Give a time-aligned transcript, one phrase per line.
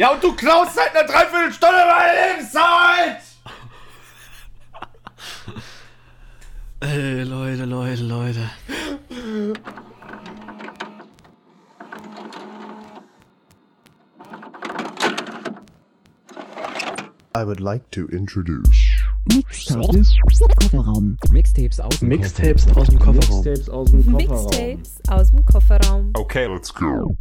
[0.00, 3.20] Ja, und du klaust seit einer Dreiviertelstunde meine Lebenszeit!
[6.80, 8.50] Ey, Leute, Leute, Leute.
[17.36, 18.66] I would like to introduce.
[19.34, 20.16] Mixtapes
[20.62, 21.18] Kofferraum.
[21.20, 23.44] Aus dem Mixtapes aus dem Kofferraum.
[23.44, 24.46] Mixtapes aus dem Kofferraum.
[24.46, 26.10] Mixtapes aus dem Kofferraum.
[26.14, 27.14] Okay, let's go.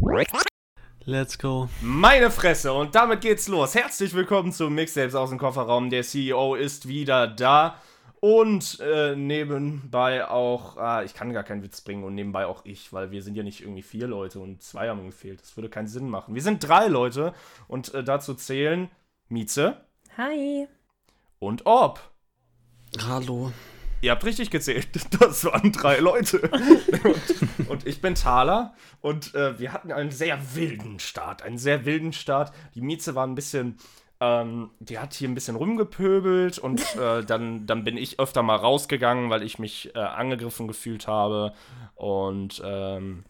[1.05, 1.69] Let's go.
[1.81, 3.73] Meine Fresse, und damit geht's los.
[3.73, 5.89] Herzlich willkommen zu Mixtapes aus dem Kofferraum.
[5.89, 7.75] Der CEO ist wieder da.
[8.19, 12.91] Und äh, nebenbei auch, ah, ich kann gar keinen Witz bringen und nebenbei auch ich,
[12.91, 15.41] weil wir sind ja nicht irgendwie vier Leute und zwei haben gefehlt.
[15.41, 16.35] Das würde keinen Sinn machen.
[16.35, 17.33] Wir sind drei Leute
[17.69, 18.89] und äh, dazu zählen
[19.29, 19.77] Mieze
[20.17, 20.67] Hi.
[21.39, 22.01] und Orb.
[23.07, 23.53] Hallo.
[24.01, 24.87] Ihr habt richtig gezählt.
[25.19, 26.39] Das waren drei Leute.
[26.39, 28.73] und, und ich bin Thaler.
[29.01, 31.41] Und äh, wir hatten einen sehr wilden Start.
[31.41, 32.53] Einen sehr wilden Start.
[32.75, 33.77] Die Mieze war ein bisschen.
[34.21, 38.57] Ähm, die hat hier ein bisschen rumgepöbelt und äh, dann, dann bin ich öfter mal
[38.57, 41.53] rausgegangen, weil ich mich äh, angegriffen gefühlt habe.
[41.95, 43.23] Und ähm,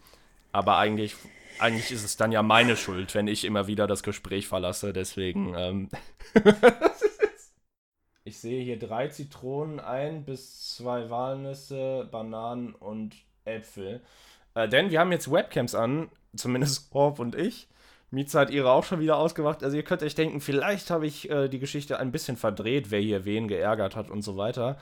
[0.52, 1.16] aber eigentlich,
[1.60, 4.94] eigentlich ist es dann ja meine Schuld, wenn ich immer wieder das Gespräch verlasse.
[4.94, 5.54] Deswegen.
[5.56, 5.90] Ähm,
[8.30, 14.02] Ich sehe hier drei Zitronen, ein bis zwei Walnüsse, Bananen und Äpfel.
[14.54, 17.68] Äh, denn wir haben jetzt Webcams an, zumindest Orb und ich.
[18.12, 19.64] Mietze hat ihre auch schon wieder ausgemacht.
[19.64, 23.00] Also ihr könnt euch denken, vielleicht habe ich äh, die Geschichte ein bisschen verdreht, wer
[23.00, 24.78] hier wen geärgert hat und so weiter.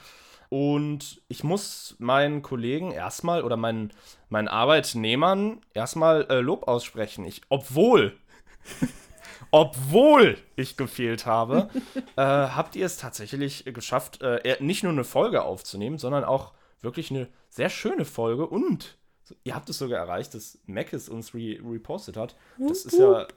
[0.49, 3.93] Und ich muss meinen Kollegen erstmal oder meinen,
[4.27, 7.23] meinen Arbeitnehmern erstmal äh, Lob aussprechen.
[7.23, 8.17] Ich, obwohl
[9.51, 11.69] obwohl ich gefehlt habe,
[12.15, 17.11] äh, habt ihr es tatsächlich geschafft, äh, nicht nur eine Folge aufzunehmen, sondern auch wirklich
[17.11, 18.97] eine sehr schöne Folge und
[19.43, 22.35] ihr habt es sogar erreicht, dass Mac es uns re repostet hat.
[22.57, 23.27] Das ist ja,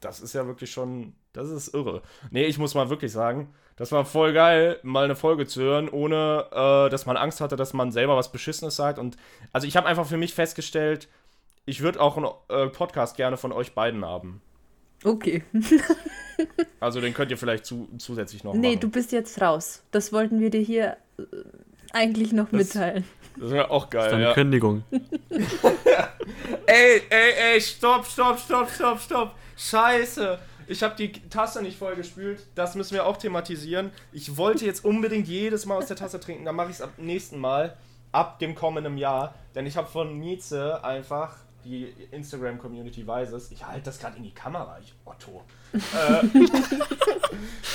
[0.00, 2.02] das ist ja wirklich schon, das ist irre.
[2.30, 5.88] Nee, ich muss mal wirklich sagen, das war voll geil, mal eine Folge zu hören,
[5.88, 8.98] ohne äh, dass man Angst hatte, dass man selber was Beschissenes sagt.
[8.98, 9.16] Und
[9.52, 11.08] also ich habe einfach für mich festgestellt,
[11.66, 14.40] ich würde auch einen äh, Podcast gerne von euch beiden haben.
[15.04, 15.42] Okay.
[16.80, 18.80] Also den könnt ihr vielleicht zu, zusätzlich noch Nee, machen.
[18.80, 19.82] du bist jetzt raus.
[19.90, 21.22] Das wollten wir dir hier äh,
[21.92, 23.04] eigentlich noch Das- mitteilen.
[23.38, 24.34] Das wäre auch Das ist geil, eine ja.
[24.34, 24.82] Kündigung.
[26.66, 29.34] Ey, ey, ey, stopp, stopp, stopp, stopp, stopp.
[29.56, 30.38] Scheiße.
[30.68, 32.44] Ich habe die Tasse nicht voll gespült.
[32.54, 33.90] Das müssen wir auch thematisieren.
[34.12, 36.44] Ich wollte jetzt unbedingt jedes Mal aus der Tasse trinken.
[36.44, 37.76] Dann mache ich es ab nächsten Mal,
[38.12, 39.34] ab dem kommenden Jahr.
[39.54, 44.22] Denn ich habe von Mieze einfach, die Instagram-Community weiß es, ich halte das gerade in
[44.22, 45.42] die Kamera, ich Otto.
[45.74, 46.26] äh,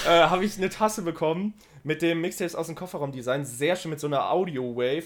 [0.07, 1.53] äh, habe ich eine Tasse bekommen
[1.83, 3.45] mit dem Mixtapes aus dem Kofferraum-Design.
[3.45, 5.05] Sehr schön mit so einer Audio-Wave.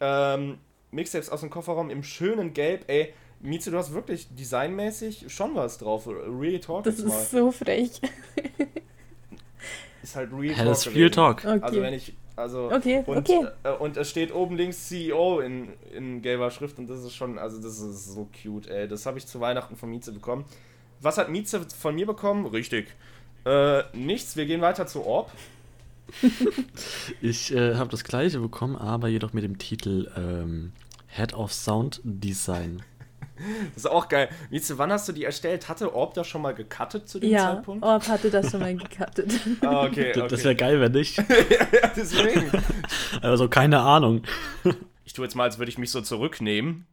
[0.00, 0.58] Ähm,
[0.90, 2.84] Mixtapes aus dem Kofferraum im schönen Gelb.
[2.88, 6.06] Ey, Mieze, du hast wirklich designmäßig schon was drauf.
[6.08, 7.20] Real Talk Das jetzt mal.
[7.20, 8.00] ist so frech.
[10.02, 10.76] Ist halt Real Hell Talk.
[10.76, 11.12] is Real gewesen.
[11.12, 11.44] Talk.
[11.44, 11.58] Okay.
[11.62, 13.46] Also wenn ich, also Okay, und, okay.
[13.62, 17.38] Äh, und es steht oben links CEO in, in gelber Schrift und das ist schon,
[17.38, 18.88] also das ist so cute, ey.
[18.88, 20.44] Das habe ich zu Weihnachten von Mieze bekommen.
[21.00, 22.46] Was hat Mieze von mir bekommen?
[22.46, 22.88] Richtig.
[23.44, 25.30] Äh, nichts, wir gehen weiter zu Orb.
[27.22, 30.72] Ich äh, habe das gleiche bekommen, aber jedoch mit dem Titel ähm,
[31.08, 32.82] Head of Sound Design.
[33.74, 34.28] Das ist auch geil.
[34.50, 35.68] Mieze, wann hast du die erstellt?
[35.68, 37.84] Hatte Orb das schon mal gecuttet zu dem Ja, Zeitpunkt?
[37.84, 39.32] Orb hatte das schon mal gecuttet.
[39.62, 40.28] Ah, okay, Das- okay.
[40.30, 41.16] Das wäre geil, wenn nicht.
[41.18, 41.24] ja,
[41.96, 42.50] deswegen.
[43.22, 44.22] Also keine Ahnung.
[45.04, 46.86] Ich tue jetzt mal, als würde ich mich so zurücknehmen.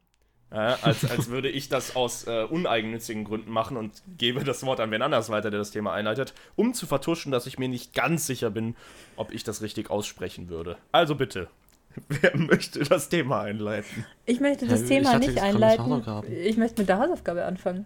[0.54, 4.82] Ja, als, als würde ich das aus äh, uneigennützigen Gründen machen und gebe das Wort
[4.82, 7.94] an wen anders weiter, der das Thema einleitet, um zu vertuschen, dass ich mir nicht
[7.94, 8.76] ganz sicher bin,
[9.16, 10.76] ob ich das richtig aussprechen würde.
[10.92, 11.48] Also bitte,
[12.10, 14.06] wer möchte das Thema einleiten?
[14.26, 16.24] Ich möchte das Ja, Thema hatte nicht einleiten.
[16.44, 17.86] Ich möchte mit der Hausaufgabe anfangen.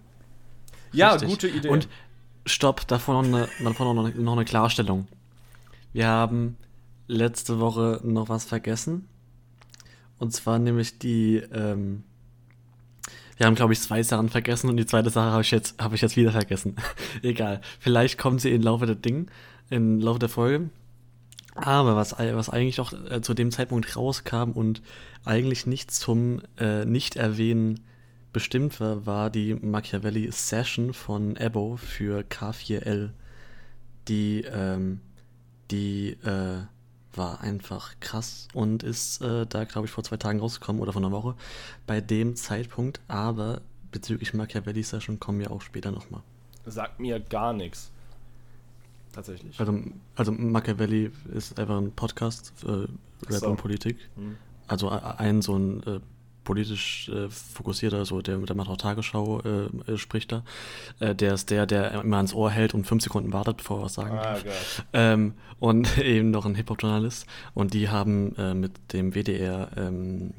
[0.91, 1.29] Ja, Richtig.
[1.29, 1.69] gute Idee.
[1.69, 1.87] Und
[2.45, 5.07] stopp, davor noch eine, davor noch eine, noch eine Klarstellung.
[5.93, 6.57] Wir haben
[7.07, 9.07] letzte Woche noch was vergessen.
[10.17, 12.03] Und zwar nämlich die, ähm,
[13.37, 15.95] wir haben, glaube ich, zwei Sachen vergessen und die zweite Sache habe ich jetzt, habe
[15.95, 16.75] ich jetzt wieder vergessen.
[17.21, 17.61] Egal.
[17.79, 19.27] Vielleicht kommt sie im Laufe der Ding,
[19.69, 20.69] im Laufe der Folge.
[21.55, 24.81] Aber was, was eigentlich doch äh, zu dem Zeitpunkt rauskam und
[25.23, 27.79] eigentlich nicht zum äh, Nicht-Erwähnen
[28.33, 33.11] bestimmt war, war die Machiavelli Session von Ebo für K4L.
[34.09, 34.99] Die, ähm,
[35.71, 36.63] die äh,
[37.13, 41.01] war einfach krass und ist äh, da, glaube ich, vor zwei Tagen rausgekommen oder vor
[41.01, 41.35] einer Woche.
[41.87, 43.61] Bei dem Zeitpunkt, aber
[43.91, 46.21] bezüglich Machiavelli Session kommen wir auch später nochmal.
[46.65, 47.91] Sagt mir gar nichts.
[49.15, 49.57] Tatsächlich.
[49.59, 49.79] Also,
[50.15, 52.69] also Machiavelli ist einfach ein Podcast, äh,
[53.31, 53.47] Rap so.
[53.47, 53.97] und Politik.
[54.15, 54.35] Hm.
[54.67, 55.99] Also ein so ein äh,
[56.43, 60.43] politisch äh, fokussierter, so der, der macht auch Tagesschau, äh, äh, spricht da.
[60.99, 63.85] Äh, der ist der, der immer ans Ohr hält und fünf Sekunden wartet, bevor er
[63.85, 64.85] was sagen Ah, darf.
[64.93, 67.25] Ähm, und eben noch ein Hip-Hop-Journalist.
[67.53, 70.33] Und die haben äh, mit dem WDR, ähm,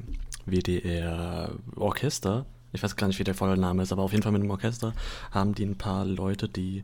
[0.45, 4.31] WDR Orchester, ich weiß gar nicht, wie der volle Name ist, aber auf jeden Fall
[4.31, 4.93] mit dem Orchester,
[5.31, 6.83] haben die ein paar Leute, die,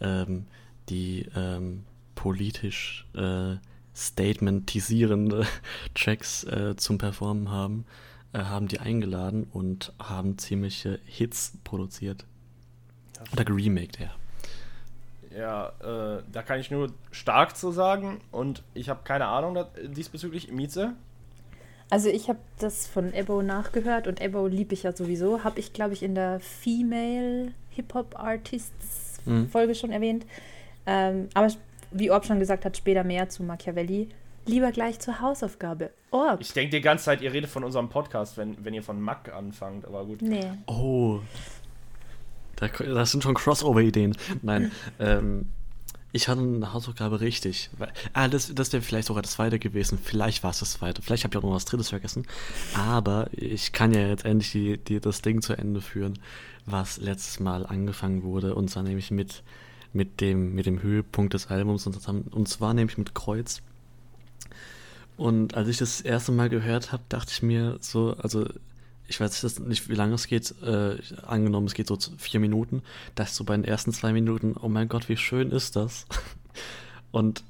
[0.00, 0.46] ähm,
[0.88, 1.84] die ähm,
[2.14, 3.56] politisch äh,
[3.94, 5.46] statementisierende
[5.94, 7.84] Tracks äh, zum Performen haben,
[8.32, 12.24] äh, haben die eingeladen und haben ziemliche Hits produziert.
[13.32, 14.10] Oder geremaked, ja.
[15.36, 20.52] Ja, äh, da kann ich nur stark zu sagen und ich habe keine Ahnung diesbezüglich.
[20.52, 20.94] Mieze?
[21.90, 25.42] Also ich habe das von Ebo nachgehört und Ebo liebe ich ja sowieso.
[25.42, 29.48] Habe ich, glaube ich, in der Female Hip-Hop Artists Mhm.
[29.48, 30.26] Folge schon erwähnt.
[30.86, 31.48] Ähm, aber
[31.90, 34.08] wie Orb schon gesagt hat, später mehr zu Machiavelli.
[34.46, 35.90] Lieber gleich zur Hausaufgabe.
[36.10, 36.40] Orb.
[36.42, 39.32] Ich denke die ganze Zeit, ihr redet von unserem Podcast, wenn, wenn ihr von Mack
[39.32, 40.20] anfangt, aber gut.
[40.20, 40.44] nee.
[40.66, 41.20] Oh.
[42.56, 44.16] Da, das sind schon Crossover-Ideen.
[44.42, 44.70] Nein,
[45.00, 45.48] ähm,
[46.12, 47.70] ich hatte eine Hausaufgabe richtig.
[47.78, 49.98] Weil- Ah, das, das wäre vielleicht sogar das zweite gewesen.
[50.00, 51.02] Vielleicht war es das zweite.
[51.02, 52.26] Vielleicht habe ich auch noch was drittes vergessen.
[52.76, 56.18] Aber ich kann ja jetzt endlich die, die, das Ding zu Ende führen,
[56.66, 58.54] was letztes Mal angefangen wurde.
[58.54, 59.42] Und zwar nämlich mit,
[59.94, 61.86] mit, dem, mit dem Höhepunkt des Albums.
[61.86, 63.62] Und, zusammen, und zwar nämlich mit Kreuz.
[65.16, 68.46] Und als ich das erste Mal gehört habe, dachte ich mir so, also
[69.06, 70.96] ich weiß nicht, wie lange es geht, äh,
[71.26, 72.82] angenommen, es geht so vier Minuten,
[73.14, 76.06] dachte ich so bei den ersten zwei Minuten, oh mein Gott, wie schön ist das?
[77.12, 77.44] Und,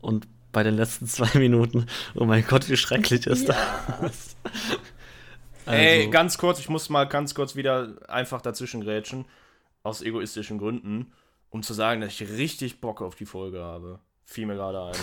[0.00, 1.84] und bei den letzten zwei Minuten,
[2.14, 4.36] oh mein Gott, wie schrecklich ist das?
[5.66, 9.26] Ey, Also- ganz kurz, ich muss mal ganz kurz wieder einfach dazwischen grätschen,
[9.82, 11.12] aus egoistischen Gründen,
[11.54, 14.00] um zu sagen, dass ich richtig Bock auf die Folge habe.
[14.24, 14.92] Fiel mir gerade ein.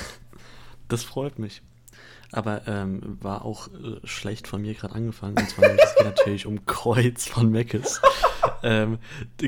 [0.89, 1.62] Das freut mich.
[2.33, 5.38] Aber ähm, war auch äh, schlecht von mir gerade angefangen.
[5.38, 8.01] Und zwar nämlich, es geht natürlich um Kreuz von Meckes.
[8.63, 8.99] ähm,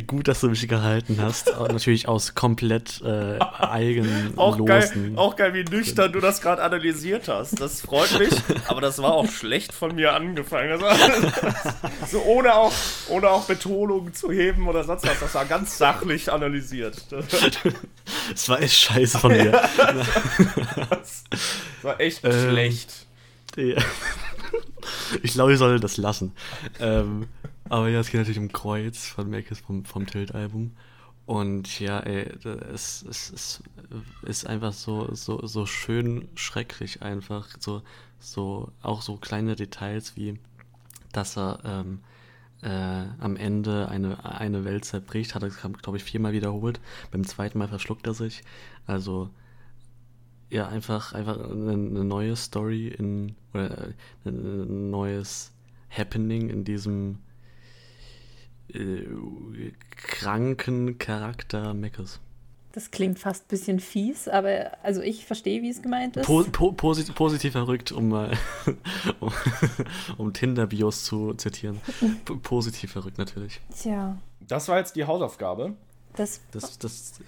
[0.08, 1.48] gut, dass du mich gehalten hast.
[1.58, 7.28] Natürlich aus komplett äh, eigenen Auch geil, auch geil, wie nüchtern du das gerade analysiert
[7.28, 7.60] hast.
[7.60, 8.34] Das freut mich,
[8.68, 10.70] aber das war auch schlecht von mir angefangen.
[10.70, 12.74] Das war, so ohne auch,
[13.10, 15.20] ohne auch Betonung zu heben oder sonst was.
[15.20, 16.98] Das war ganz sachlich analysiert.
[18.32, 19.52] Das war echt scheiße von mir.
[21.82, 23.08] war echt Ähm, schlecht.
[23.56, 23.82] Ja.
[25.22, 26.34] Ich glaube, ich sollte das lassen.
[26.80, 27.28] Ähm,
[27.70, 30.72] aber ja, es geht natürlich um Kreuz von Meckes vom, vom Tilt-Album.
[31.26, 32.30] Und ja, ey,
[32.74, 33.64] es, es, es
[34.24, 37.48] ist einfach so, so, so schön schrecklich einfach.
[37.60, 37.82] So,
[38.20, 40.40] so, auch so kleine Details wie,
[41.14, 42.00] dass er ähm,
[42.62, 46.82] äh, am Ende eine, eine Welt zerbricht, hat er, glaube ich, viermal wiederholt.
[47.12, 48.44] Beim zweiten Mal verschluckt er sich.
[48.86, 49.30] Also,
[50.50, 53.90] ja, einfach, einfach eine, eine neue Story in, oder
[54.26, 55.52] äh, ein neues
[55.90, 57.20] Happening in diesem
[58.70, 59.04] äh,
[59.96, 62.20] kranken Charakter Meckes.
[62.72, 66.26] Das klingt fast ein bisschen fies, aber also ich verstehe, wie es gemeint ist.
[66.26, 68.36] Po, po, posit, positiv verrückt, um mal
[69.20, 69.32] um,
[70.18, 71.80] um Tinder-Bios zu zitieren.
[72.26, 73.62] P positiv verrückt natürlich.
[73.78, 75.76] Tja, Das war jetzt die Hausaufgabe.
[76.16, 76.42] das.
[76.52, 77.22] Das, das,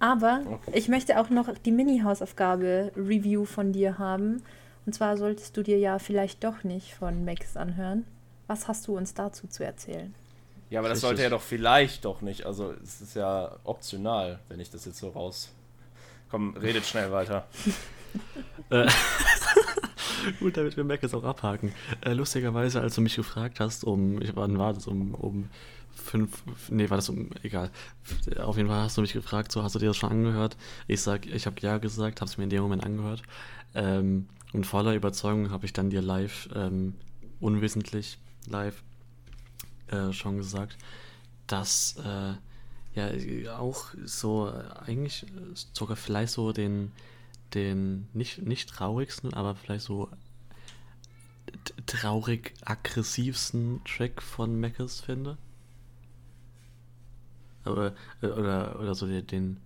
[0.00, 0.72] Aber Okay.
[0.74, 4.42] ich möchte auch noch die Mini-Hausaufgabe-Review von dir haben.
[4.84, 8.04] Und zwar solltest du dir ja vielleicht doch nicht von Max anhören.
[8.48, 10.14] Was hast du uns dazu zu erzählen?
[10.72, 11.08] Ja, aber das Richtig.
[11.08, 12.46] sollte er doch vielleicht doch nicht.
[12.46, 15.50] Also, es ist ja optional, wenn ich das jetzt so raus.
[16.30, 17.46] Komm, redet schnell weiter.
[18.68, 18.90] Äh,
[20.40, 21.72] Gut, damit wir Meckes auch abhaken.
[22.02, 25.48] Äh, lustigerweise, als du mich gefragt hast, um, ich, wann war das, um, um
[25.94, 27.70] fünf, nee, war das um, egal.
[28.38, 30.58] Auf jeden Fall hast du mich gefragt, so, hast du dir das schon angehört?
[30.88, 33.22] Ich sag, ich habe ja gesagt, habe es mir in dem Moment angehört.
[33.74, 36.96] Ähm, und voller Überzeugung habe ich dann dir live, ähm,
[37.40, 38.82] unwissentlich live,
[39.92, 40.76] äh, schon gesagt,
[41.46, 42.34] dass, äh,
[42.94, 46.92] ja, auch so, äh, eigentlich äh, sogar vielleicht so den,
[47.54, 50.08] den nicht, nicht traurigsten, aber vielleicht so
[51.86, 55.36] traurig aggressivsten Track von Meckes finde.
[57.64, 59.58] Oder, oder, oder so den,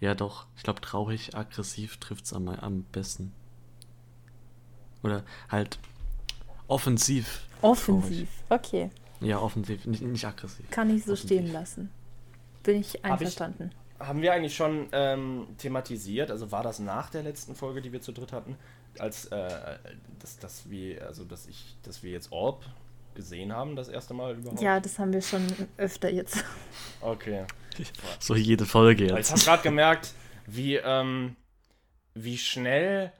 [0.00, 3.32] ja doch, ich glaube traurig aggressiv trifft es am, am besten.
[5.02, 5.78] Oder halt
[6.68, 7.42] offensiv.
[7.60, 8.28] Offensiv.
[8.48, 8.90] Okay,
[9.24, 10.68] Ja, offensiv, nicht, nicht aggressiv.
[10.70, 11.26] kann ich so Offensiv.
[11.38, 11.90] stehen lassen.
[12.62, 13.70] Bin ich Hab ich- einverstanden.
[13.98, 18.00] Haben wir eigentlich schon ähm, thematisiert, also war das nach der letzten Folge, die wir
[18.00, 18.56] zu dritt hatten,
[18.98, 19.78] als äh,
[20.18, 22.64] dass, dass wir, also dass ich, dass wir jetzt Orb
[23.14, 24.60] gesehen haben, das erste Mal überhaupt?
[24.60, 26.44] Ja, das haben wir schon öfter jetzt.
[27.00, 27.44] Okay.
[28.18, 29.30] So jede Folge Weil Ich jetzt.
[29.32, 30.12] habe gerade gemerkt,
[30.46, 31.36] wie, ähm,
[32.14, 33.12] wie schnell,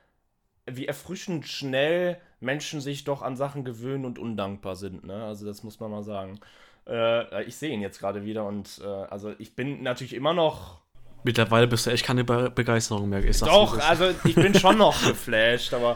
[0.66, 5.04] wie erfrischend schnell Menschen sich doch an Sachen gewöhnen und undankbar sind.
[5.04, 5.24] Ne?
[5.24, 6.40] Also das muss man mal sagen.
[6.86, 10.80] Äh, ich sehe ihn jetzt gerade wieder und äh, also ich bin natürlich immer noch.
[11.24, 13.24] Mittlerweile bist du echt keine Be Begeisterung mehr.
[13.24, 15.94] Ich Doch, also ich bin schon noch geflasht, aber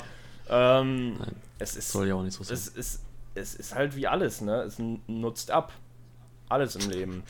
[0.48, 1.16] ähm,
[1.58, 1.90] es ist.
[1.90, 2.54] soll ja auch nicht so sein.
[2.54, 3.02] es ist,
[3.34, 4.62] es ist halt wie alles, ne?
[4.62, 5.72] Es nutzt ab.
[6.48, 7.24] Alles im Leben.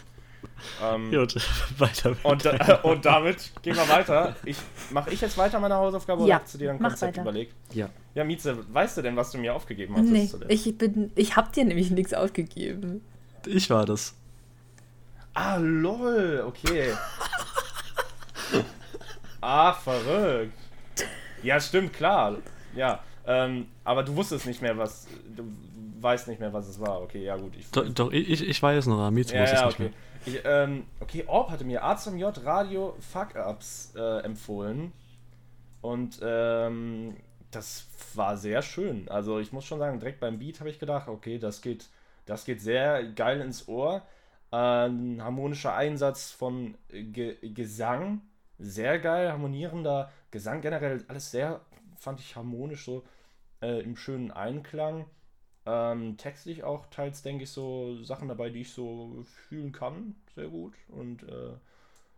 [0.83, 1.37] Ähm, Gut,
[1.79, 2.11] weiter.
[2.11, 4.35] mit und, äh, und damit gehen wir weiter.
[4.45, 4.57] Ich,
[4.91, 7.55] Mache ich jetzt weiter meine Hausaufgabe Ja, oder hast du dir ein Konzept überlegt?
[7.73, 7.89] ja.
[8.15, 10.05] Ja, Mieze, weißt du denn, was du mir aufgegeben hast?
[10.05, 13.03] Nee, ich bin, ich hab dir nämlich nichts aufgegeben.
[13.47, 14.15] Ich war das.
[15.35, 16.95] Ah, lol, okay.
[19.43, 20.55] ah, verrückt.
[21.43, 22.37] Ja, stimmt, klar.
[22.75, 25.07] Ja, ähm, aber du wusstest nicht mehr, was.
[25.37, 25.45] Du
[26.01, 27.03] weißt nicht mehr, was es war.
[27.03, 27.53] Okay, ja, gut.
[27.59, 29.83] Ich, Doch, doch ich, ich- weiß noch, Amiz ja, muss es ja, nicht okay.
[29.85, 29.93] mehr.
[30.27, 34.93] Ich, ähm, okay, Orb hatte mir A zum J Radio Fuck-Ups äh, empfohlen.
[35.83, 37.17] Und ähm,
[37.53, 39.09] das war sehr schön.
[39.09, 41.87] Also ich muss schon sagen, direkt beim Beat habe ich gedacht, okay, das geht,
[42.25, 44.03] das geht sehr geil ins Ohr.
[44.51, 48.21] Ein harmonischer Einsatz von Ge Gesang,
[48.59, 51.61] sehr geil, harmonierender Gesang, generell alles sehr,
[51.97, 53.05] fand ich harmonisch so
[53.63, 55.07] äh, im schönen Einklang.
[55.67, 60.47] Ähm, textlich auch teils, denke ich, so Sachen dabei, die ich so fühlen kann, sehr
[60.49, 60.75] gut.
[60.89, 61.55] Und äh,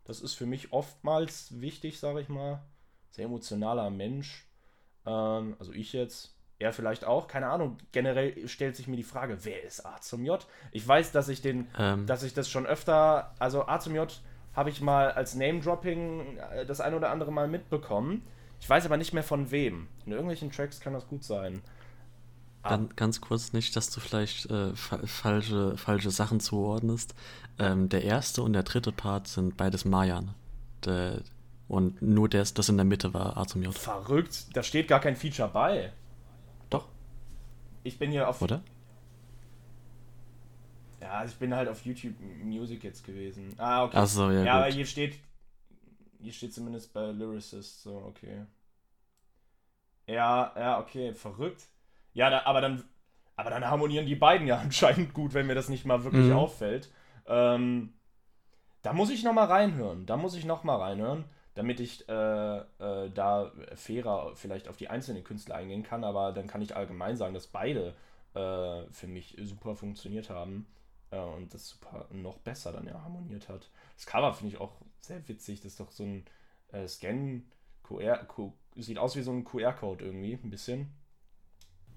[0.04, 2.62] das ist für mich oftmals wichtig, sage ich mal.
[3.10, 4.46] Sehr emotionaler Mensch.
[5.06, 7.78] Ähm, also ich jetzt, er vielleicht auch, keine Ahnung.
[7.92, 10.46] Generell stellt sich mir die Frage, wer ist A zum J?
[10.72, 14.20] Ich weiß, dass ich den, Ähm, dass ich das schon öfter, also A zum J
[14.54, 18.26] habe ich mal als Name-Dropping äh, das ein oder andere Mal mitbekommen.
[18.60, 19.88] Ich weiß aber nicht mehr von wem.
[20.04, 21.62] In irgendwelchen Tracks kann das gut sein.
[22.68, 27.14] Dann ganz kurz nicht, dass du vielleicht äh, fa falsche, falsche Sachen zuordnest.
[27.58, 30.34] Ähm, der erste und der dritte Part sind beides Mayan.
[30.84, 31.22] Der,
[31.66, 33.74] und nur das, das in der Mitte war A zum J.
[33.76, 35.92] Verrückt, da steht gar kein Feature bei.
[36.70, 36.86] Doch,
[37.82, 38.40] Ich bin hier auf.
[38.42, 38.62] oder?
[41.00, 43.54] Ja, ich bin halt auf YouTube Music jetzt gewesen.
[43.56, 43.96] Ah, okay.
[43.96, 44.74] Ach so, ja, ja aber gut.
[44.74, 45.18] hier steht.
[46.20, 48.44] Hier steht zumindest bei Lyricist, so, okay.
[50.06, 51.68] Ja, ja, okay, verrückt.
[52.18, 52.84] Ja, da, aber dann.
[53.36, 56.32] Aber dann harmonieren die beiden ja anscheinend gut, wenn mir das nicht mal wirklich Mhm.
[56.32, 56.90] auffällt.
[57.26, 57.94] Ähm,
[58.82, 60.06] da muss ich noch mal reinhören.
[60.06, 64.88] Da muss ich noch mal reinhören, damit ich äh, äh, da fairer vielleicht auf die
[64.88, 66.04] einzelnen Künstler eingehen kann.
[66.04, 67.94] Aber dann kann ich allgemein sagen, dass beide
[68.34, 70.66] äh, für mich super funktioniert haben
[71.10, 73.70] äh, und das super noch besser dann ja harmoniert hat.
[73.96, 75.60] Das Cover finde ich auch sehr witzig.
[75.60, 76.24] Das ist doch so ein
[76.72, 77.42] äh, Scan
[77.84, 80.92] QR, Q, sieht aus wie so ein QR-Code irgendwie, ein bisschen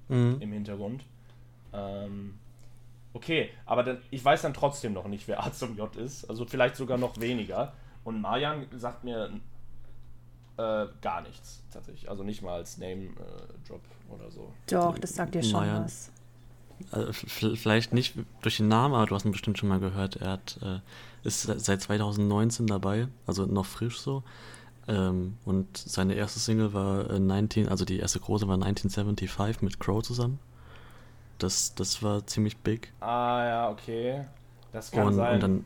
[0.09, 0.37] Mhm.
[0.39, 1.03] im Hintergrund.
[1.73, 2.35] Ähm,
[3.13, 6.29] okay, aber dann, ich weiß dann trotzdem noch nicht, wer A zum J ist.
[6.29, 7.73] Also vielleicht sogar noch weniger.
[8.03, 9.29] Und Marjan sagt mir
[10.57, 12.09] äh, gar nichts tatsächlich.
[12.09, 14.51] Also nicht mal als Name-Drop oder so.
[14.69, 15.83] Doch, das sagt dir schon Naja.
[15.83, 16.11] was.
[16.91, 17.13] Also,
[17.55, 20.15] vielleicht nicht durch den Namen, aber du hast ihn bestimmt schon mal gehört.
[20.15, 20.79] Er hat, äh,
[21.23, 24.23] ist se- seit 2019 dabei, also noch frisch so.
[24.87, 29.79] Ähm, und seine erste Single war äh, 19, also die erste große war 1975 mit
[29.79, 30.39] Crow zusammen.
[31.39, 32.93] Das, das war ziemlich big.
[32.99, 34.25] Ah ja, okay.
[34.71, 35.33] Das kann Und, sein.
[35.35, 35.65] und dann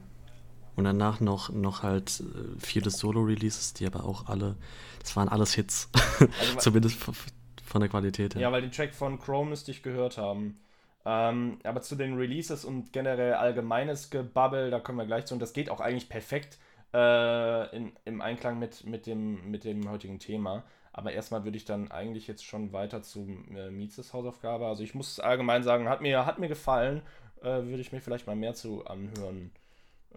[0.75, 4.57] und danach noch, noch halt äh, viele Solo-Releases, die aber auch alle,
[4.99, 5.89] das waren alles Hits.
[6.37, 7.15] Also, Zumindest von,
[7.63, 8.41] von der Qualität her.
[8.41, 10.59] Ja, weil den Track von Crow müsste ich gehört haben.
[11.05, 15.33] Ähm, aber zu den Releases und generell allgemeines Gebabbel, da kommen wir gleich zu.
[15.35, 16.57] Und das geht auch eigentlich perfekt
[16.95, 20.63] äh, in, im Einklang mit, mit, dem, mit dem heutigen Thema.
[20.93, 24.65] Aber erstmal würde ich dann eigentlich jetzt schon weiter zu äh, Mietzes Hausaufgabe.
[24.65, 27.01] Also ich muss allgemein sagen, hat mir, hat mir gefallen.
[27.41, 29.51] Äh, würde ich mir vielleicht mal mehr zu anhören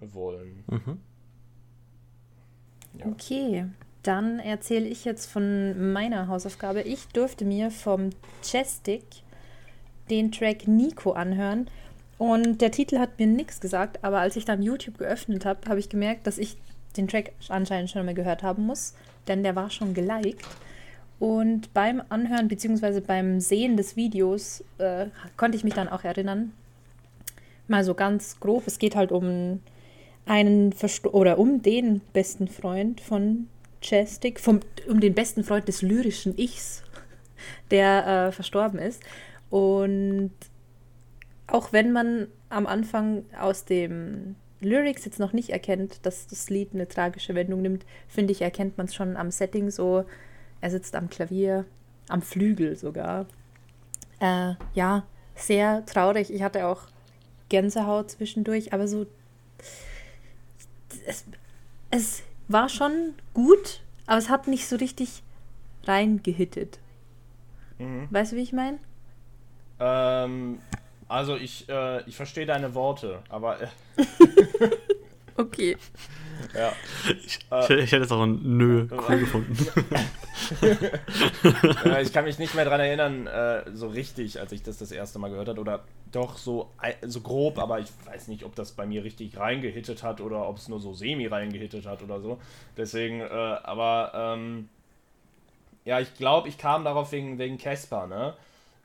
[0.00, 0.64] wollen.
[0.68, 1.00] Mhm.
[2.96, 3.06] Ja.
[3.06, 3.66] Okay,
[4.04, 6.82] dann erzähle ich jetzt von meiner Hausaufgabe.
[6.82, 8.10] Ich durfte mir vom
[8.42, 9.02] Chestic
[10.10, 11.68] den Track Nico anhören.
[12.18, 15.80] Und der Titel hat mir nichts gesagt, aber als ich dann YouTube geöffnet habe, habe
[15.80, 16.56] ich gemerkt, dass ich
[16.98, 18.94] den Track anscheinend schon mal gehört haben muss,
[19.26, 20.44] denn der war schon geliked.
[21.18, 23.00] Und beim Anhören bzw.
[23.00, 26.52] beim Sehen des Videos äh, konnte ich mich dann auch erinnern,
[27.66, 29.60] mal so ganz grob, es geht halt um
[30.26, 33.48] einen Versto oder um den besten Freund von
[33.80, 36.82] Chestic, vom, um den besten Freund des lyrischen Ichs,
[37.70, 39.02] der äh, verstorben ist.
[39.50, 40.32] Und
[41.46, 46.70] auch wenn man am Anfang aus dem Lyrics jetzt noch nicht erkennt, dass das Lied
[46.74, 50.04] eine tragische Wendung nimmt, finde ich, erkennt man es schon am Setting so.
[50.60, 51.64] Er sitzt am Klavier,
[52.08, 53.26] am Flügel sogar.
[54.20, 55.04] Äh, ja,
[55.36, 56.32] sehr traurig.
[56.32, 56.82] Ich hatte auch
[57.48, 59.06] Gänsehaut zwischendurch, aber so.
[61.06, 61.24] Es,
[61.90, 65.22] es war schon gut, aber es hat nicht so richtig
[65.84, 66.78] reingehittet.
[67.78, 68.08] Mhm.
[68.10, 68.78] Weißt du, wie ich meine?
[69.78, 70.58] Ähm,
[71.08, 73.66] also ich, äh, ich verstehe deine Worte, aber äh,
[75.36, 75.76] Okay.
[76.52, 76.72] ja.
[77.24, 79.56] Ich, ich hätte jetzt auch ein Nö cool gefunden.
[81.84, 84.92] Äh, ich kann mich nicht mehr dran erinnern, äh, so richtig, als ich das das
[84.92, 85.60] erste Mal gehört habe.
[85.60, 89.36] Oder doch so, ei- so grob, aber ich weiß nicht, ob das bei mir richtig
[89.36, 92.38] reingehittet hat oder ob es nur so semi reingehittet hat oder so.
[92.76, 94.68] Deswegen, äh, aber ähm,
[95.84, 98.34] ja, ich glaube, ich kam darauf wegen wegen Casper, ne?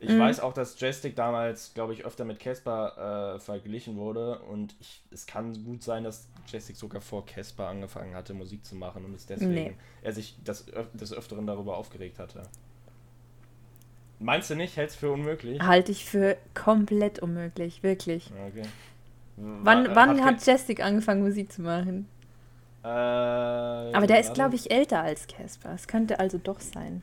[0.04, 4.74] Ich weiß auch, dass Joystick damals, glaube ich, öfter mit Casper äh, verglichen wurde und
[4.80, 9.04] ich, es kann gut sein, dass Joystick sogar vor Casper angefangen hatte, Musik zu machen
[9.04, 9.74] und es deswegen Nee.
[10.02, 12.42] er sich das, des Öfteren darüber aufgeregt hatte.
[14.20, 14.76] Meinst du nicht?
[14.76, 15.60] Hältst du für unmöglich?
[15.60, 18.30] Halte ich für komplett unmöglich, wirklich.
[18.48, 18.62] Okay.
[19.36, 22.06] Wann, Wa- wann Ke- hat Jestic angefangen, Musik zu machen?
[22.84, 25.72] Äh, Aber der ist, glaube ich, älter als Casper.
[25.74, 27.02] Es könnte also doch sein.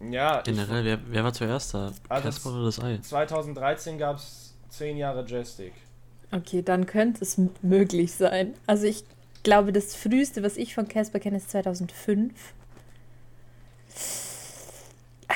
[0.00, 1.92] Ja, ich, Generell, wer, wer war zuerst da?
[2.08, 2.98] Also Casper oder das Ei?
[3.00, 5.72] 2013 gab es 10 Jahre Joystick.
[6.32, 8.54] Okay, dann könnte es möglich sein.
[8.66, 9.04] Also ich
[9.42, 12.32] glaube, das früheste, was ich von Casper kenne, ist 2005.
[15.28, 15.34] Ah,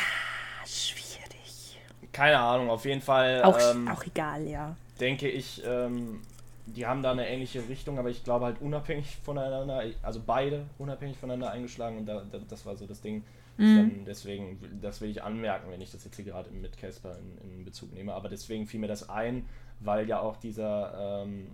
[0.66, 1.78] schwierig.
[2.12, 4.76] Keine Ahnung, auf jeden Fall Auch, ähm, auch egal, ja.
[5.00, 6.20] denke ich, ähm,
[6.66, 11.18] die haben da eine ähnliche Richtung, aber ich glaube halt unabhängig voneinander, also beide unabhängig
[11.18, 13.24] voneinander eingeschlagen und da, da, das war so das Ding.
[13.56, 17.38] Dann deswegen, das will ich anmerken, wenn ich das jetzt hier gerade mit Casper in,
[17.38, 18.12] in Bezug nehme.
[18.12, 19.48] Aber deswegen fiel mir das ein,
[19.80, 21.46] weil ja auch dieser ähm,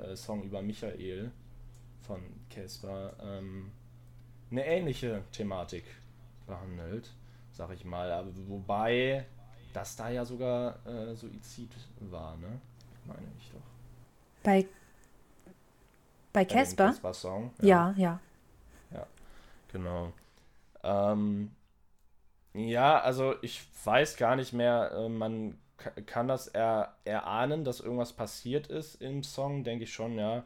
[0.00, 1.30] äh, Song über Michael
[2.02, 2.20] von
[2.50, 3.70] Casper ähm,
[4.50, 5.84] eine ähnliche Thematik
[6.46, 7.10] behandelt,
[7.52, 8.10] sag ich mal.
[8.10, 9.26] Aber wobei
[9.72, 11.70] das da ja sogar äh, Suizid
[12.00, 12.60] war, ne?
[13.06, 13.60] Meine ich doch.
[14.42, 14.62] Bei,
[16.32, 16.86] bei Bei dem Casper?
[16.86, 17.50] Casper-Song.
[17.60, 18.20] Ja, ja.
[19.72, 20.12] Genau.
[20.84, 21.50] Ähm,
[22.54, 27.80] ja, also ich weiß gar nicht mehr, äh, man ka- kann das er erahnen, dass
[27.80, 30.44] irgendwas passiert ist im Song, denke ich schon, ja.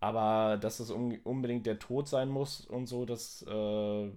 [0.00, 4.10] Aber dass es un unbedingt der Tod sein muss und so, das äh,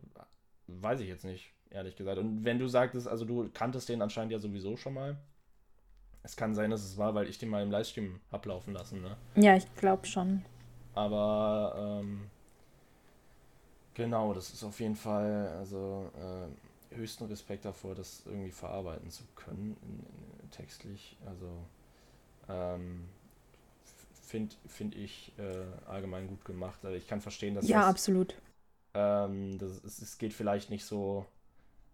[0.68, 2.18] weiß ich jetzt nicht, ehrlich gesagt.
[2.20, 5.18] Und wenn du sagtest, also du kanntest den anscheinend ja sowieso schon mal.
[6.24, 9.16] Es kann sein, dass es war, weil ich den mal im Livestream ablaufen lassen, ne?
[9.36, 10.44] Ja, ich glaube schon.
[10.94, 12.30] Aber ähm,
[13.98, 19.24] genau, das ist auf jeden Fall, also äh, höchsten Respekt davor, das irgendwie verarbeiten zu
[19.36, 21.18] können, in, in, textlich.
[21.26, 21.66] Also
[22.48, 23.10] ähm,
[24.22, 26.80] finde find ich äh, allgemein gut gemacht.
[26.86, 28.36] Also ich kann verstehen, dass Ja, das, absolut.
[28.94, 31.26] ähm, das, es, es geht vielleicht nicht so,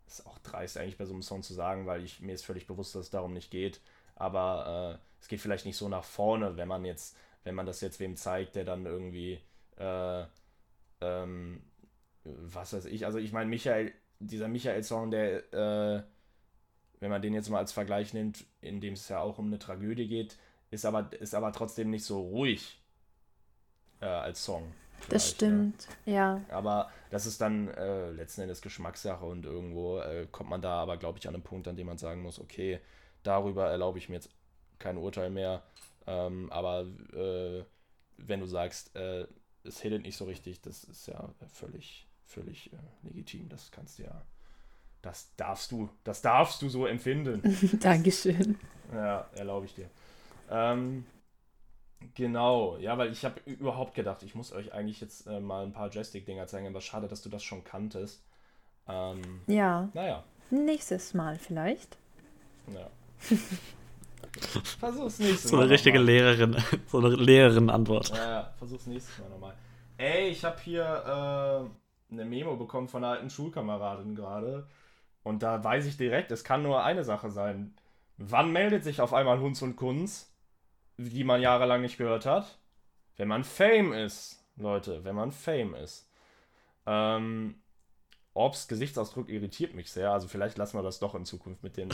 [0.07, 2.67] ist auch dreist eigentlich bei so einem Song zu sagen, weil ich mir ist völlig
[2.67, 3.81] bewusst, dass es darum nicht geht.
[4.15, 7.81] Aber äh, es geht vielleicht nicht so nach vorne, wenn man jetzt, wenn man das
[7.81, 9.39] jetzt wem zeigt, der dann irgendwie,
[9.77, 10.25] äh,
[11.01, 11.63] ähm,
[12.23, 16.03] was weiß ich, also ich meine, Michael, dieser Michael-Song, der, äh,
[16.99, 19.59] wenn man den jetzt mal als Vergleich nimmt, in dem es ja auch um eine
[19.59, 20.38] Tragödie geht,
[20.71, 22.81] ist aber, ist aber trotzdem nicht so ruhig
[24.01, 24.73] äh, als Song.
[25.09, 25.31] Das ne?
[25.31, 25.88] stimmt.
[26.05, 26.41] Ja.
[26.49, 30.97] Aber das ist dann äh, letzten Endes Geschmackssache und irgendwo äh, kommt man da aber,
[30.97, 32.79] glaube ich, an einen Punkt, an dem man sagen muss, okay,
[33.23, 34.29] darüber erlaube ich mir jetzt
[34.79, 35.63] kein Urteil mehr.
[36.07, 37.63] Ähm, aber äh,
[38.17, 39.27] wenn du sagst, äh,
[39.63, 43.49] es hittet nicht so richtig, das ist ja völlig, völlig äh, legitim.
[43.49, 44.21] Das kannst du ja,
[45.01, 47.41] das darfst du, das darfst du so empfinden.
[47.81, 48.57] Dankeschön.
[48.93, 49.89] Ja, erlaube ich dir.
[50.49, 51.05] Ähm,
[52.15, 55.73] genau, ja, weil ich habe überhaupt gedacht, ich muss euch eigentlich jetzt äh, mal ein
[55.73, 58.23] paar Joystick-Dinger zeigen, aber schade, dass du das schon kanntest.
[58.88, 59.89] Ähm, Ja.
[59.93, 61.97] naja, Nächstes Mal vielleicht.
[62.73, 62.89] ja.
[64.79, 65.63] Versuch's nächstes So Mal.
[65.63, 66.13] eine richtige nochmal.
[66.13, 66.57] Lehrerin,
[66.88, 68.09] so eine Lehrerin-Antwort.
[68.09, 69.55] Ja, ja, versuch's nächstes Mal nochmal.
[69.97, 71.82] Ey, ich habe hier äh,
[72.13, 74.67] eine Memo bekommen von einer alten Schulkameradin gerade.
[75.23, 77.73] Und da weiß ich direkt, es kann nur eine Sache sein.
[78.17, 80.32] Wann meldet sich auf einmal Hunz und Kunz,
[80.97, 82.58] die man jahrelang nicht gehört hat?
[83.15, 86.10] Wenn man Fame ist, Leute, wenn man Fame ist.
[86.86, 87.56] Ähm,
[88.34, 91.89] Orbs Gesichtsausdruck irritiert mich sehr, also vielleicht lassen wir das doch in Zukunft mit den.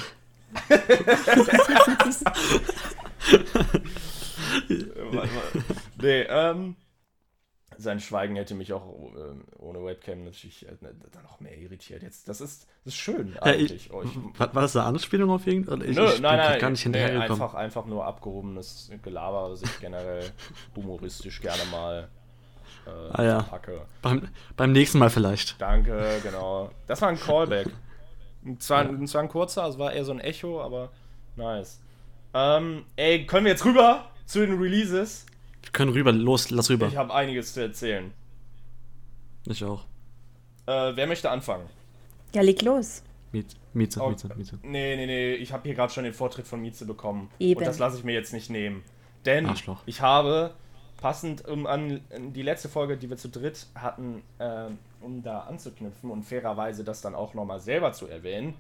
[6.02, 6.76] nee, ähm.
[7.82, 12.04] Sein Schweigen hätte mich auch ähm, ohne Webcam natürlich äh, dann noch mehr irritiert.
[12.04, 13.86] Jetzt, das ist, das ist schön Ja, eigentlich.
[13.88, 15.80] ich, Oh, ich, war, war das eine Anspielung auf irgendwas?
[15.88, 19.80] Ich, Nö, ich nein, nein, gar nicht nee, einfach, einfach nur abgehobenes Gelaber, was ich
[19.80, 20.30] generell
[20.76, 22.10] humoristisch gerne mal
[22.86, 23.42] äh, Ah, ja.
[23.44, 23.82] packe.
[24.02, 25.60] Beim, beim nächsten Mal vielleicht.
[25.62, 26.72] Danke, genau.
[26.86, 27.68] Das war ein Callback.
[28.60, 30.92] Zwar, zwar ein kurzer, es war eher so ein Echo, aber
[31.36, 31.82] nice.
[32.34, 35.26] Ähm, ey, können wir jetzt rüber zu den Releases?
[35.70, 36.88] Wir können rüber, los, lass rüber.
[36.88, 38.12] Ich habe einiges zu erzählen.
[39.46, 39.86] Ich auch.
[40.66, 41.70] Äh, wer möchte anfangen?
[42.34, 43.04] Ja, leg los.
[43.32, 44.58] Miet, Mieze, Oh, Mieze, Mieze.
[44.64, 47.30] Nee, nee, nee, ich habe hier gerade schon den Vortritt von Mieze bekommen.
[47.38, 47.60] Eben.
[47.60, 48.84] Und das lasse ich mir jetzt nicht nehmen.
[49.26, 49.84] Denn Arschloch.
[49.86, 50.56] ich habe,
[51.00, 52.02] passend um an
[52.34, 57.02] die letzte Folge, die wir zu dritt hatten, ähm, um da anzuknüpfen und fairerweise das
[57.02, 58.56] dann auch nochmal selber zu erwähnen,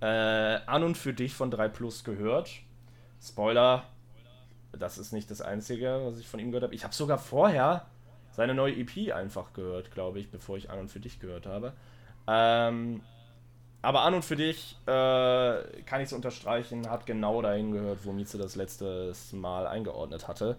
[0.00, 2.50] äh, an und für dich von 3 Plus gehört.
[3.22, 3.84] Spoiler,
[4.72, 6.74] das ist nicht das Einzige, was ich von ihm gehört habe.
[6.74, 7.86] Ich habe sogar vorher
[8.32, 11.72] seine neue EP einfach gehört, glaube ich, bevor ich an und für dich gehört habe.
[12.28, 13.02] Ähm,
[13.82, 18.12] aber an und für dich äh, kann ich es unterstreichen, hat genau dahin gehört, wo
[18.12, 20.56] Mieze das letztes Mal eingeordnet hatte.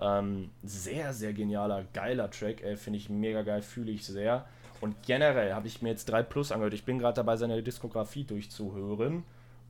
[0.00, 4.44] Ähm, sehr, sehr genialer, geiler Track, finde ich mega geil, fühle ich sehr.
[4.80, 6.74] Und generell habe ich mir jetzt 3 Plus angehört.
[6.74, 9.24] Ich bin gerade dabei, seine Diskografie durchzuhören.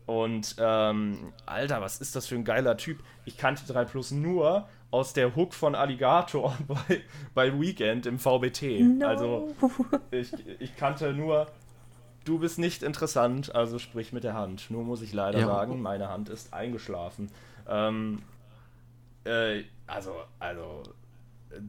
[0.07, 2.99] Und ähm, Alter, was ist das für ein geiler Typ?
[3.25, 7.01] Ich kannte 3 Plus nur aus der Hook von Alligator bei,
[7.35, 8.81] bei Weekend im VBT.
[8.81, 9.07] No.
[9.09, 9.55] Also
[10.11, 11.47] ich, ich kannte nur,
[12.27, 14.71] du bist nicht interessant, also sprich mit der Hand.
[14.71, 15.47] Nur muss ich leider Ja.
[15.47, 17.31] sagen, meine Hand ist eingeschlafen.
[17.67, 18.21] Ähm,
[19.25, 20.83] äh, also, also,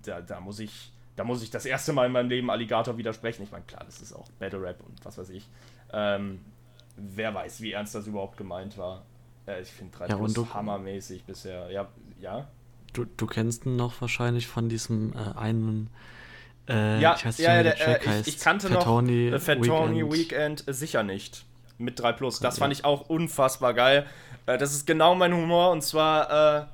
[0.04, 3.43] da, da muss ich, da muss ich das erste Mal in meinem Leben Alligator widersprechen.
[3.43, 5.48] Ich meine, klar, das ist auch Battle Rap und was weiß ich.
[5.93, 6.41] Ähm,
[6.97, 9.03] wer weiß, wie ernst das überhaupt gemeint war.
[9.47, 11.69] Äh, ich finde 3 Ja, Plus du- hammermäßig bisher.
[11.71, 11.88] Ja,
[12.19, 12.47] ja.
[12.93, 15.89] Du, du kennst ihn noch wahrscheinlich von diesem äh, einen.
[16.67, 18.27] Äh, Ja, ich weiß nicht, ja, der der, Track äh, heißt.
[18.27, 20.13] ich, ich kannte Fatoni noch äh, Fat Tony Weekend.
[20.13, 21.45] Weekend äh, sicher nicht.
[21.77, 22.39] Mit 3 Plus.
[22.39, 22.62] Das Ja.
[22.62, 24.05] fand ich auch unfassbar geil.
[24.45, 26.65] Äh, das ist genau mein Humor und zwar, äh,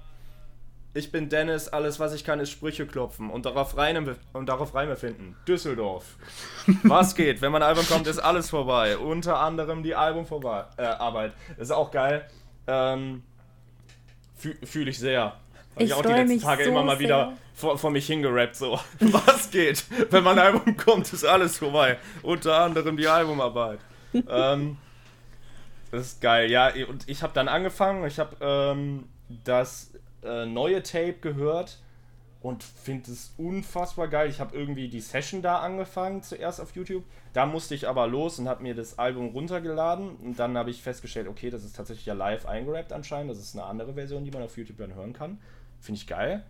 [0.93, 4.75] ich bin Dennis, alles was ich kann ist Sprüche klopfen und darauf Reime, und darauf
[4.75, 5.35] Reime finden.
[5.47, 6.17] Düsseldorf.
[6.83, 7.41] Was geht?
[7.41, 8.97] Wenn mein Album kommt, ist alles vorbei.
[8.97, 10.67] Unter anderem die Albumarbeit.
[10.77, 11.33] Äh, Arbeit.
[11.57, 12.27] Ist auch geil.
[12.67, 13.23] Ähm,
[14.35, 15.23] Fühle ich sehr.
[15.75, 18.79] Hab Ich auch die letzten Tage so immer mal wieder vor, vor mich hingerappt, so.
[18.99, 19.85] Was geht?
[20.11, 21.97] Wenn mein Album kommt, ist alles vorbei.
[22.23, 23.79] Unter anderem die Albumarbeit.
[24.13, 24.77] ähm,
[25.91, 26.71] das ist geil, ja.
[26.89, 29.05] Und ich habe dann angefangen, ich habe ähm,
[29.45, 29.90] das
[30.23, 31.79] äh, neue Tape gehört
[32.41, 34.29] und finde es unfassbar geil.
[34.29, 37.03] Ich habe irgendwie die Session da angefangen, zuerst auf YouTube.
[37.33, 40.15] Da musste ich aber los und habe mir das Album runtergeladen.
[40.15, 43.31] Und dann habe ich festgestellt, okay, das ist tatsächlich ja live eingerappt anscheinend.
[43.31, 45.37] Das ist eine andere Version, die man auf YouTube dann hören kann.
[45.79, 46.43] Finde ich geil.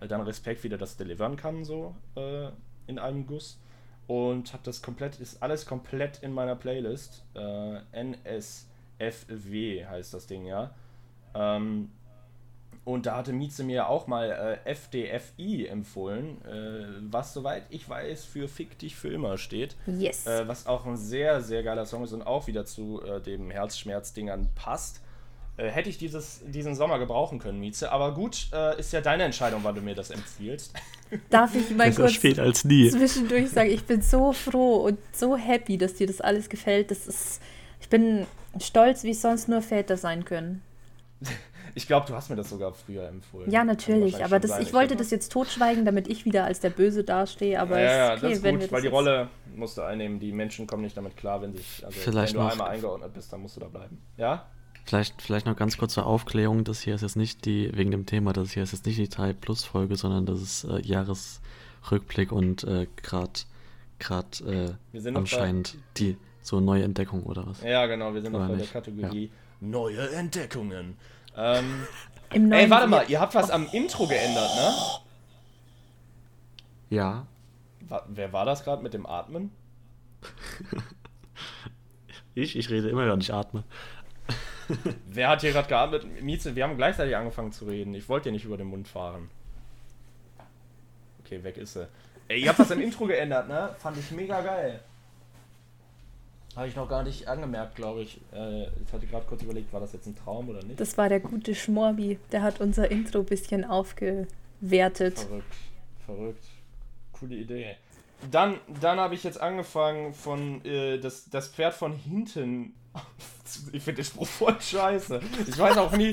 [0.00, 2.48] Äh, Dann Respekt, wie der das delivern kann, so äh,
[2.86, 3.58] in einem Guss.
[4.06, 7.24] Und habe das komplett, ist alles komplett in meiner Playlist.
[7.34, 10.74] Äh, NSFW heißt das Ding, ja.
[11.34, 11.90] Ähm,
[12.88, 18.24] und da hatte Mieze mir auch mal äh, FDFI empfohlen, äh, was soweit ich weiß
[18.24, 19.76] für Fick dich für immer steht.
[19.86, 20.26] Yes.
[20.26, 23.50] Äh, was auch ein sehr, sehr geiler Song ist und auch wieder zu äh, dem
[23.50, 25.02] Herzschmerz-Dingern passt.
[25.58, 27.92] Äh, hätte ich dieses, diesen Sommer gebrauchen können, Mieze.
[27.92, 30.72] Aber gut, äh, ist ja deine Entscheidung, wann du mir das empfiehlst.
[31.28, 32.88] Darf ich mal Besser kurz spät als nie.
[32.88, 36.90] zwischendurch sagen, ich bin so froh und so happy, dass dir das alles gefällt.
[36.90, 37.42] Das ist,
[37.82, 38.26] ich bin
[38.58, 40.62] stolz, wie sonst nur Väter sein können.
[41.74, 43.50] Ich glaube, du hast mir das sogar früher empfohlen.
[43.50, 46.70] Ja, Kann natürlich, aber das, ich wollte das jetzt totschweigen, damit ich wieder als der
[46.70, 49.78] Böse dastehe, aber ja, ja, ist okay, das ist wenn gut, weil die Rolle musst
[49.78, 50.20] du einnehmen.
[50.20, 53.12] Die Menschen kommen nicht damit klar, wenn sich, also Vielleicht wenn du noch- einmal eingeordnet
[53.14, 53.98] bist, dann musst du da bleiben.
[54.16, 54.46] Ja?
[54.84, 56.64] Vielleicht, vielleicht noch ganz kurz zur Aufklärung.
[56.64, 59.08] Das hier ist jetzt nicht die, wegen dem Thema, das hier ist jetzt nicht die
[59.08, 63.32] 3 Plus Folge, sondern das ist äh, Jahresrückblick und äh, gerade
[63.98, 64.70] grad, äh,
[65.14, 67.62] anscheinend die so neue Entdeckung oder was.
[67.62, 68.72] Ja, genau, wir sind noch bei der nicht?
[68.72, 70.96] Kategorie Neue Entdeckungen.
[71.36, 71.86] Ähm,
[72.32, 74.74] Im ey, warte mal, ihr habt was am Intro geändert, ne?
[76.90, 77.26] Ja,
[77.88, 79.50] Wa- Wer war das gerade mit dem Atmen?
[82.34, 83.64] ich, ich rede immer, wenn ich atme.
[85.06, 86.22] Wer hat hier gerade geatmet?
[86.22, 87.94] Mieze, wir haben gleichzeitig angefangen zu reden.
[87.94, 89.30] Ich wollte dir nicht über den Mund fahren.
[91.24, 91.88] Okay, weg ist sie.
[92.28, 93.74] Ey, ihr habt was im Intro geändert, ne?
[93.78, 94.80] Fand ich mega geil.
[96.58, 98.20] Habe ich noch gar nicht angemerkt, glaube ich.
[98.32, 100.80] Äh, ich hatte gerade kurz überlegt, war das jetzt ein Traum oder nicht?
[100.80, 105.20] Das war der gute Schmorbi, der hat unser Intro ein bisschen aufgewertet.
[105.20, 105.54] Verrückt,
[106.04, 106.44] verrückt.
[107.12, 107.76] Coole Idee.
[108.28, 112.74] Dann, dann habe ich jetzt angefangen von äh, das, das Pferd von hinten.
[113.72, 115.20] Ich finde den Spruch voll scheiße.
[115.46, 116.12] Ich weiß auch nie.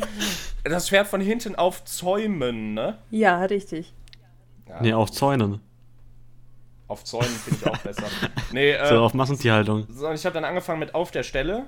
[0.63, 2.97] Das Pferd von hinten aufzäumen, ne?
[3.11, 3.93] Ja, richtig.
[4.69, 5.59] Ja, Nee, auf Zäunen.
[6.87, 8.03] Auf Zäunen finde ich auch besser.
[8.51, 9.85] Nee, äh, So, auf Massentierhaltung.
[9.89, 11.65] so, und ich habe dann angefangen mit Auf der Stelle.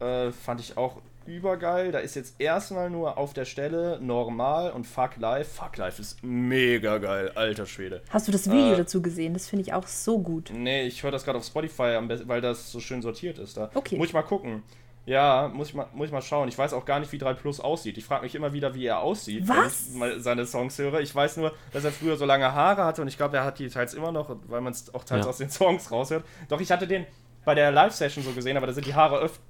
[0.00, 1.90] Äh, fand ich auch übergeil.
[1.92, 5.50] Da ist jetzt erstmal nur Auf der Stelle, normal und Fuck Life.
[5.50, 8.02] Fuck Life ist mega geil, alter Schwede.
[8.10, 9.32] Hast du das Video Äh, dazu gesehen?
[9.34, 10.50] Das finde ich auch so gut.
[10.54, 13.56] Nee, ich höre das gerade auf Spotify, am besten, weil das so schön sortiert ist
[13.56, 13.70] da.
[13.74, 13.96] Okay.
[13.96, 14.62] Muss ich mal gucken.
[15.08, 16.48] Ja, muss ich mal, muss ich mal schauen.
[16.48, 17.96] Ich weiß auch gar nicht, wie 3 Plus aussieht.
[17.96, 19.86] Ich frage mich immer wieder, wie er aussieht, Was?
[19.86, 21.00] wenn ich mal seine Songs höre.
[21.00, 23.58] Ich weiß nur, dass er früher so lange Haare hatte und ich glaube, er hat
[23.58, 25.30] die teils immer noch, weil man es auch teils Ja.
[25.30, 26.24] aus den Songs raushört.
[26.50, 27.06] Doch ich hatte den
[27.46, 29.40] bei der Live-Session so gesehen, aber da sind die Haare öf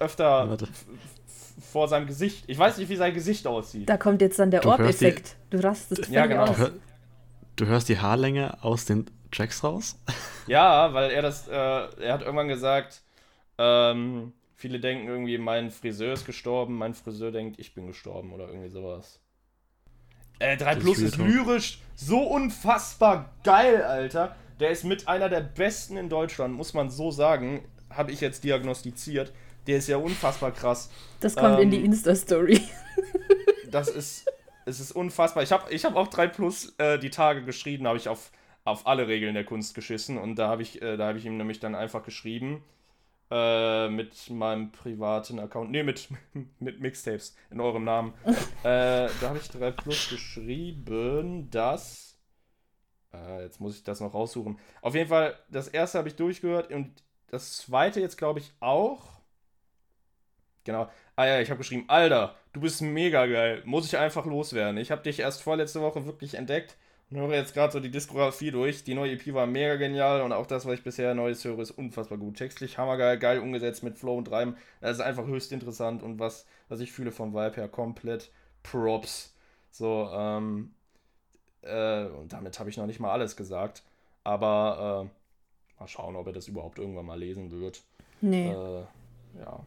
[0.00, 0.68] öfter Warte.
[1.72, 2.44] vor seinem Gesicht.
[2.48, 3.88] Ich weiß nicht, wie sein Gesicht aussieht.
[3.88, 5.36] Da kommt jetzt dann der Orb-Effekt.
[5.50, 6.42] Du rastest Ja, genau.
[6.42, 6.56] aus.
[6.56, 6.70] Du, hör,
[7.56, 9.96] du hörst die Haarlänge aus den Tracks raus?
[10.48, 13.02] Ja, weil er das, äh, er hat irgendwann gesagt,
[13.56, 18.46] ähm, viele denken irgendwie, mein Friseur ist gestorben, mein Friseur denkt, ich bin gestorben oder
[18.46, 19.20] irgendwie sowas.
[20.38, 24.36] Äh, 3 Das Plus ist lyrisch so unfassbar geil, Alter.
[24.60, 27.64] Der ist mit einer der besten in Deutschland, muss man so sagen.
[27.88, 29.32] Habe ich jetzt diagnostiziert.
[29.66, 30.90] Der ist ja unfassbar krass.
[31.20, 32.60] Das kommt in die Ähm, Insta-Story.
[33.70, 34.26] Das ist,
[34.66, 35.44] es ist unfassbar.
[35.44, 38.32] Ich habe ich hab auch 3 Plus äh, die Tage geschrieben, habe ich auf,
[38.64, 41.36] auf alle Regeln der Kunst geschissen und da habe ich, äh, da hab ich ihm
[41.36, 42.64] nämlich dann einfach geschrieben
[43.30, 46.08] äh, mit meinem privaten Account, nee, mit,
[46.58, 48.14] mit Mixtapes in eurem Namen.
[48.24, 52.18] äh, da habe ich 3 Plus geschrieben, dass.
[53.12, 54.58] Äh, jetzt muss ich das noch raussuchen.
[54.82, 59.20] Auf jeden Fall, das erste habe ich durchgehört und das zweite jetzt, glaube ich, auch.
[60.64, 60.90] Genau.
[61.16, 63.62] Ah ja, ich habe geschrieben, Alter, du bist mega geil.
[63.64, 64.78] Muss ich einfach loswerden.
[64.78, 66.76] Ich habe dich erst vorletzte Woche wirklich entdeckt
[67.10, 68.84] und höre jetzt gerade so die Diskografie durch.
[68.84, 71.72] Die neue EP war mega genial und auch das, was ich bisher Neues höre, ist
[71.72, 72.36] unfassbar gut.
[72.36, 74.56] Textlich hammergeil, geil umgesetzt mit Flow und Reim.
[74.80, 78.30] Das ist einfach höchst interessant und was, was ich fühle vom Vibe her, komplett
[78.62, 79.34] Props.
[79.72, 80.72] So, ähm,
[81.62, 83.82] äh, und damit habe ich noch nicht mal alles gesagt.
[84.22, 87.82] Aber äh, mal schauen, ob er das überhaupt irgendwann mal lesen wird.
[88.20, 88.50] Nee.
[88.50, 88.84] Äh,
[89.40, 89.60] ja,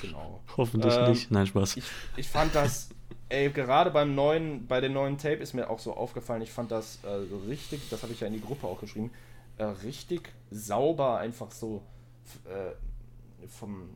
[0.00, 0.40] genau.
[0.56, 1.30] Hoffentlich Ähm, nicht.
[1.30, 1.76] Nein, Spaß.
[1.76, 1.84] Ich,
[2.16, 2.88] ich fand das,
[3.28, 6.70] ey, gerade beim neuen, bei den neuen Tape ist mir auch so aufgefallen, ich fand
[6.70, 7.08] das äh,
[7.48, 9.10] richtig, das habe ich ja in die Gruppe auch geschrieben,
[9.58, 11.82] äh, richtig sauber einfach so
[12.44, 13.90] äh, vom,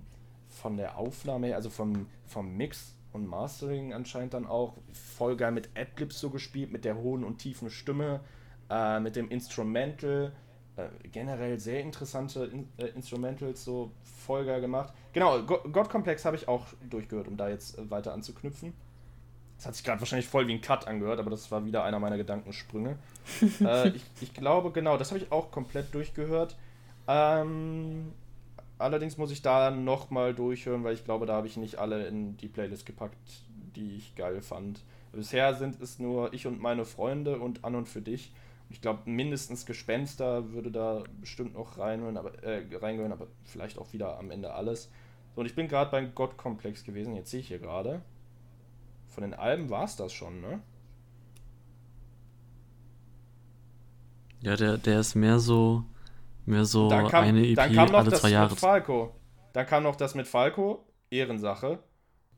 [0.48, 5.52] von der Aufnahme her, also vom, vom Mix und Mastering anscheinend dann auch voll geil
[5.52, 8.20] mit Adlibs so gespielt, mit der hohen und tiefen Stimme,
[8.68, 10.32] äh, mit dem Instrumental,
[10.76, 13.90] äh, generell sehr interessante in, äh, Instrumentals, so
[14.26, 14.92] voll geil gemacht.
[15.12, 18.72] Genau, Go- God-Komplex habe ich auch durchgehört, um da jetzt äh, weiter anzuknüpfen.
[19.60, 21.98] Das hat sich gerade wahrscheinlich voll wie ein Cut angehört, aber das war wieder einer
[21.98, 22.96] meiner Gedankensprünge.
[23.60, 26.56] äh, ich, ich glaube, genau, das habe ich auch komplett durchgehört.
[27.06, 28.14] Ähm,
[28.78, 32.38] allerdings muss ich da nochmal durchhören, weil ich glaube, da habe ich nicht alle in
[32.38, 33.18] die Playlist gepackt,
[33.76, 34.80] die ich geil fand.
[35.12, 38.32] Bisher sind es nur ich und meine Freunde und An und für dich.
[38.70, 43.92] Ich glaube, mindestens Gespenster würde da bestimmt noch reinhören, aber, äh, reingehören, aber vielleicht auch
[43.92, 44.90] wieder am Ende alles.
[45.34, 48.00] So, und ich bin gerade beim Gottkomplex gewesen, jetzt sehe ich hier gerade.
[49.10, 50.60] Von den Alben war es das schon, ne?
[54.40, 55.84] Ja, der, der ist mehr so,
[56.46, 58.56] mehr so Dann kam, eine EP dann kam noch alle das zwei mit Jahre.
[58.56, 59.14] Falco.
[59.52, 61.80] Dann kam noch das mit Falco, Ehrensache.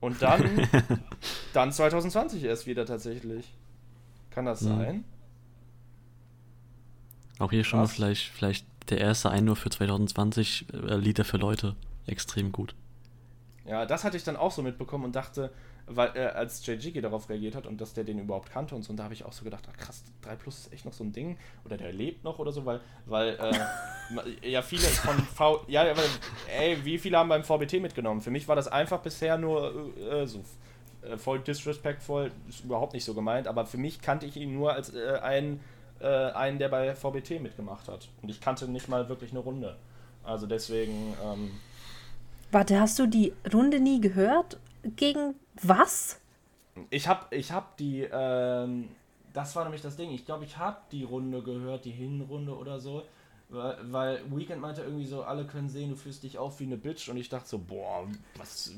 [0.00, 0.68] Und dann,
[1.52, 3.54] dann 2020 erst wieder tatsächlich.
[4.30, 4.66] Kann das Mhm.
[4.66, 5.04] sein?
[7.38, 11.76] Auch hier schon mal vielleicht, vielleicht der erste Einwurf für 2020, äh, Lieder für Leute.
[12.06, 12.74] Extrem gut.
[13.64, 15.52] Ja, das hatte ich dann auch so mitbekommen und dachte,
[15.96, 18.90] weil äh, als JGG darauf reagiert hat und dass der den überhaupt kannte und so,
[18.90, 21.04] und da habe ich auch so gedacht, ach krass, 3 Plus ist echt noch so
[21.04, 23.38] ein Ding oder der lebt noch oder so, weil, weil
[24.42, 26.02] äh, ja viele von V, ja, aber
[26.58, 28.20] ey, wie viele haben beim VBT mitgenommen?
[28.20, 30.42] Für mich war das einfach bisher nur äh, so
[31.02, 34.72] äh, voll disrespectful, ist überhaupt nicht so gemeint, aber für mich kannte ich ihn nur
[34.72, 35.60] als äh, einen,
[36.00, 39.76] äh, einen, der bei VBT mitgemacht hat und ich kannte nicht mal wirklich eine Runde.
[40.24, 41.50] Also deswegen, ähm,
[42.52, 44.58] Warte, hast du die Runde nie gehört?
[44.84, 46.20] Gegen was?
[46.90, 48.88] Ich hab, ich hab die, ähm,
[49.32, 50.10] das war nämlich das Ding.
[50.10, 53.02] Ich glaube, ich hab die Runde gehört, die Hinrunde oder so.
[53.48, 56.76] Weil, weil Weekend meinte irgendwie so, alle können sehen, du fühlst dich auf wie eine
[56.76, 57.08] Bitch.
[57.08, 58.72] Und ich dachte so, boah, was,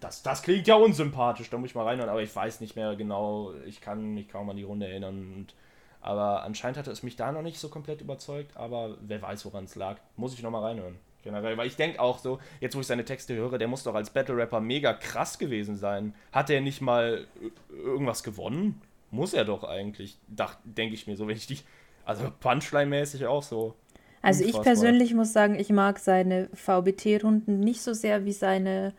[0.00, 1.50] das, das klingt ja unsympathisch.
[1.50, 2.10] Da muss ich mal reinhören.
[2.10, 5.34] Aber ich weiß nicht mehr genau, ich kann mich kaum an die Runde erinnern.
[5.34, 5.54] Und,
[6.00, 8.56] aber anscheinend hatte es mich da noch nicht so komplett überzeugt.
[8.56, 9.98] Aber wer weiß, woran es lag.
[10.16, 10.98] Muss ich nochmal reinhören.
[11.26, 13.96] Generell, weil ich denke auch so, jetzt wo ich seine Texte höre, der muss doch
[13.96, 16.14] als Battle-Rapper mega krass gewesen sein.
[16.30, 17.26] Hat er nicht mal
[17.68, 18.80] irgendwas gewonnen?
[19.10, 20.18] Muss er doch eigentlich,
[20.64, 21.58] denke ich mir so, wenn ich die,
[22.04, 23.74] also Punchline-mäßig auch so.
[24.22, 28.94] Also ich persönlich muss sagen, ich mag seine VBT-Runden nicht so sehr wie seine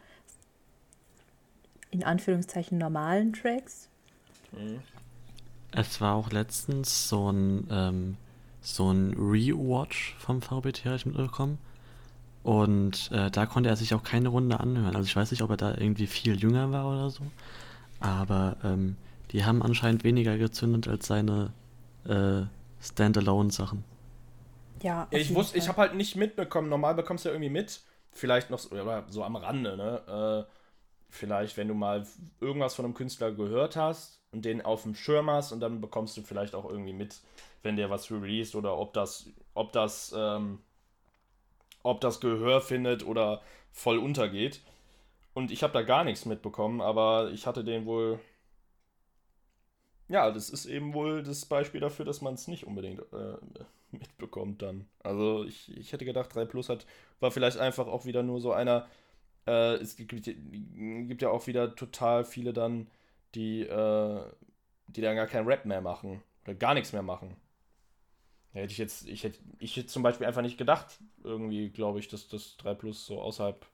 [1.91, 3.87] in Anführungszeichen normalen Tracks.
[5.71, 8.17] Es war auch letztens so ein, ähm,
[8.59, 11.57] so ein Rewatch vom VBT, habe ich mitbekommen.
[12.47, 14.95] Und äh, da konnte er sich auch keine Runde anhören.
[14.95, 17.23] Also ich weiß nicht, ob er da irgendwie viel jünger war oder so.
[17.99, 18.97] Aber ähm,
[19.31, 21.53] die haben anscheinend weniger gezündet als seine
[22.05, 22.43] äh,
[22.81, 23.83] Standalone-Sachen.
[24.81, 26.69] Ja, Ich wusste, ich habe halt nicht mitbekommen.
[26.69, 27.81] Normal bekommst du ja irgendwie mit.
[28.11, 30.47] Vielleicht noch so, oder so am Rande, ne?
[30.47, 30.51] Äh,
[31.09, 32.05] vielleicht, wenn du mal
[32.39, 36.17] irgendwas von einem Künstler gehört hast und den auf dem Schirm hast und dann bekommst
[36.17, 37.21] du vielleicht auch irgendwie mit,
[37.63, 40.59] wenn der was released oder ob das, ob das, ähm,
[41.87, 44.61] ob das Gehör findet oder voll untergeht.
[45.33, 48.19] Und ich habe da gar nichts mitbekommen, aber ich hatte den wohl.
[50.09, 53.37] Ja, das ist eben wohl das Beispiel dafür, dass man es nicht unbedingt äh,
[53.91, 54.87] mitbekommt dann.
[55.03, 56.85] Also ich, ich hätte gedacht, 3 Plus hat,
[57.19, 58.87] war vielleicht einfach auch wieder nur so einer.
[59.45, 62.87] Äh, es gibt, gibt ja auch wieder total viele dann,
[63.35, 64.21] die, äh,
[64.87, 66.23] die dann gar keinen Rap mehr machen.
[66.45, 67.35] Oder gar nichts mehr machen.
[68.61, 72.07] Hätte ich jetzt, ich hätte, ich hätte zum Beispiel einfach nicht gedacht, irgendwie, glaube ich,
[72.07, 73.65] dass das 3 Plus so außerhalb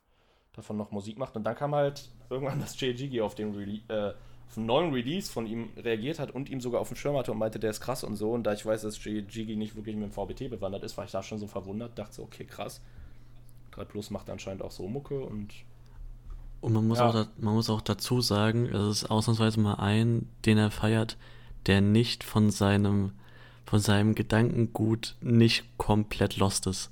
[0.54, 1.36] davon noch Musik macht.
[1.36, 4.13] Und dann kam halt irgendwann, dass Jiggy auf den Rele äh,
[4.50, 7.32] auf einen neuen Release von ihm reagiert hat und ihm sogar auf den Schirm hatte
[7.32, 8.32] und meinte, der ist krass und so.
[8.32, 11.12] Und da ich weiß, dass Jiggy nicht wirklich mit dem VBT bewandert ist, war ich
[11.12, 12.82] da schon so verwundert, dachte so, okay, krass.
[13.72, 15.54] 3 Plus macht anscheinend auch so Mucke und
[16.62, 17.10] Und man muss, Ja.
[17.10, 21.17] auch, man muss auch dazu sagen, es ist ausnahmsweise mal ein, den er feiert,
[21.65, 23.13] der nicht von seinem,
[23.65, 26.91] von seinem Gedankengut nicht komplett lost ist.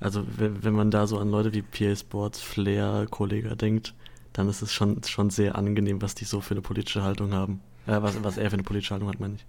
[0.00, 3.94] Also wenn, man da so an Leute wie PA Sports, Flair, Kollega denkt,
[4.32, 7.60] dann ist es schon, schon sehr angenehm, was die so für eine politische Haltung haben.
[7.86, 9.46] Äh, was, was er für eine politische Haltung hat, meine ich.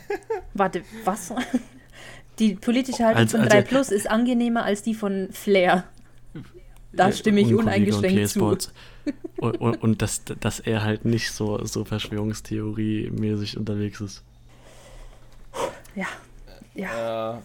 [0.54, 1.34] Warte, was?
[2.38, 5.84] Die politische Haltung Als- von also- 3 Plus ist angenehmer als die von Flair.
[6.92, 8.70] Da stimme ich Und und uneingeschränkt PA zu.
[9.38, 14.22] Und, und, und dass, dass er halt nicht so, so Verschwörungstheorie-mäßig unterwegs ist.
[15.94, 16.06] Ja.
[16.74, 17.38] Ja.
[17.38, 17.40] Äh,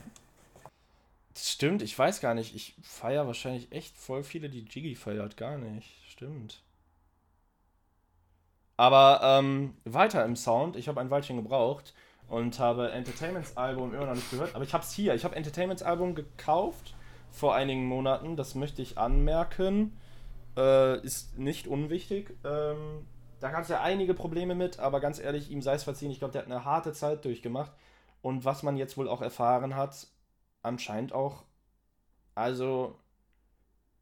[1.37, 2.55] stimmt, ich weiß gar nicht.
[2.55, 5.37] Ich feiere wahrscheinlich echt voll viele, die Jiggy feiert.
[5.37, 5.89] Gar nicht.
[6.09, 6.61] Stimmt.
[8.77, 10.75] Aber ähm, weiter im Sound.
[10.75, 11.93] Ich habe ein Weilchen gebraucht
[12.27, 14.55] und habe Entertainments Album immer noch nicht gehört.
[14.55, 15.15] Aber ich habe es hier.
[15.15, 16.93] Ich habe Entertainments Album gekauft
[17.31, 18.35] vor einigen Monaten.
[18.35, 19.97] Das möchte ich anmerken.
[20.57, 22.35] Äh, ist nicht unwichtig.
[22.43, 23.05] Ähm,
[23.39, 26.11] da gab es ja einige Probleme mit, aber ganz ehrlich, ihm sei es verziehen.
[26.11, 27.71] Ich glaube, der hat eine harte Zeit durchgemacht.
[28.25, 30.07] Und was man jetzt wohl auch erfahren hat,
[30.63, 31.43] anscheinend auch,
[32.33, 32.97] also,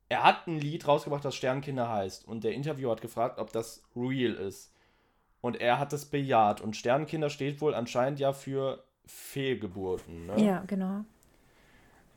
[0.08, 2.26] er hat ein Lied rausgebracht, das Sternkinder heißt.
[2.26, 4.74] Und der Interviewer hat gefragt, ob das real ist.
[5.42, 6.62] Und er hat es bejaht.
[6.62, 10.28] Und Sternkinder steht wohl anscheinend ja für Fehlgeburten.
[10.28, 10.42] Ne?
[10.42, 11.04] Ja, genau.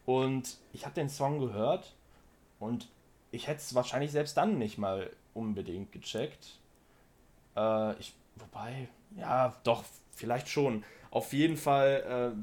[0.05, 1.97] Und ich habe den Song gehört
[2.61, 2.88] und
[3.33, 6.61] ich hätte es wahrscheinlich selbst dann nicht mal unbedingt gecheckt.
[7.57, 9.83] Äh, ich, wobei, ja, doch,
[10.16, 10.85] vielleicht schon.
[11.11, 12.35] Auf jeden Fall,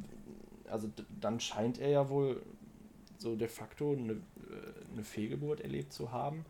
[0.66, 2.42] äh, also dann scheint er ja wohl
[3.18, 4.18] so de facto eine, äh,
[4.94, 6.46] eine Fehlgeburt erlebt zu haben,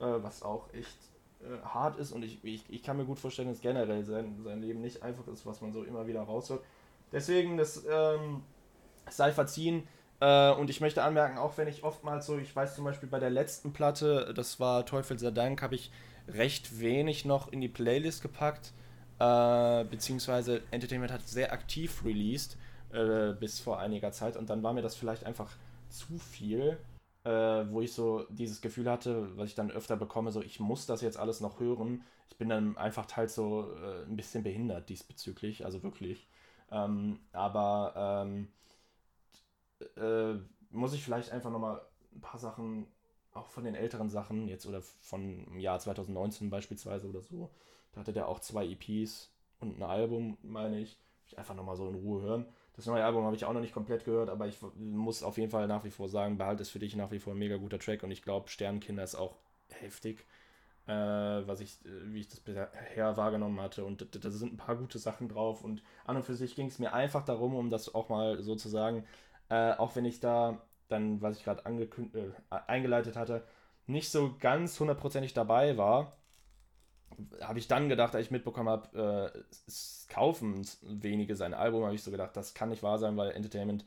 [0.00, 0.98] äh, was auch echt
[1.40, 4.60] äh, hart ist und ich, ich, ich kann mir gut vorstellen, dass generell sein, sein
[4.60, 6.62] Leben nicht einfach ist, was man so immer wieder raushört.
[7.12, 8.42] Deswegen, das ähm,
[9.08, 9.86] sei verziehen.
[10.20, 13.20] Äh, und ich möchte anmerken, auch wenn ich oftmals so, ich weiß zum Beispiel bei
[13.20, 15.90] der letzten Platte, das war Teufel sei Dank, habe ich
[16.28, 18.72] recht wenig noch in die Playlist gepackt.
[19.18, 22.58] Äh, beziehungsweise Entertainment hat sehr aktiv released
[22.92, 25.50] äh, bis vor einiger Zeit und dann war mir das vielleicht einfach
[25.88, 26.78] zu viel,
[27.24, 30.86] äh, wo ich so dieses Gefühl hatte, was ich dann öfter bekomme, so ich muss
[30.86, 32.02] das jetzt alles noch hören.
[32.28, 36.28] Ich bin dann einfach halt so äh, ein bisschen behindert diesbezüglich, also wirklich.
[36.70, 38.48] Ähm, aber ähm,
[39.96, 40.38] äh,
[40.70, 41.80] muss ich vielleicht einfach nochmal
[42.14, 42.86] ein paar Sachen,
[43.32, 47.50] auch von den älteren Sachen, jetzt oder von Jahr 2019 beispielsweise oder so,
[47.96, 50.98] da hatte der auch zwei EPs und ein Album, meine ich.
[51.26, 52.46] Ich einfach nochmal so in Ruhe hören.
[52.74, 55.50] Das neue Album habe ich auch noch nicht komplett gehört, aber ich muss auf jeden
[55.50, 57.78] Fall nach wie vor sagen, Behalt ist für dich nach wie vor ein mega guter
[57.80, 59.36] Track und ich glaube, Sternkinder ist auch
[59.70, 60.24] heftig,
[60.86, 63.84] äh, was ich, wie ich das bisher wahrgenommen hatte.
[63.84, 66.78] Und da- sind ein paar gute Sachen drauf und an und für sich ging es
[66.78, 69.04] mir einfach darum, um das auch mal so zu sagen,
[69.48, 72.30] äh, auch wenn ich da dann, was ich gerade äh,
[72.66, 73.44] eingeleitet hatte,
[73.86, 76.16] nicht so ganz hundertprozentig dabei war,
[77.40, 81.94] habe ich dann gedacht, als ich mitbekommen habe, äh, es kaufen wenige sein Album, habe
[81.94, 83.84] ich so gedacht, das kann nicht wahr sein, weil Entertainment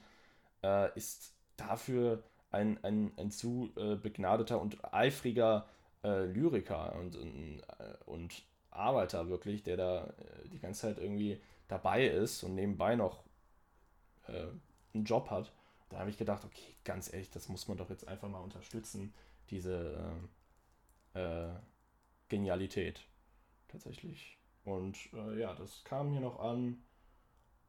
[0.64, 5.68] äh, ist dafür ein, ein, ein zu äh, begnadeter und eifriger
[6.04, 11.42] äh, Lyriker und, und, äh, und Arbeiter wirklich, der da äh, die ganze Zeit irgendwie
[11.68, 13.24] dabei ist und nebenbei noch
[14.94, 15.52] einen Job hat.
[15.90, 19.12] Da habe ich gedacht, okay, ganz ehrlich, das muss man doch jetzt einfach mal unterstützen,
[19.50, 20.14] diese
[22.28, 23.09] Genialität
[23.70, 24.38] tatsächlich.
[24.66, 26.84] Und äh, ja, das kam hier noch an.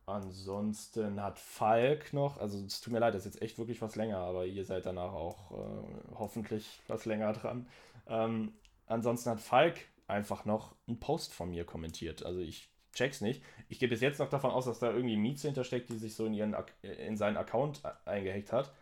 [0.07, 3.95] Ansonsten hat Falk noch, also es tut mir leid, das ist jetzt echt wirklich was
[3.95, 7.69] länger, aber ihr seid danach auch äh, hoffentlich was länger dran.
[8.09, 8.53] Ähm,
[8.87, 9.79] ansonsten hat Falk
[10.09, 12.25] einfach noch einen Post von mir kommentiert.
[12.25, 13.43] Also ich check's nicht.
[13.69, 16.27] Ich gehe bis jetzt noch davon aus, dass da irgendwie Mieze hintersteckt, die sich so
[16.27, 18.73] in, ihren, in seinen Account eingehackt hat.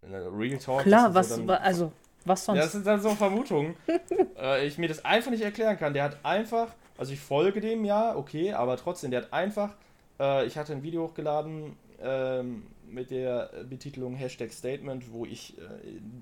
[0.00, 0.82] Äh, Real Talk.
[0.82, 1.92] Klar, was, so dann- also,
[2.24, 2.72] was ja, das sonst?
[2.72, 3.76] sind dann so Vermutungen,
[4.38, 5.94] äh, ich mir das einfach nicht erklären kann.
[5.94, 6.68] Der hat einfach,
[6.98, 9.74] also ich folge dem ja, okay, aber trotzdem, der hat einfach,
[10.18, 15.62] äh, ich hatte ein Video hochgeladen, ähm, mit der Betitelung Hashtag Statement, wo ich äh,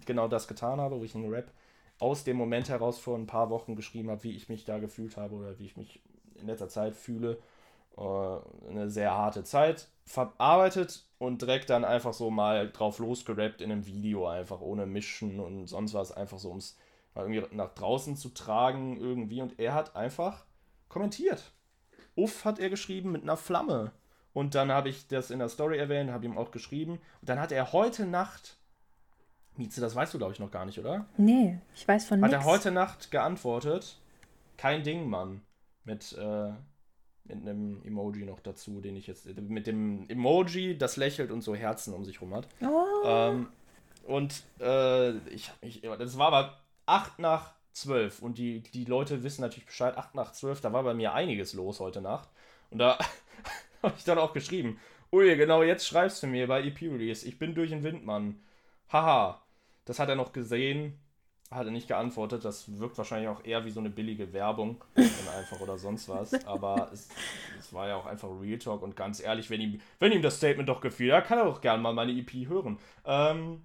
[0.04, 1.50] genau das getan habe, wo ich einen Rap
[1.98, 5.16] aus dem Moment heraus vor ein paar Wochen geschrieben habe, wie ich mich da gefühlt
[5.16, 6.00] habe oder wie ich mich
[6.40, 7.38] in letzter Zeit fühle.
[7.96, 8.00] Äh,
[8.70, 13.86] eine sehr harte Zeit verarbeitet und direkt dann einfach so mal drauf losgerappt in einem
[13.86, 16.76] Video, einfach ohne Mischen und sonst was, einfach so, um es
[17.14, 19.42] mal irgendwie nach draußen zu tragen irgendwie.
[19.42, 20.44] Und er hat einfach
[20.88, 21.52] kommentiert.
[22.14, 23.92] Uff hat er geschrieben mit einer Flamme.
[24.32, 27.00] Und dann habe ich das in der Story erwähnt, habe ihm auch geschrieben.
[27.20, 28.56] Und dann hat er heute Nacht,
[29.56, 31.06] Mieze, das weißt du glaube ich noch gar nicht, oder?
[31.16, 32.44] Nee, ich weiß von Hat nichts.
[32.44, 33.98] er heute Nacht geantwortet,
[34.56, 35.40] kein Ding, Mann.
[35.84, 36.52] Mit, äh,
[37.28, 41.54] mit einem Emoji noch dazu, den ich jetzt, mit dem Emoji, das lächelt und so
[41.54, 42.48] Herzen um sich rum hat.
[42.62, 43.48] Oh, Ähm,
[44.06, 49.42] und äh, ich mich, das war aber 8 nach 12 und die, die Leute wissen
[49.42, 52.28] natürlich Bescheid, 8 nach 12, da war bei mir einiges los heute Nacht.
[52.70, 52.98] Und da
[53.82, 54.80] habe ich dann auch geschrieben,
[55.12, 58.40] ui, genau jetzt schreibst du mir bei EP Release, ich bin durch den Wind, Mann.
[58.90, 59.42] Haha.
[59.84, 60.98] Das hat er noch gesehen,
[61.50, 65.34] hat er nicht geantwortet, das wirkt wahrscheinlich auch eher wie so eine billige Werbung dann
[65.36, 66.44] einfach oder sonst was.
[66.44, 67.08] Aber es,
[67.58, 70.36] es war ja auch einfach Real Talk und ganz ehrlich, wenn ihm, wenn ihm das
[70.36, 72.78] Statement doch gefiel, ja, kann er doch gerne mal meine EP hören.
[73.06, 73.62] Ähm,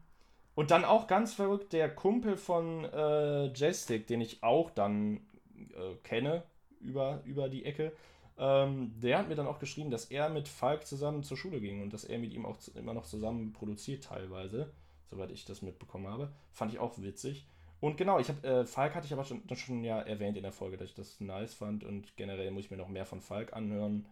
[0.55, 5.17] und dann auch ganz verrückt, der Kumpel von äh, Jestik, den ich auch dann
[5.55, 6.43] äh, kenne
[6.79, 7.91] über, über die Ecke,
[8.37, 11.81] ähm, der hat mir dann auch geschrieben, dass er mit Falk zusammen zur Schule ging
[11.81, 14.71] und dass er mit ihm auch zu, immer noch zusammen produziert teilweise,
[15.09, 16.31] soweit ich das mitbekommen habe.
[16.51, 17.47] Fand ich auch witzig.
[17.83, 20.53] Und genau, ich habe äh, Falk hatte ich aber schon, schon ja erwähnt in der
[20.53, 23.51] Folge, dass ich das nice fand und generell muss ich mir noch mehr von Falk
[23.51, 24.05] anhören.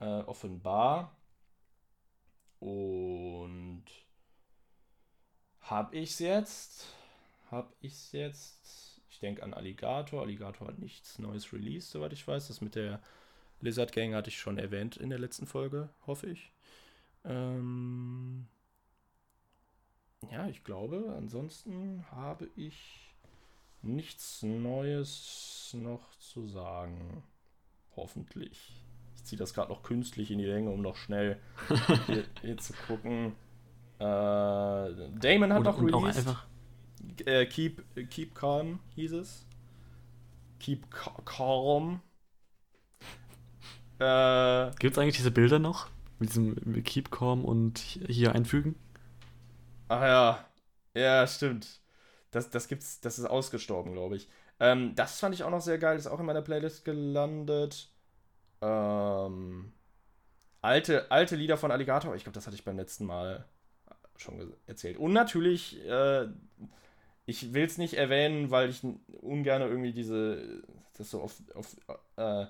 [0.00, 1.16] Äh, offenbar.
[2.58, 3.84] Und
[5.60, 6.88] hab ich's jetzt?
[7.52, 9.00] Hab ich's jetzt?
[9.08, 10.22] Ich denke an Alligator.
[10.22, 12.48] Alligator hat nichts Neues released, soweit ich weiß.
[12.48, 13.00] Das mit der
[13.60, 16.50] Lizard Gang hatte ich schon erwähnt in der letzten Folge, hoffe ich.
[17.24, 18.48] Ähm
[20.32, 23.03] ja, ich glaube, ansonsten habe ich
[23.84, 27.22] nichts Neues noch zu sagen.
[27.96, 28.84] Hoffentlich.
[29.16, 31.40] Ich ziehe das gerade noch künstlich in die Länge, um noch schnell
[32.06, 33.34] hier, hier zu gucken.
[33.98, 36.18] Äh, Damon hat Oder, noch auch released.
[36.18, 36.46] einfach,
[37.26, 39.46] Äh, keep, keep Calm hieß es.
[40.58, 42.00] Keep ca- Calm.
[44.00, 45.88] Äh, gibt es eigentlich diese Bilder noch?
[46.18, 47.78] Mit diesem Keep Calm und
[48.08, 48.76] hier einfügen?
[49.88, 50.44] ach ja.
[50.94, 51.80] Ja, stimmt.
[52.34, 54.28] Das, das gibt's, das ist ausgestorben, glaube ich.
[54.60, 57.90] Ähm, das fand ich auch noch sehr geil, ist auch in meiner Playlist gelandet.
[58.60, 59.72] Ähm,
[60.62, 63.44] alte, alte Lieder von Alligator, ich glaube, das hatte ich beim letzten Mal
[64.16, 64.96] schon erzählt.
[64.96, 66.26] Und natürlich, äh,
[67.26, 68.82] ich will es nicht erwähnen, weil ich
[69.20, 70.62] ungern irgendwie diese,
[70.96, 71.76] das so auf, auf
[72.16, 72.46] äh,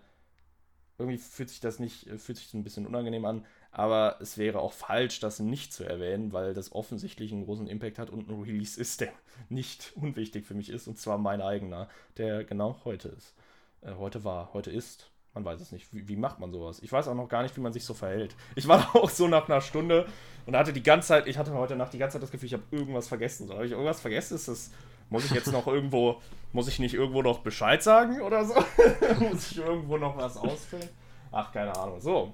[0.99, 3.45] irgendwie fühlt sich das nicht, fühlt sich so ein bisschen unangenehm an,
[3.75, 7.99] aber es wäre auch falsch, das nicht zu erwähnen, weil das offensichtlich einen großen Impact
[7.99, 9.13] hat und ein Release ist, der
[9.49, 13.35] nicht unwichtig für mich ist, und zwar mein eigener, der genau heute ist.
[13.83, 15.11] Äh, heute war, heute ist.
[15.35, 15.93] Man weiß es nicht.
[15.93, 16.81] Wie, wie macht man sowas?
[16.81, 18.37] Ich weiß auch noch gar nicht, wie man sich so verhält.
[18.55, 20.07] Ich war auch so nach einer Stunde
[20.47, 22.53] und hatte die ganze Zeit, ich hatte heute Nacht die ganze Zeit das Gefühl, ich
[22.53, 23.49] habe irgendwas vergessen.
[23.49, 24.37] So, habe ich irgendwas vergessen?
[24.37, 24.71] Ist das,
[25.11, 26.21] muss ich jetzt noch irgendwo,
[26.53, 28.55] muss ich nicht irgendwo noch Bescheid sagen oder so?
[29.19, 30.89] muss ich irgendwo noch was ausfüllen?
[31.33, 32.01] Ach, keine Ahnung.
[32.01, 32.33] So,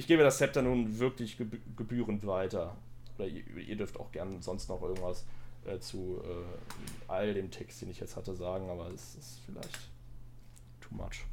[0.00, 2.74] ich gebe das Zepter nun wirklich gebü- gebührend weiter.
[3.18, 5.24] Oder ihr, ihr dürft auch gern sonst noch irgendwas
[5.66, 9.78] äh, zu äh, all dem Text, den ich jetzt hatte, sagen, aber es ist vielleicht
[10.80, 11.24] too much.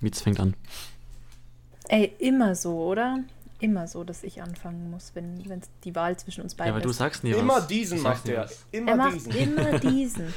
[0.00, 0.54] Mietz fängt an.
[1.88, 3.24] Ey, immer so, oder?
[3.60, 6.82] Immer so, dass ich anfangen muss, wenn es die Wahl zwischen uns beiden Ja, weil
[6.82, 6.98] du ist.
[6.98, 7.66] sagst nie Immer was.
[7.66, 8.48] diesen Du sagst macht er.
[8.70, 9.32] Immer er macht diesen.
[9.32, 10.34] immer diesen.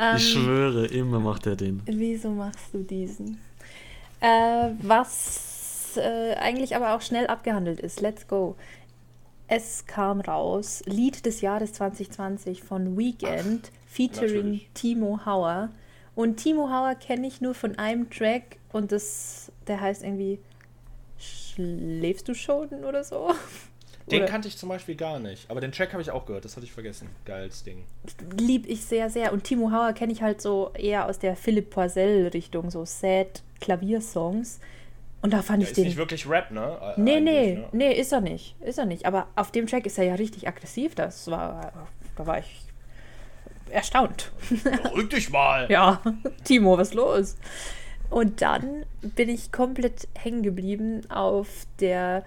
[0.00, 1.82] Ähm, Ich schwöre, immer macht er den.
[1.86, 3.38] Wieso machst du diesen?
[4.20, 5.53] Äh, was
[5.96, 8.00] äh, eigentlich aber auch schnell abgehandelt ist.
[8.00, 8.56] Let's go.
[9.46, 14.70] Es kam raus, Lied des Jahres 2020 von Weekend featuring natürlich.
[14.74, 15.70] Timo Hauer.
[16.14, 20.38] Und Timo Hauer kenne ich nur von einem Track und das, der heißt irgendwie
[21.18, 23.30] Schläfst du schon oder so?
[24.10, 25.50] Den Oder- kannte ich zum Beispiel gar nicht.
[25.50, 27.08] Aber den Track habe ich auch gehört, das hatte ich vergessen.
[27.24, 27.84] Geiles Ding.
[28.38, 29.32] lieb ich sehr, sehr.
[29.32, 34.60] Und Timo Hauer kenne ich halt so eher aus der Philipp Poisel-Richtung, so sad Klaviersongs.
[35.24, 35.84] Und da fand Der ich ist den.
[35.86, 36.78] nicht wirklich Rap, ne?
[36.82, 37.68] Äh, nee, nee, ne?
[37.72, 38.60] nee, ist er nicht.
[38.60, 39.06] Ist er nicht.
[39.06, 40.94] Aber auf dem Track ist er ja richtig aggressiv.
[40.94, 41.72] Das war.
[42.14, 42.60] Da war ich
[43.70, 44.30] erstaunt.
[44.82, 45.66] Beruhig dich mal.
[45.70, 46.02] Ja,
[46.44, 47.38] Timo, was los?
[48.10, 51.48] Und dann bin ich komplett hängen geblieben auf
[51.80, 52.22] der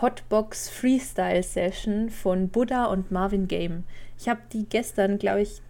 [0.00, 3.84] Hotbox Freestyle Session von Buddha und Marvin Game.
[4.18, 5.62] Ich habe die gestern, glaube ich,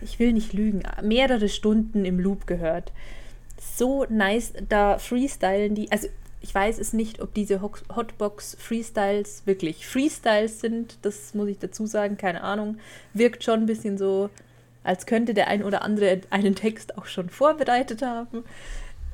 [0.00, 2.92] ich will nicht lügen, mehrere Stunden im Loop gehört.
[3.76, 5.90] So nice, da freestylen die.
[5.90, 6.08] Also
[6.40, 10.98] ich weiß es nicht, ob diese Ho- Hotbox Freestyles wirklich Freestyles sind.
[11.02, 12.78] Das muss ich dazu sagen, keine Ahnung.
[13.14, 14.28] Wirkt schon ein bisschen so,
[14.82, 18.44] als könnte der ein oder andere einen Text auch schon vorbereitet haben.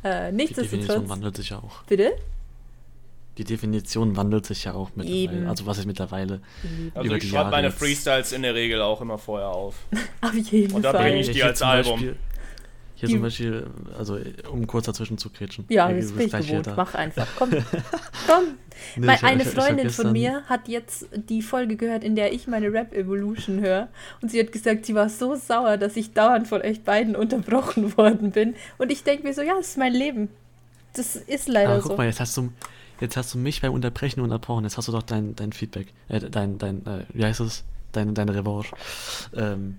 [0.02, 1.82] Äh, Die Definition nichtsdestotrotz, wandelt sich ja auch.
[1.84, 2.12] bitte?
[3.38, 5.22] Die Definition wandelt sich ja auch mittlerweile.
[5.38, 5.46] Eben.
[5.46, 6.40] Also was ist mittlerweile?
[6.94, 7.70] Also über ich schreibe meine.
[7.70, 9.76] Freestyles in der Regel auch immer vorher auf.
[10.20, 11.04] Auf jeden Und da Fall.
[11.04, 12.16] bringe ich die als zum Album.
[13.00, 13.66] Hier Die- zum Beispiel,
[13.98, 14.18] also
[14.52, 15.64] um kurz dazwischen zu kretschen.
[15.70, 16.68] Ja, Hier das bin ich gewohnt.
[16.76, 17.26] Mach einfach.
[17.38, 17.50] Komm.
[18.26, 18.44] Komm.
[18.96, 22.04] Nee, Mein, ich eine ich ich Freundin gestern- von mir hat jetzt die Folge gehört,
[22.04, 23.88] in der ich meine Rap Evolution höre.
[24.20, 27.96] Und sie hat gesagt, sie war so sauer, dass ich dauernd von euch beiden unterbrochen
[27.96, 28.54] worden bin.
[28.78, 30.28] Und ich denke mir so, ja, das ist mein Leben.
[30.92, 31.96] Das ist leider Aber guck so.
[31.96, 32.50] mal, jetzt hast du,
[33.00, 34.64] jetzt hast du mich beim Unterbrechen unterbrochen.
[34.64, 37.64] Jetzt hast du doch dein, dein Feedback, äh, dein, dein, äh, wie heißt es?
[37.92, 38.74] Deine, deine Revanche.
[39.34, 39.76] Ähm,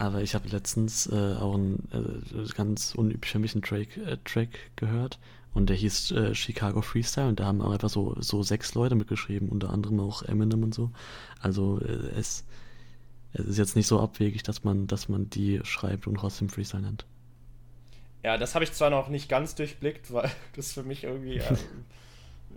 [0.00, 4.16] aber ich habe letztens äh, auch einen äh, ganz unüblich für mich einen Track, äh,
[4.24, 5.18] Track gehört
[5.52, 8.94] und der hieß äh, Chicago Freestyle und da haben auch einfach so, so sechs Leute
[8.94, 10.90] mitgeschrieben, unter anderem auch Eminem und so.
[11.38, 12.46] Also äh, es,
[13.34, 16.82] es ist jetzt nicht so abwegig, dass man, dass man die schreibt und trotzdem Freestyle
[16.82, 17.04] nennt.
[18.24, 21.58] Ja, das habe ich zwar noch nicht ganz durchblickt, weil das für mich irgendwie ähm,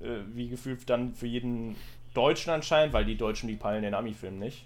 [0.01, 1.75] äh, wie gefühlt dann für jeden
[2.13, 4.65] Deutschen anscheinend, weil die Deutschen, die peilen den Ami-Film nicht.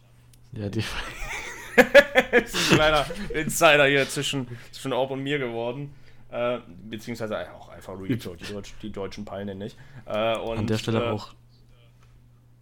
[0.52, 0.84] Ja, die,
[1.78, 5.94] Das ist ein kleiner Insider hier zwischen, zwischen Orb und mir geworden.
[6.30, 6.60] Äh,
[6.90, 9.78] beziehungsweise auch einfach Talk, die, Deutsch, die Deutschen peilen den nicht.
[10.06, 11.34] Äh, und, an der Stelle äh, auch.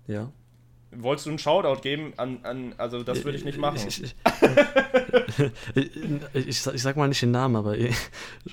[0.08, 0.32] Ja.
[0.92, 3.80] Wolltest du einen Shoutout geben an, an also das würde ich nicht machen.
[3.86, 4.16] Ich, ich,
[5.74, 7.76] ich, ich, sag- ich sag mal nicht den Namen, aber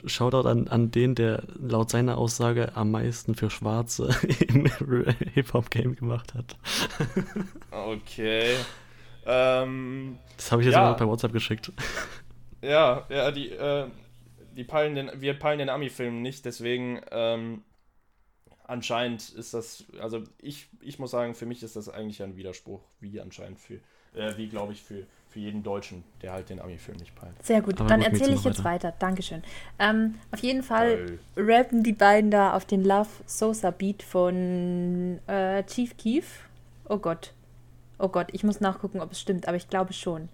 [0.07, 4.17] Shoutout an, an den, der laut seiner Aussage am meisten für Schwarze
[4.49, 4.67] im
[5.35, 6.57] Hip-Hop-Game gemacht hat.
[7.71, 8.57] Okay.
[9.27, 10.93] Ähm, Das habe ich jetzt Ja.
[10.93, 11.73] auch per WhatsApp geschickt.
[12.62, 13.87] ja, ja, die, äh,
[14.57, 17.62] die peilen den, wir peilen den Ami-Film nicht, deswegen ähm,
[18.64, 22.81] anscheinend ist das, also ich, ich muss sagen, für mich ist das eigentlich ein Widerspruch,
[23.01, 23.75] wie anscheinend für,
[24.14, 27.33] äh, wie glaube ich für, für jeden Deutschen, der halt den Ami-Film nicht peilt.
[27.43, 28.93] Sehr gut, Aber dann gut, erzähle ich jetzt weiter.
[28.99, 29.43] Dankeschön.
[29.79, 31.47] Ähm, auf jeden Fall Toll.
[31.47, 36.41] rappen die beiden da auf den Love Sosa Beat von äh, Chief Keef.
[36.89, 37.33] Oh Gott.
[38.03, 40.29] Oh Gott, ich muss nachgucken, ob es stimmt, aber ich glaube schon.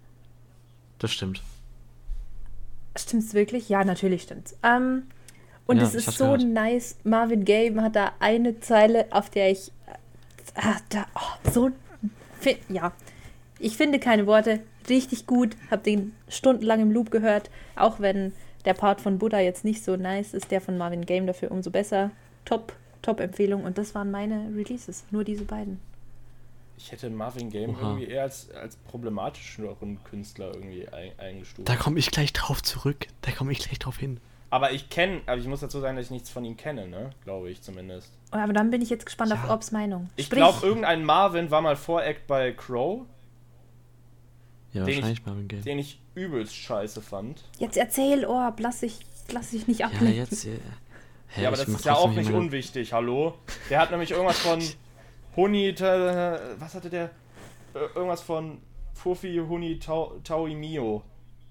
[0.98, 1.42] Das stimmt.
[2.96, 3.68] Stimmt's wirklich?
[3.68, 4.56] Ja, natürlich stimmt's.
[4.62, 5.02] Ähm,
[5.66, 6.44] und Ja, es ist so gehört.
[6.44, 6.96] nice.
[7.04, 9.70] Marvin Gaye hat da eine Zeile, auf der ich.
[10.54, 11.70] Ah, da, oh, so.
[12.70, 12.92] Ja.
[13.58, 14.60] Ich finde keine Worte.
[14.88, 15.54] Richtig gut.
[15.70, 17.50] Hab den stundenlang im Loop gehört.
[17.76, 18.32] Auch wenn
[18.64, 21.70] der Part von Buddha jetzt nicht so nice ist, der von Marvin Gaye dafür umso
[21.70, 22.12] besser.
[22.46, 23.64] Top, top Empfehlung.
[23.64, 25.04] Und das waren meine Releases.
[25.10, 25.78] Nur diese beiden.
[26.80, 27.80] Ich hätte Marvin Game Oha.
[27.80, 31.68] irgendwie eher als, als problematischeren Künstler irgendwie ein, eingestuft.
[31.68, 33.08] Da komme ich gleich drauf zurück.
[33.22, 34.20] Da komme ich gleich drauf hin.
[34.50, 37.10] Aber ich kenne, aber ich muss dazu sagen, dass ich nichts von ihm kenne, ne?
[37.24, 38.12] Glaube ich zumindest.
[38.32, 39.50] Oh, aber dann bin ich jetzt gespannt auf Ja.
[39.50, 40.08] Orbs Meinung.
[40.16, 43.02] Ich glaube, irgendein Marvin war mal Voreact bei Crow,
[44.72, 45.60] Ja, Den ich- wahrscheinlich Marvin Gaye.
[45.62, 47.42] den ich übelst scheiße fand.
[47.58, 48.60] Jetzt erzähl, Orb.
[48.60, 49.00] Lass dich,
[49.32, 50.14] lass dich nicht Ja, ablenken.
[50.16, 50.46] jetzt.
[50.46, 50.58] Äh,
[51.28, 53.34] hä, Ja, aber das ist ja auch nicht meine- unwichtig, hallo?
[53.68, 54.60] Der hat nämlich irgendwas von
[55.36, 57.10] Huni, ta- was hatte der?
[57.74, 58.58] Äh, Irgendwas von
[58.94, 61.02] Fufi Huni Tau, Taui Mio.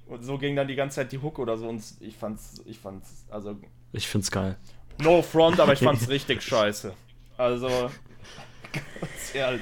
[0.07, 2.80] Und so ging dann die ganze Zeit die Hook oder so und ich fand's, ich
[2.80, 3.57] fand's, also
[3.91, 4.55] Ich find's geil.
[5.01, 6.93] no front, aber ich fand's richtig scheiße.
[7.38, 7.67] Also,
[8.71, 9.61] ganz ehrlich.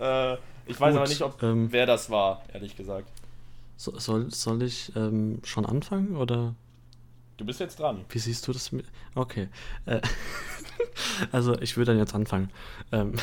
[0.00, 0.34] äh,
[0.66, 3.08] ich weiß Gut, aber nicht, ob ähm, wer das war, ehrlich gesagt.
[3.76, 6.54] So, soll, soll ich ähm, schon anfangen oder
[7.36, 8.04] Du bist jetzt dran.
[8.08, 8.70] wie siehst du das?
[8.72, 9.48] mit- Okay.
[9.86, 10.00] Äh,
[11.32, 12.50] also ich würde dann jetzt anfangen.
[12.92, 13.14] Ähm,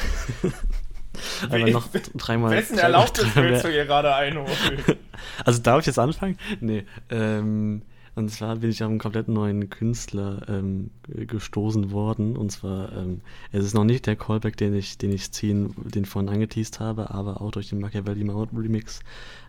[1.49, 2.51] aber noch dreimal.
[2.51, 4.47] Wessen drei- Erlaubnis dreimal- willst du hier gerade einholen?
[5.45, 6.36] Also darf ich jetzt anfangen?
[6.62, 6.84] Nee.
[7.12, 7.84] Ähm,
[8.16, 12.36] und zwar bin ich auf einen komplett neuen Künstler ähm, gestoßen worden.
[12.36, 16.03] Und zwar, ähm, es ist noch nicht der Callback, den ich, den ich ziehen, den
[16.05, 19.01] ich vorhin angeteased habe, aber auch durch den Machiavelli Mount Remix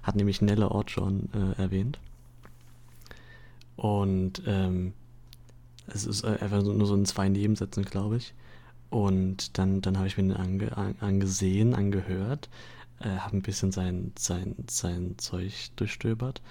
[0.02, 1.98] hat nämlich Nelle Ortjon äh, erwähnt.
[3.76, 4.92] Und ähm,
[5.86, 8.34] es ist äh, einfach nur so in zwei Nebensätzen, glaube ich.
[8.90, 12.50] Und dann, dann habe ich mir den ange, an, angesehen, angehört,
[13.00, 16.42] äh, habe ein bisschen sein, sein, sein Zeug durchstöbert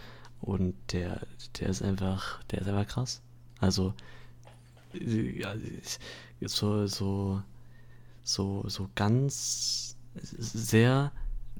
[0.41, 1.21] und der,
[1.59, 3.21] der ist einfach, der ist einfach krass.
[3.59, 3.93] Also,
[4.93, 5.53] ja,
[6.41, 7.43] so, so,
[8.23, 11.11] so, so ganz sehr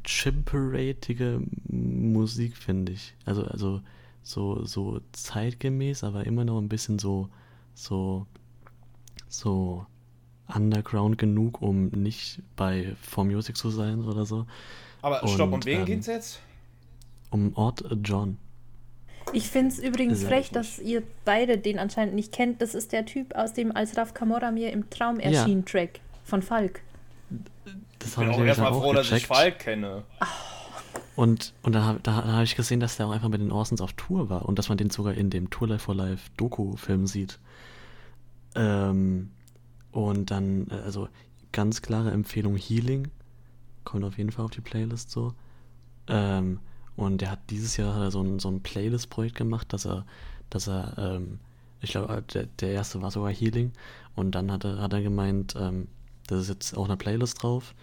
[0.03, 3.14] chimperatige Musik, finde ich.
[3.26, 3.82] Also, also
[4.24, 7.30] so, so zeitgemäß, aber immer noch ein bisschen so,
[7.74, 8.26] so,
[9.28, 9.86] so
[10.48, 14.46] underground genug, um nicht bei 4Music zu sein oder so.
[15.02, 16.40] Aber stopp, um Und, wen ähm, geht's jetzt?
[17.30, 18.38] Um Ort John.
[19.34, 22.62] Ich finde es übrigens frech, dass ihr beide den anscheinend nicht kennt.
[22.62, 26.42] Das ist der Typ aus dem Als Raf Camorra mir im Traum erschien Track von
[26.42, 26.82] Falk.
[28.00, 29.28] Das Ich bin ich auch erstmal froh, dass ich gecheckt.
[29.28, 30.04] Falk kenne.
[31.16, 33.51] Und, und dann habe da, da hab ich gesehen, dass der auch einfach mit den
[33.51, 36.30] Orsons auf Tour war und dass man den sogar in dem Tour Life for Life
[36.38, 37.39] Doku-Film sieht.
[38.55, 39.32] Ähm,
[39.91, 41.09] und dann, äh, also
[41.51, 43.09] ganz klare Empfehlung Healing.
[43.84, 45.34] Kommt auf jeden Fall auf die Playlist so.
[46.07, 46.59] Ähm,
[46.95, 50.05] und der hat dieses Jahr er so ein, so ein Playlist-Projekt gemacht, dass er,
[50.49, 51.39] dass er, ähm,
[51.82, 53.72] ich glaube, der, der erste war sogar Healing.
[54.16, 55.88] Und dann hat er, hat er gemeint, ähm,
[56.28, 57.74] das ist jetzt auch eine Playlist drauf.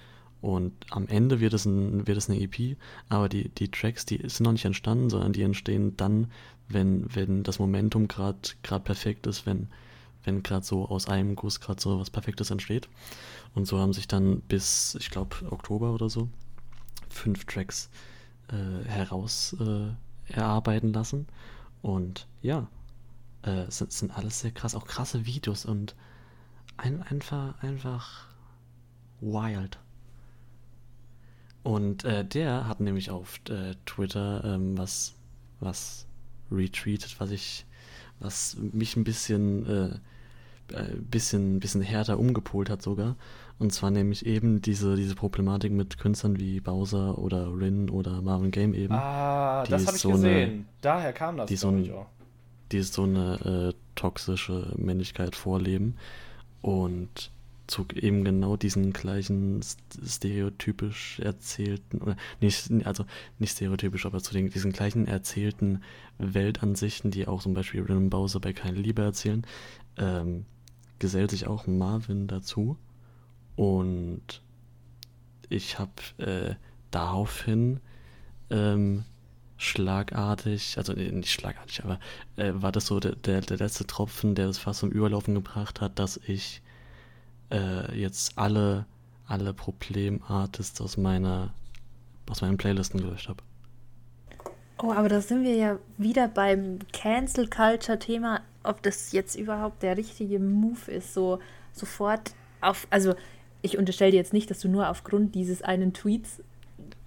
[0.41, 2.77] Und am Ende wird es, ein, wird es eine EP,
[3.09, 6.31] aber die, die Tracks, die sind noch nicht entstanden, sondern die entstehen dann,
[6.69, 9.69] wenn, wenn das Momentum gerade perfekt ist, wenn,
[10.25, 12.89] wenn gerade so aus einem Guss gerade so was Perfektes entsteht.
[13.55, 16.29] Und so haben sich dann bis, ich glaube, Oktober oder so,
[17.09, 17.91] fünf Tracks
[18.49, 21.27] äh, heraus äh, erarbeiten lassen.
[21.83, 22.69] Und ja,
[23.43, 25.97] äh, sind, sind alles sehr krass, auch krasse Videos und
[26.77, 28.27] ein, einfach, einfach
[29.21, 29.79] wild.
[31.63, 35.15] Und äh, der hat nämlich auf äh, Twitter ähm, was,
[35.61, 36.07] was
[36.51, 37.67] retweetet, was ich,
[38.21, 39.67] was mich ein bisschen,
[40.71, 43.17] äh, äh, bisschen, bisschen härter umgepolt hat sogar.
[43.59, 48.53] Und zwar nämlich eben diese, diese Problematik mit Künstlern wie Bowser oder Rin oder Marvin
[48.53, 48.95] Game eben.
[48.95, 50.67] Ah, das ist habe ich so eine- gesehen.
[50.81, 52.07] Daher kam das, die so ein- ich auch.
[52.71, 55.97] die so eine äh, toxische Männlichkeit vorleben
[56.63, 57.31] und
[57.69, 63.05] zu eben genau diesen gleichen st- stereotypisch erzählten oder nicht also
[63.39, 65.83] nicht stereotypisch aber zu den diesen gleichen erzählten
[66.19, 69.47] Weltansichten die auch zum Beispiel Rhythm Bowser bei keine Liebe erzählen
[69.99, 70.47] ähm,
[70.99, 72.77] gesellt sich auch Marvin dazu.
[73.57, 74.43] Und
[75.49, 76.55] ich habe äh,
[76.91, 77.81] daraufhin
[78.51, 79.05] ähm,
[79.57, 81.99] schlagartig, also äh, nicht schlagartig, aber
[82.37, 85.81] äh, war das so der, der, der letzte Tropfen, der das fast zum Überlaufen gebracht
[85.81, 86.63] hat, dass ich
[87.51, 88.87] äh, jetzt alle,
[89.27, 91.53] alle Problemartists aus meiner
[92.31, 93.43] aus meinen Playlisten gelöscht habe.
[94.83, 99.83] Oh, aber da sind wir ja wieder beim Cancel Culture Thema, ob das jetzt überhaupt
[99.83, 101.41] der richtige Move ist, so
[101.73, 103.15] sofort auf, also
[103.63, 106.43] ich unterstelle dir jetzt nicht, dass du nur aufgrund dieses einen Tweets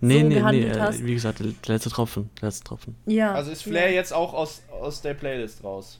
[0.02, 1.06] Nee, so nee, nee, gehandelt äh, hast.
[1.06, 2.96] wie gesagt, der letzte Tropfen, der letzte Tropfen.
[3.06, 3.34] Ja.
[3.34, 3.96] Also ist Flair ja.
[3.96, 6.00] jetzt auch aus, aus der Playlist raus.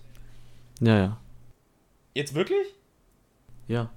[0.80, 1.18] Ja, ja,
[2.14, 2.68] Jetzt wirklich?
[3.68, 3.90] ja.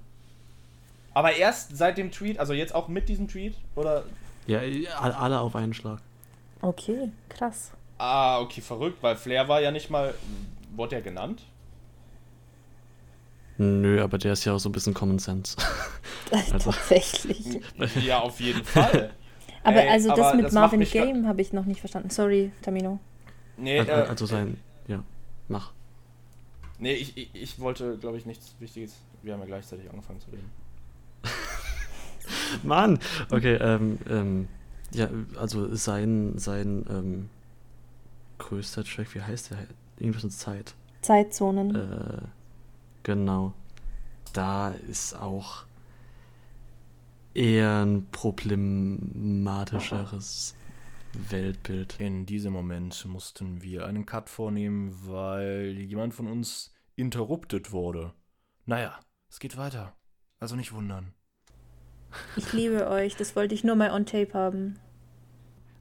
[1.15, 3.55] Aber erst seit dem Tweet, also jetzt auch mit diesem Tweet?
[3.75, 4.03] Oder?
[4.45, 4.59] Ja,
[4.99, 5.99] alle auf einen Schlag.
[6.61, 7.71] Okay, krass.
[7.97, 10.13] Ah, okay, verrückt, weil Flair war ja nicht mal.
[10.75, 11.41] Wurde er genannt?
[13.57, 15.55] Nö, aber der ist ja auch so ein bisschen Common Sense.
[16.31, 17.61] Also- Tatsächlich.
[18.03, 19.13] Ja, auf jeden Fall.
[19.63, 22.11] Aber Ey, also das aber mit das Marvin Game habe ich noch nicht verstanden.
[22.11, 22.99] Sorry, Tamino.
[23.57, 25.01] Nee, Also, äh, also sein, ja,
[25.47, 25.71] mach.
[26.77, 28.93] nee ich, ich, ich wollte, glaube ich, nichts Wichtiges.
[29.23, 30.51] Wir haben ja gleichzeitig angefangen zu reden.
[32.63, 32.99] Mann!
[33.29, 34.47] Okay, ähm, ähm,
[34.91, 37.29] ja, also sein, sein, ähm,
[38.37, 39.59] größter Track, wie heißt der?
[39.97, 40.75] Irgendwas mit Zeit.
[41.01, 41.75] Zeitzonen.
[41.75, 42.21] Äh,
[43.03, 43.53] genau.
[44.33, 45.63] Da ist auch
[47.33, 50.55] eher ein problematischeres
[51.29, 51.99] Weltbild.
[51.99, 58.13] In diesem Moment mussten wir einen Cut vornehmen, weil jemand von uns interruptet wurde.
[58.65, 58.99] Naja,
[59.29, 59.95] es geht weiter.
[60.39, 61.13] Also nicht wundern.
[62.35, 63.15] Ich liebe euch.
[63.15, 64.77] Das wollte ich nur mal on tape haben.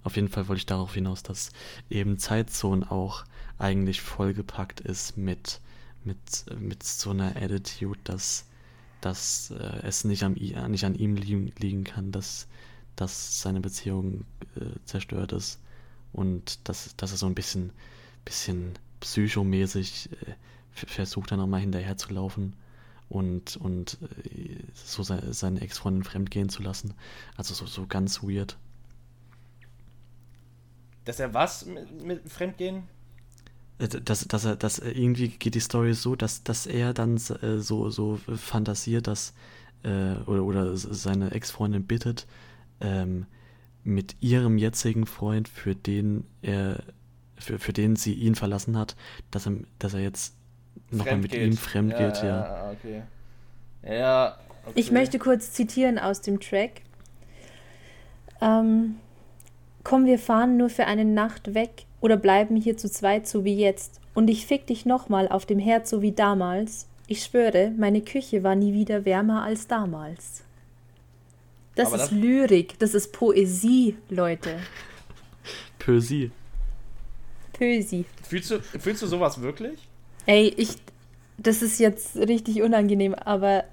[0.03, 1.51] Auf jeden Fall wollte ich darauf hinaus, dass
[1.89, 3.25] eben Zeitzonen auch
[3.59, 5.61] eigentlich vollgepackt ist mit,
[6.05, 6.19] mit,
[6.59, 8.47] mit so einer Attitude, dass,
[9.01, 12.49] dass äh, es nicht, am, nicht an ihm liegen, liegen kann, dass,
[12.97, 14.27] dass seine Beziehung
[14.57, 15.59] äh, zerstört ist
[16.13, 17.73] und dass, dass er so ein bisschen,
[18.27, 20.35] bisschen psychomäßig äh,
[20.75, 22.55] versucht, dann nochmal hinterher zu laufen
[23.09, 26.95] und, und äh, so se seine Ex-Freundin fremdgehen zu lassen.
[27.37, 28.57] Also so, so ganz weird.
[31.05, 32.85] Dass er was mit, mit Fremdgehen?
[33.79, 37.17] Äh, dass, dass er, dass er- irgendwie geht die Story so, dass, dass er dann
[37.17, 39.35] äh, so, so fantasiert, dass
[39.83, 42.27] äh, oder, oder seine Ex-Freundin bittet,
[42.81, 43.27] ähm,
[43.83, 46.83] mit ihrem jetzigen Freund, für den er,
[47.37, 48.97] für, für den sie ihn verlassen hat,
[49.31, 50.35] dass er, dass er jetzt
[50.91, 52.25] nochmal mit ihm fremd geht, ja.
[52.25, 53.03] Ja, okay.
[53.83, 54.73] Ja, okay.
[54.81, 56.83] Ich möchte kurz zitieren aus dem Track.
[58.41, 58.97] Ähm,
[59.83, 63.55] Komm, wir fahren nur für eine Nacht weg oder bleiben hier zu zweit, so wie
[63.55, 64.01] jetzt.
[64.15, 66.87] Und ich fick dich nochmal auf dem Herd, so wie damals.
[67.07, 70.43] Ich schwöre, meine Küche war nie wieder wärmer als damals.
[71.75, 74.57] Das Aber ist das- Lyrik, das ist Poesie, Leute.
[75.79, 76.31] Poesie.
[77.53, 78.07] Pösi.
[78.23, 79.87] Fühlst du, fühlst du sowas wirklich?
[80.27, 80.71] Ey, ich.
[81.37, 83.65] Das ist jetzt richtig unangenehm, aber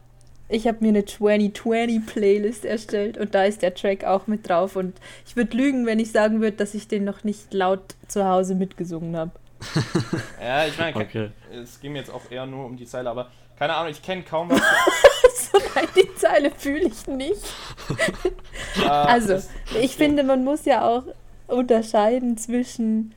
[0.50, 4.76] ich habe mir eine 2020-Playlist erstellt und da ist der Track auch mit drauf.
[4.76, 4.96] Und
[5.28, 8.56] ich würde lügen, wenn ich sagen würde, dass ich den noch nicht laut zu Hause
[8.56, 9.32] mitgesungen habe.
[10.42, 11.30] Ja, ich meine, Okay.
[11.54, 13.30] es ging mir jetzt auch eher nur um die Zeile, aber
[13.60, 14.60] keine Ahnung, ich kenne kaum was.
[15.52, 17.46] so nein, die Zeile fühle ich nicht.
[18.84, 19.40] äh, Also,
[19.80, 21.04] ich finde, man muss ja auch
[21.48, 23.14] unterscheiden zwischen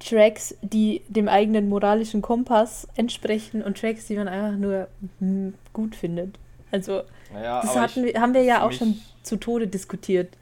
[0.00, 4.88] Tracks, die dem eigenen moralischen Kompass entsprechen und Tracks, die man einfach nur
[5.20, 6.38] hm, gut findet.
[6.72, 10.32] Also, naja, das hatten ich, wir, haben wir ja auch schon zu Tode diskutiert.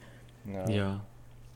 [0.47, 0.69] ja.
[0.69, 1.01] Ja.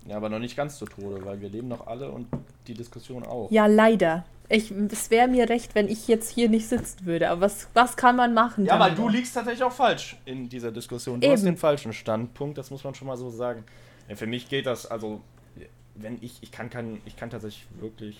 [0.06, 2.26] ja, aber noch nicht ganz zu Tode, weil wir leben noch alle und
[2.66, 3.50] die Diskussion auch.
[3.50, 4.24] Ja, leider.
[4.48, 7.30] Ich, es wäre mir recht, wenn ich jetzt hier nicht sitzen würde.
[7.30, 8.66] Aber was, was kann man machen?
[8.66, 11.20] Ja, weil du liegst tatsächlich auch falsch in dieser Diskussion.
[11.20, 11.52] Du hast Eben.
[11.52, 13.64] den falschen Standpunkt, das muss man schon mal so sagen.
[14.08, 15.20] Ja, für mich geht das, also,
[16.02, 18.18] wenn ich, ich kann kein, ich kann tatsächlich wirklich,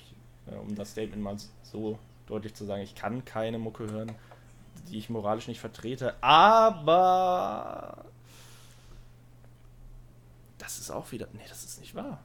[0.51, 4.12] äh, um das Statement mal so deutlich zu sagen, ich kann keine Mucke hören,
[4.91, 8.05] die ich moralisch nicht vertrete, aber
[10.59, 12.22] das ist auch wieder, nee, das ist nicht wahr.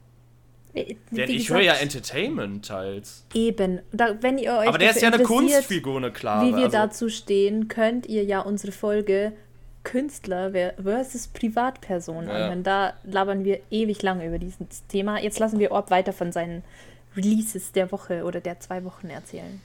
[0.74, 3.24] Äh, Denn wie ich höre ja Entertainment teils.
[3.34, 3.80] Eben.
[3.92, 6.46] Da, wenn ihr euch Aber der ist ja eine interessiert, Kunstfigur, eine klare.
[6.46, 9.32] Wie wir also, dazu stehen, könnt ihr ja unsere Folge
[9.84, 12.32] Künstler ver- versus Privatperson Ja.
[12.32, 12.62] anhören.
[12.62, 15.18] Da labern wir ewig lang über dieses Thema.
[15.20, 16.62] Jetzt lassen wir Orb weiter von seinen
[17.16, 19.60] Releases der Woche oder der zwei Wochen erzählen.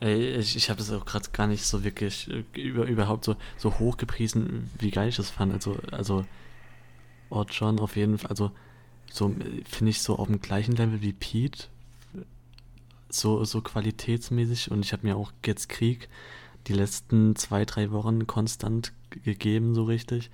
[0.00, 3.34] Ey, ich, ich habe das auch gerade gar nicht so wirklich äh, über, überhaupt so,
[3.56, 5.52] so hoch gepriesen, wie geil ich das fand.
[5.52, 6.24] Also, also
[7.30, 8.50] Odd John auf jeden Fall, also
[9.10, 11.68] so äh, finde ich so auf dem gleichen Level wie Pete,
[13.08, 16.08] so, so qualitätsmäßig und ich habe mir auch jetzt Krieg
[16.66, 18.92] die letzten zwei, drei Wochen konstant
[19.24, 20.30] gegeben, so richtig.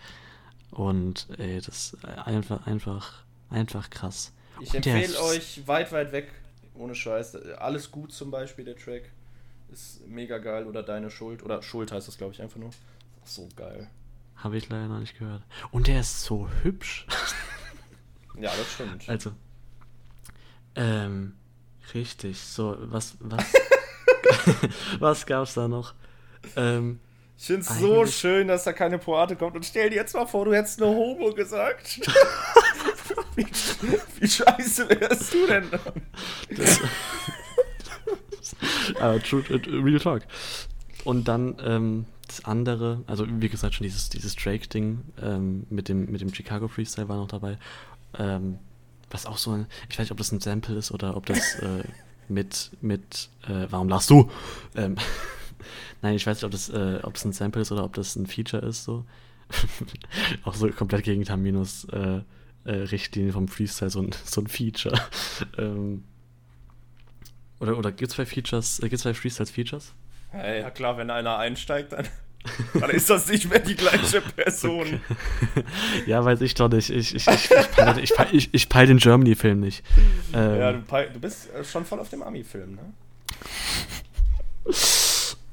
[0.70, 4.33] Und ey, das ist einfach, einfach, einfach krass.
[4.61, 6.28] Ich Und empfehle euch weit, weit weg,
[6.74, 7.37] ohne Scheiß.
[7.59, 9.11] Alles gut zum Beispiel, der Track.
[9.70, 10.66] Ist mega geil.
[10.66, 11.43] Oder Deine Schuld.
[11.43, 12.70] Oder Schuld heißt das, glaube ich, einfach nur.
[13.24, 13.89] So geil.
[14.37, 15.43] Habe ich leider noch nicht gehört.
[15.70, 17.07] Und der ist so hübsch.
[18.39, 19.09] Ja, das stimmt.
[19.09, 19.33] Also,
[20.74, 21.35] ähm,
[21.95, 22.41] richtig.
[22.41, 23.45] So, was, was,
[24.99, 25.95] was gab's da noch?
[26.57, 26.99] Ähm,
[27.43, 29.57] Ich finde es so schön, dass da keine Poate kommt.
[29.57, 31.99] Und stell dir jetzt mal vor, du hättest eine Homo gesagt.
[33.34, 33.45] wie,
[34.20, 35.80] wie scheiße wärst du denn dann?
[39.16, 40.22] äh, true, äh, Real Talk.
[41.03, 46.12] Und dann ähm, das andere, also wie gesagt schon dieses, dieses Drake-Ding ähm, mit, dem,
[46.12, 47.59] mit dem Chicago Freestyle war noch dabei.
[48.20, 48.61] Ähm,
[49.11, 51.57] was auch so ein, ich weiß nicht, ob das ein Sample ist oder ob das
[51.57, 51.82] äh,
[52.28, 54.30] mit, mit, äh, warum lachst du?
[54.76, 54.95] Ähm,
[56.02, 58.16] Nein, ich weiß nicht, ob das, äh, ob das ein Sample ist oder ob das
[58.16, 59.04] ein Feature ist, so.
[60.44, 62.20] auch so komplett gegen Taminos äh,
[62.64, 64.98] äh, Richtlinie vom Freestyle, so ein, so ein Feature.
[65.58, 66.04] ähm,
[67.60, 69.92] oder oder gibt es bei Features, äh, gibt's bei Freestyles Features?
[70.32, 72.08] Ja, ja, klar, wenn einer einsteigt, dann,
[72.80, 75.00] dann ist das nicht mehr die gleiche Person.
[76.06, 76.88] ja, weiß ich doch nicht.
[76.90, 79.84] Ich, ich, ich, ich, peile, ich, peile, ich, ich peile den Germany-Film nicht.
[80.32, 82.80] Ähm, Ja, du, pei- du bist äh, schon voll auf dem Ami-Film, ne?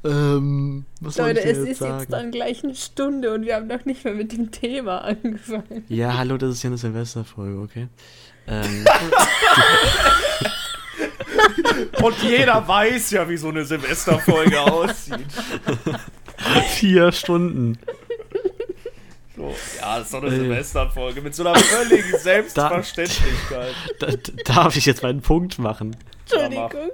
[0.05, 1.99] Ähm, was soll Leute, es jetzt ist sagen?
[1.99, 5.83] jetzt dann gleich eine Stunde und wir haben noch nicht mal mit dem Thema angefangen.
[5.89, 7.87] Ja, hallo, das ist ja eine Silvesterfolge, okay?
[8.47, 8.85] Ähm,
[12.01, 15.19] Und jeder weiß ja, wie so eine Silvesterfolge aussieht.
[16.75, 17.77] vier Stunden.
[19.35, 20.39] So, ja, das ist doch eine Äh.
[20.39, 23.73] Silvesterfolge mit so einer völligen Selbstverständlichkeit.
[23.99, 25.95] Da, d- darf ich jetzt meinen Punkt machen?
[26.25, 26.91] Entschuldigung.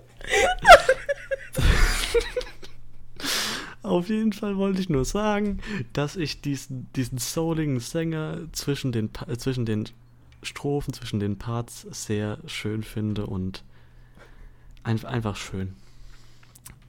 [3.85, 5.59] Auf jeden Fall wollte ich nur sagen,
[5.93, 9.85] dass ich diesen, diesen souligen Sänger zwischen den, äh, zwischen den
[10.41, 13.63] Strophen, zwischen den Parts sehr schön finde und
[14.83, 15.75] ein, einfach schön.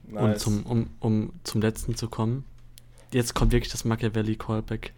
[0.09, 0.43] Und Nice.
[0.43, 2.45] zum, um, um zum letzten zu kommen,
[3.13, 4.93] jetzt kommt wirklich das Machiavelli Callback.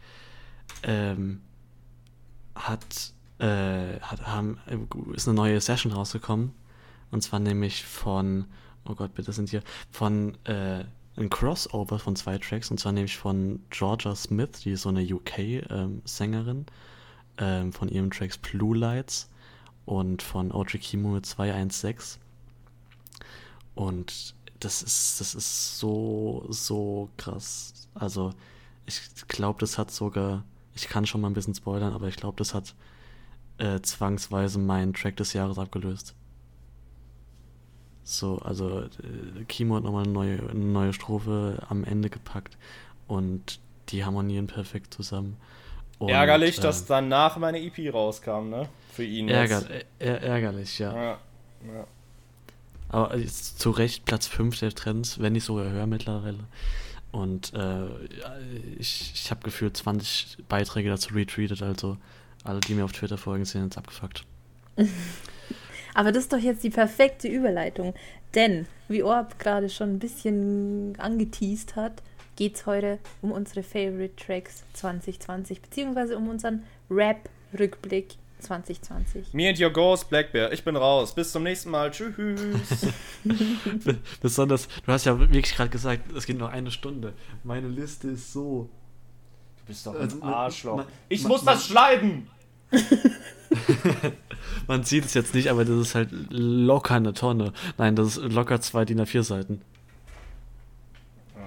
[0.82, 1.40] Ähm,
[2.54, 4.76] hat, äh, hat, haben, äh,
[5.14, 6.52] ist eine neue Session rausgekommen.
[7.10, 8.44] Und zwar nämlich von,
[8.84, 10.84] oh Gott, bitte sind hier, von äh,
[11.18, 12.70] ein Crossover von zwei Tracks.
[12.70, 16.66] Und zwar nämlich von Georgia Smith, die ist so eine UK-Sängerin,
[17.38, 19.28] ähm, von ihrem Tracks Blue Lights
[19.84, 22.20] und von Audrey Kimo mit 216.
[23.74, 27.88] Und das ist, das ist so, so krass.
[27.94, 28.32] Also,
[28.86, 30.44] ich glaube, das hat sogar,
[30.74, 32.74] ich kann schon mal ein bisschen spoilern, aber ich glaube, das hat
[33.58, 36.14] äh, zwangsweise meinen Track des Jahres abgelöst.
[38.10, 42.56] So, also äh, Kimo hat nochmal eine neue, eine neue Strophe am Ende gepackt
[43.06, 45.36] und die harmonieren perfekt zusammen.
[45.98, 48.66] Und, Ärgerlich, dass ähm, danach meine EP rauskam, ne?
[48.94, 49.28] Für ihn.
[49.28, 49.68] jetzt.
[49.68, 50.94] ärger, äh, ärgerlich, ja.
[50.94, 51.18] Ja.
[51.66, 51.86] Ja.
[52.88, 56.38] Aber ist zu Recht Platz 5 der Trends, wenn nicht sogar höher mittlerweile.
[57.12, 57.88] Und äh,
[58.78, 61.98] ich, ich habe gefühlt 20 Beiträge dazu retweetet, also
[62.42, 64.24] alle, die mir auf Twitter folgen, sind jetzt abgefuckt.
[65.94, 67.94] Aber das ist doch jetzt die perfekte Überleitung.
[68.34, 72.02] Denn, wie Orb gerade schon ein bisschen angeteased hat,
[72.36, 79.34] geht es heute um unsere Favorite Tracks 2020, beziehungsweise um unseren Rap-Rückblick 2020.
[79.34, 80.52] Me and your ghost, Black Bear.
[80.52, 81.12] Ich bin raus.
[81.14, 81.90] Bis zum nächsten Mal.
[81.90, 82.86] Tschüss.
[84.20, 87.14] Besonders, du hast ja wirklich gerade gesagt, es geht noch eine Stunde.
[87.42, 88.68] Meine Liste ist so.
[89.58, 90.84] Du bist doch Also, ein Arschloch.
[91.08, 92.28] ich muss das schneiden.
[94.66, 97.52] Man sieht es jetzt nicht, aber das ist halt locker eine Tonne.
[97.78, 99.62] Nein, das ist locker zwei DIN A4 Seiten.
[101.34, 101.40] Ah,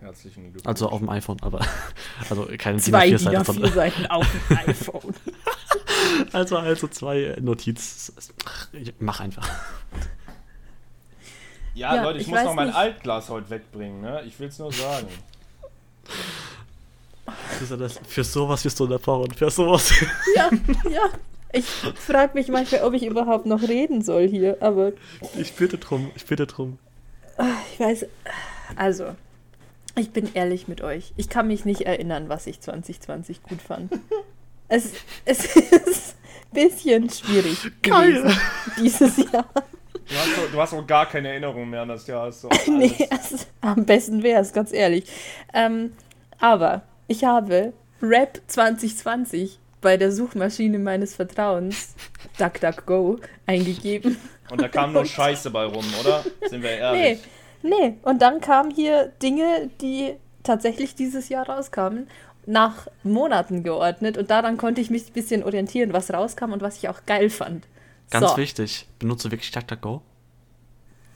[0.00, 0.66] herzlichen Glückwunsch.
[0.66, 1.60] Also auf dem iPhone, aber.
[2.30, 3.72] Also keine DIN Zwei A4 DIN Seiten, A4 sondern.
[3.72, 5.14] Seiten auf dem iPhone.
[6.32, 8.12] Also, also zwei Notiz.
[8.98, 9.48] Mach einfach.
[11.74, 12.76] ja, Ja, Leute, ich, ich muss noch mein nicht.
[12.76, 14.00] Altglas heute wegbringen.
[14.00, 14.22] Ne?
[14.26, 15.06] Ich will's nur sagen.
[17.26, 19.32] Das ist ja das, für sowas wirst du unterbrochen.
[19.32, 19.92] Für sowas.
[20.36, 20.50] ja,
[20.90, 21.02] ja.
[21.52, 24.92] Ich frage mich manchmal, ob ich überhaupt noch reden soll hier, aber
[25.38, 26.78] Ich bitte drum, ich bitte drum.
[27.72, 28.06] ich weiß.
[28.76, 29.14] Also,
[29.96, 31.12] ich bin ehrlich mit euch.
[31.16, 33.92] Ich kann mich nicht erinnern, was ich 2020 gut fand.
[34.68, 34.90] Es,
[35.24, 36.16] es ist
[36.52, 38.14] ein bisschen schwierig Geil.
[38.22, 38.40] gewesen
[38.80, 39.46] dieses Jahr.
[39.54, 42.32] Du hast, so, du hast auch gar keine Erinnerung mehr an das Jahr.
[42.32, 45.04] So Nee, es, am besten wäre es, ganz ehrlich.
[45.52, 45.92] Ähm,
[46.40, 51.94] aber ich habe Rap 2020 bei der Suchmaschine meines Vertrauens,
[52.38, 54.16] DuckDuckGo, eingegeben.
[54.50, 56.24] Und da kam nur Scheiße bei rum, oder?
[56.48, 57.18] Sind wir Nee, ehrlich?
[57.62, 57.96] nee.
[58.02, 62.08] Und dann kamen hier Dinge, die tatsächlich dieses Jahr rauskamen,
[62.46, 64.18] nach Monaten geordnet.
[64.18, 67.30] Und daran konnte ich mich ein bisschen orientieren, was rauskam und was ich auch geil
[67.30, 67.66] fand.
[68.10, 70.02] Ganz so, wichtig, benutze wirklich DuckDuckGo.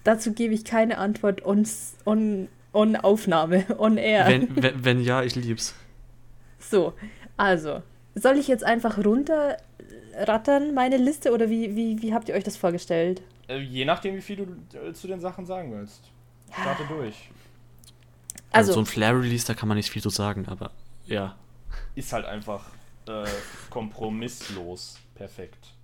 [0.04, 1.66] dazu gebe ich keine Antwort on,
[2.06, 4.26] on, on Aufnahme, on air.
[4.26, 5.74] Wenn, wenn, wenn ja, ich lieb's.
[6.58, 6.94] So,
[7.36, 7.82] also,
[8.14, 12.56] soll ich jetzt einfach runterrattern, meine Liste, oder wie, wie, wie habt ihr euch das
[12.56, 13.22] vorgestellt?
[13.48, 16.02] Äh, je nachdem, wie viel du äh, zu den Sachen sagen willst.
[16.52, 17.30] Starte durch.
[18.50, 20.70] Also, Also, so ein Flare-Release, da kann man nicht viel zu sagen, aber
[21.06, 21.36] ja.
[21.94, 22.66] Ist halt einfach
[23.08, 23.24] äh,
[23.70, 24.98] kompromisslos.
[25.14, 25.74] Perfekt.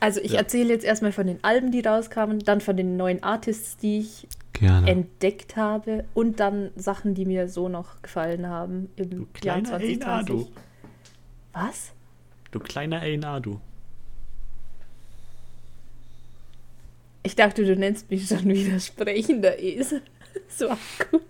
[0.00, 0.38] Also ich Ja.
[0.38, 4.26] erzähle jetzt erstmal von den Alben, die rauskamen, dann von den neuen Artists, die ich
[4.52, 4.90] Gerne.
[4.90, 9.26] entdeckt habe und dann Sachen, die mir so noch gefallen haben im Du Jahr
[9.62, 10.02] kleiner 2020.
[10.02, 10.48] Einado.
[11.52, 11.92] Was?
[12.50, 13.60] Du kleiner A&A, du.
[17.22, 20.02] Ich dachte, du nennst mich schon wieder sprechender Esel.
[20.48, 20.68] so
[21.10, 21.22] gut.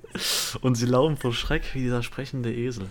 [0.63, 2.87] Und sie laufen vor Schreck wie dieser sprechende Esel.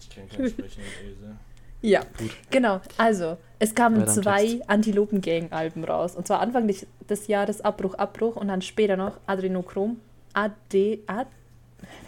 [0.00, 1.36] Ich kenne keinen sprechenden Esel.
[1.82, 2.02] Ja,
[2.50, 2.80] genau.
[2.98, 4.60] Also, es kamen zwei.
[4.66, 6.14] Antilopen-Gang-Alben raus.
[6.14, 10.00] Und zwar Anfang des, Jahres Abbruch, Abbruch und dann später noch Adrenochrom.
[10.32, 11.30] AD, Ad,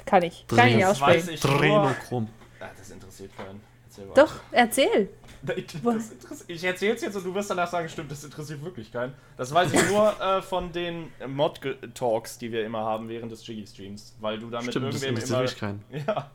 [0.07, 0.47] kann ich.
[0.47, 1.35] Kann ich nicht Das weiß aussprechen.
[1.35, 1.59] ich nur.
[1.59, 2.29] Drenochrom.
[2.61, 3.61] Ah, das interessiert keinen.
[3.89, 4.07] Erzähl.
[4.15, 5.09] Doch, erzähl.
[5.43, 9.13] Das Ich erzähl's jetzt und du wirst danach sagen, stimmt, das interessiert wirklich keinen.
[9.37, 14.15] Das weiß ich nur äh, von den Mod-Talks, die wir immer haben während des Jiggy-Streams,
[14.21, 15.41] weil du damit Stimmt, das irgendwem interessiert immer...
[15.41, 15.85] wirklich keinen.
[16.07, 16.31] Ja.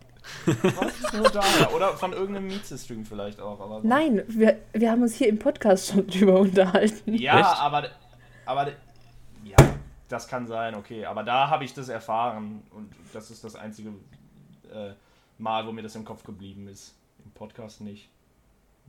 [1.13, 1.73] Nur daher?
[1.73, 3.59] Oder von irgendeinem Mieze-Stream vielleicht auch.
[3.59, 3.87] Aber so.
[3.87, 7.13] Nein, wir, wir haben uns hier im Podcast schon drüber unterhalten.
[7.13, 7.61] Ja, Echt?
[7.61, 7.89] aber...
[8.45, 8.67] Aber...
[9.43, 9.55] Ja,
[10.09, 11.05] das kann sein, okay.
[11.05, 13.89] Aber da habe ich das erfahren und das ist das einzige
[14.73, 14.91] äh,
[15.37, 16.95] Mal, wo mir das im Kopf geblieben ist.
[17.23, 18.09] Im Podcast nicht.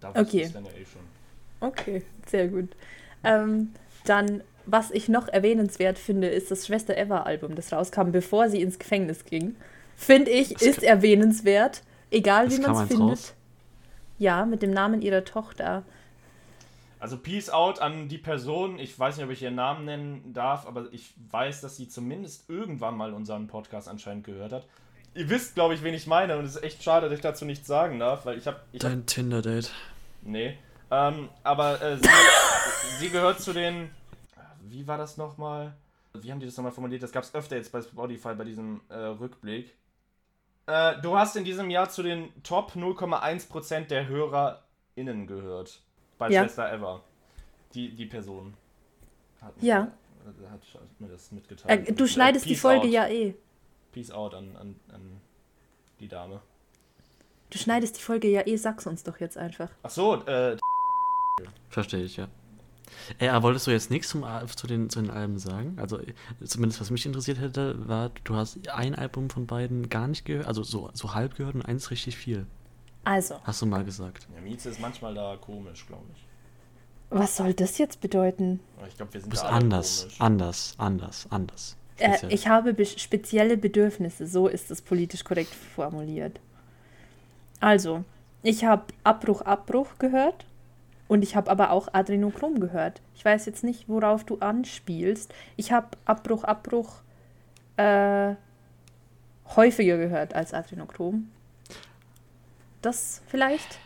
[0.00, 0.42] Da wusste Okay.
[0.42, 1.02] ich's dann ja eh schon.
[1.60, 2.70] Okay, sehr gut.
[3.24, 3.72] Ähm,
[4.04, 8.62] dann, was ich noch erwähnenswert finde, ist das Schwester Eva Album, das rauskam, bevor sie
[8.62, 9.56] ins Gefängnis ging.
[9.98, 13.00] Finde ich, Das ist erwähnenswert, egal wie man es findet.
[13.00, 13.34] raus?
[14.18, 15.82] Ja, mit dem Namen ihrer Tochter.
[17.00, 18.78] Also Peace out an die Person.
[18.78, 22.48] Ich weiß nicht, ob ich ihren Namen nennen darf, aber ich weiß, dass sie zumindest
[22.48, 24.66] irgendwann mal unseren Podcast anscheinend gehört hat.
[25.14, 27.44] Ihr wisst, glaube ich, wen ich meine und es ist echt schade, dass ich dazu
[27.44, 28.60] nichts sagen darf, weil ich habe...
[28.72, 29.70] Ich hab, Dein Tinder-Date.
[30.22, 30.56] nee.
[30.90, 32.08] Ähm, aber äh, sie,
[32.98, 33.90] sie gehört zu den...
[34.62, 35.74] Wie war das nochmal?
[36.14, 37.02] Wie haben die das nochmal formuliert?
[37.02, 39.74] Das gab es öfter jetzt bei Spotify bei diesem äh, Rückblick.
[40.68, 45.80] Äh, du hast in diesem Jahr zu den Top 0,1% der HörerInnen gehört.
[46.18, 46.42] Bei Ja.
[46.42, 47.02] Schwester Ever.
[47.74, 48.54] Die, die Person.
[49.40, 49.88] Hat, Ja.
[50.50, 51.88] Hat, hat mir das mitgeteilt.
[51.88, 52.92] Äh, du Äh, schneidest die Peace Folge out.
[52.92, 53.34] ja eh.
[53.92, 55.20] Peace out an, an, an
[56.00, 56.40] die Dame.
[57.50, 59.70] Du schneidest die Folge ja eh, sag's uns doch jetzt einfach.
[59.82, 60.58] Ach so, äh,
[61.70, 62.28] Verstehe ich, ja.
[63.18, 64.24] Ey, aber wolltest du jetzt nichts zum,
[64.54, 65.76] zu, den, zu den Alben sagen?
[65.80, 66.12] Also, äh,
[66.44, 70.46] zumindest was mich interessiert hätte, war, du hast ein Album von beiden gar nicht gehört,
[70.46, 72.46] also so, so halb gehört und eins richtig viel.
[73.04, 74.26] Also, Hast du mal gesagt.
[74.34, 76.24] ja, Mieze ist manchmal da komisch, glaube ich.
[77.10, 78.60] Was soll das jetzt bedeuten?
[78.86, 80.20] Ich glaube, wir Du sind bist da alle anders, komisch.
[80.20, 81.76] anders, anders, anders.
[81.98, 86.38] Äh, ich habe be spezielle Bedürfnisse, so ist es politisch korrekt formuliert.
[87.60, 88.04] Also,
[88.42, 90.44] ich habe Abbruch, Abbruch gehört
[91.08, 93.00] und ich habe aber auch Adrenochrom gehört.
[93.14, 95.32] Ich weiß jetzt nicht, worauf du anspielst.
[95.56, 96.96] Ich habe Abbruch, Abbruch
[97.76, 98.34] äh,
[99.56, 101.28] häufiger gehört als Adrenochrom.
[102.82, 103.78] Das vielleicht?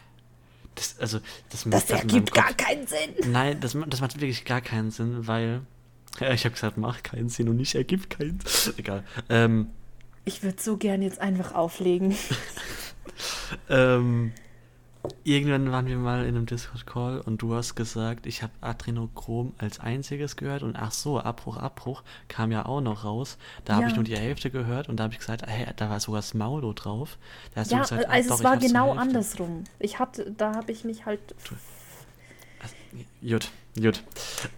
[0.75, 1.21] Das, also,
[1.51, 3.31] das, Das ergibt gar Kopf- keinen Sinn.
[3.31, 5.63] Nein, das, das macht wirklich gar keinen Sinn, weil.
[6.21, 8.39] Ja, ich habe gesagt, macht keinen Sinn und nicht ergibt keinen.
[8.77, 9.03] Egal.
[9.31, 9.69] Ähm,
[10.27, 12.15] Ich würde so gern jetzt einfach auflegen.
[13.71, 14.33] ähm,
[15.25, 19.81] irgendwann waren wir mal in einem Discord-Call und du hast gesagt, ich habe Adrenochrom als
[19.81, 23.37] einziges gehört und ach so, Abbruch, Abbruch kam ja auch noch raus.
[23.65, 23.89] Da habe Ja.
[23.91, 26.73] ich nur die Hälfte gehört und da habe ich gesagt, hey, da war sogar Smaulo
[26.73, 27.19] drauf.
[27.55, 29.65] Da hast du Ja, gesagt, also doch, es war genau andersrum.
[29.79, 31.21] Ich hatte, da habe ich mich halt
[33.23, 33.51] Gut,
[33.81, 34.03] gut.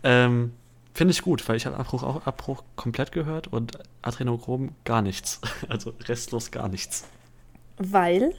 [0.02, 0.52] Ähm,
[0.94, 5.40] Finde ich gut, weil ich habe Abbruch auch Abbruch komplett gehört und Adrenochrom gar nichts.
[5.68, 7.04] Also restlos gar nichts.
[7.78, 8.34] Weil,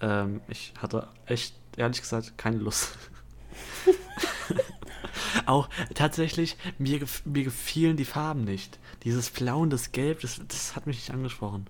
[0.00, 2.96] Ähm, ich hatte echt, ehrlich gesagt, keine Lust.
[5.46, 8.78] auch tatsächlich, mir, gef mir gefielen die Farben nicht.
[9.04, 11.66] Dieses Blau und das Gelb, das, das hat mich nicht angesprochen.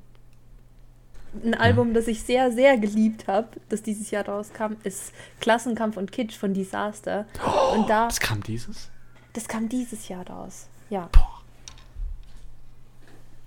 [1.45, 6.13] ein Album, das ich sehr, sehr geliebt habe, das dieses Jahr rauskam, ist Klassenkampf und
[6.13, 7.27] Kitsch von Disaster.
[7.75, 8.91] Und da, Das kam dieses?
[9.35, 10.67] das kam dieses Jahr raus.
[10.89, 11.09] Ja.
[11.13, 11.43] Boah.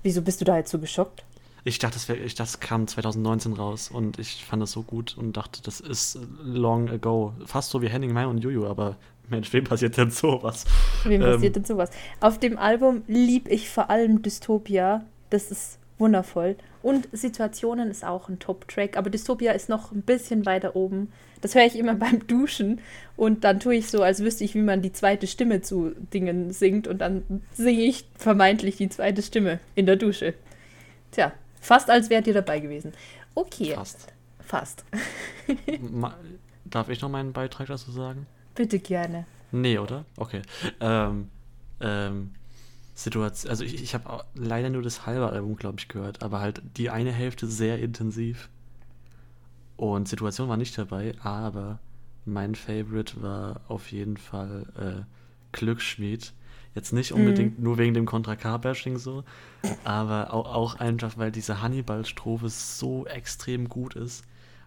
[0.03, 1.23] Wieso bist du da jetzt so geschockt?
[1.63, 4.83] Ich dachte, das, wär, ich dachte, das kam 2019 raus und ich fand das so
[4.83, 7.33] gut und dachte, das ist long ago.
[7.45, 8.95] Fast so wie Henning Mai und Juju, aber
[9.29, 10.65] Mensch, wem passiert denn sowas?
[11.03, 11.33] Wem Ähm.
[11.33, 11.91] passiert denn sowas?
[12.19, 15.03] Auf dem Album lieb ich vor allem Dystopia.
[15.29, 16.55] Das ist wundervoll.
[16.81, 21.11] Und Situationen ist auch ein Top-Track, aber Dystopia ist noch ein bisschen weiter oben.
[21.41, 22.79] Das höre ich immer beim Duschen
[23.17, 26.51] und dann tue ich so, als wüsste ich, wie man die zweite Stimme zu Dingen
[26.51, 30.33] singt und dann singe ich vermeintlich die zweite Stimme in der Dusche.
[31.11, 32.93] Tja, fast als wärt ihr dabei gewesen.
[33.35, 34.07] Okay, Fast.
[34.39, 34.85] fast.
[36.65, 38.25] Darf ich noch meinen Beitrag dazu sagen?
[38.55, 39.25] Bitte gerne.
[39.51, 40.05] Nee, oder?
[40.17, 40.41] Okay.
[40.79, 41.29] Ähm,
[41.79, 42.31] ähm,
[42.93, 46.61] Situation, also ich, ich habe leider nur das halbe Album, glaube ich, gehört, aber halt
[46.77, 48.49] die eine Hälfte sehr intensiv.
[49.77, 51.79] Und Situation war nicht dabei, aber
[52.25, 55.05] mein Favorite war auf jeden Fall äh,
[55.53, 56.33] Glücksschmied.
[56.79, 59.25] Jetzt nicht unbedingt nur wegen dem Contra K-Bashing so,
[59.83, 64.23] aber auch, auch einfach, weil diese Hannibal-Strophe so extrem gut ist.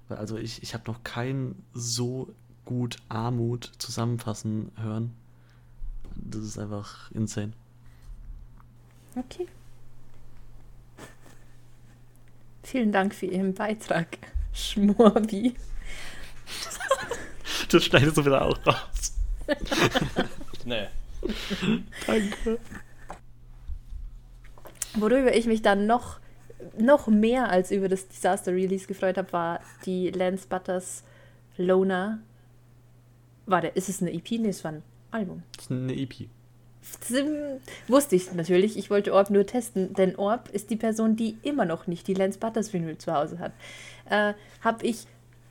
[0.08, 2.34] Weil also ich, ich habe noch keinen so
[2.66, 5.14] gut Armut zusammenfassen hören.
[6.16, 7.54] Das ist einfach insane.
[9.16, 9.46] Okay.
[12.62, 14.18] Vielen Dank für Ihren Beitrag,
[14.52, 15.54] Schmorbi.
[17.70, 19.14] Das schneidest du wieder auch raus.
[20.64, 20.86] Nee.
[22.06, 22.58] Danke.
[24.94, 26.20] Worüber ich mich dann noch,
[26.78, 31.04] noch mehr als über das Disaster Release gefreut habe, war die Lance Butters
[31.56, 32.18] Loner.
[33.46, 34.32] Warte, ist es eine EP?
[34.32, 35.42] Nee, es war ein Album.
[35.56, 36.28] Das ist eine EP.
[37.86, 38.76] Wusste ich natürlich.
[38.76, 42.14] Ich wollte Orb nur testen, denn Orb ist die Person, die immer noch nicht die
[42.14, 43.52] Lance Butters Vinyl zu Hause hat.
[44.10, 45.06] Äh, habe ich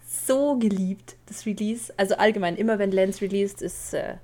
[0.05, 1.93] so geliebt, das Release.
[1.95, 4.15] Also allgemein, immer wenn Lance released, ist äh,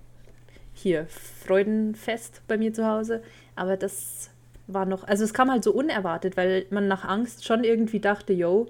[0.77, 1.07] hier
[1.45, 3.23] Freudenfest bei mir zu Hause.
[3.55, 4.29] Aber das
[4.67, 8.33] war noch, also es kam halt so unerwartet, weil man nach Angst schon irgendwie dachte,
[8.33, 8.67] yo,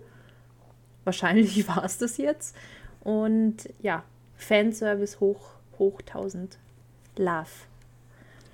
[1.03, 2.55] wahrscheinlich war es das jetzt.
[3.01, 4.03] Und ja,
[4.36, 6.58] Fanservice hoch, hoch 1000.
[7.18, 7.49] Love.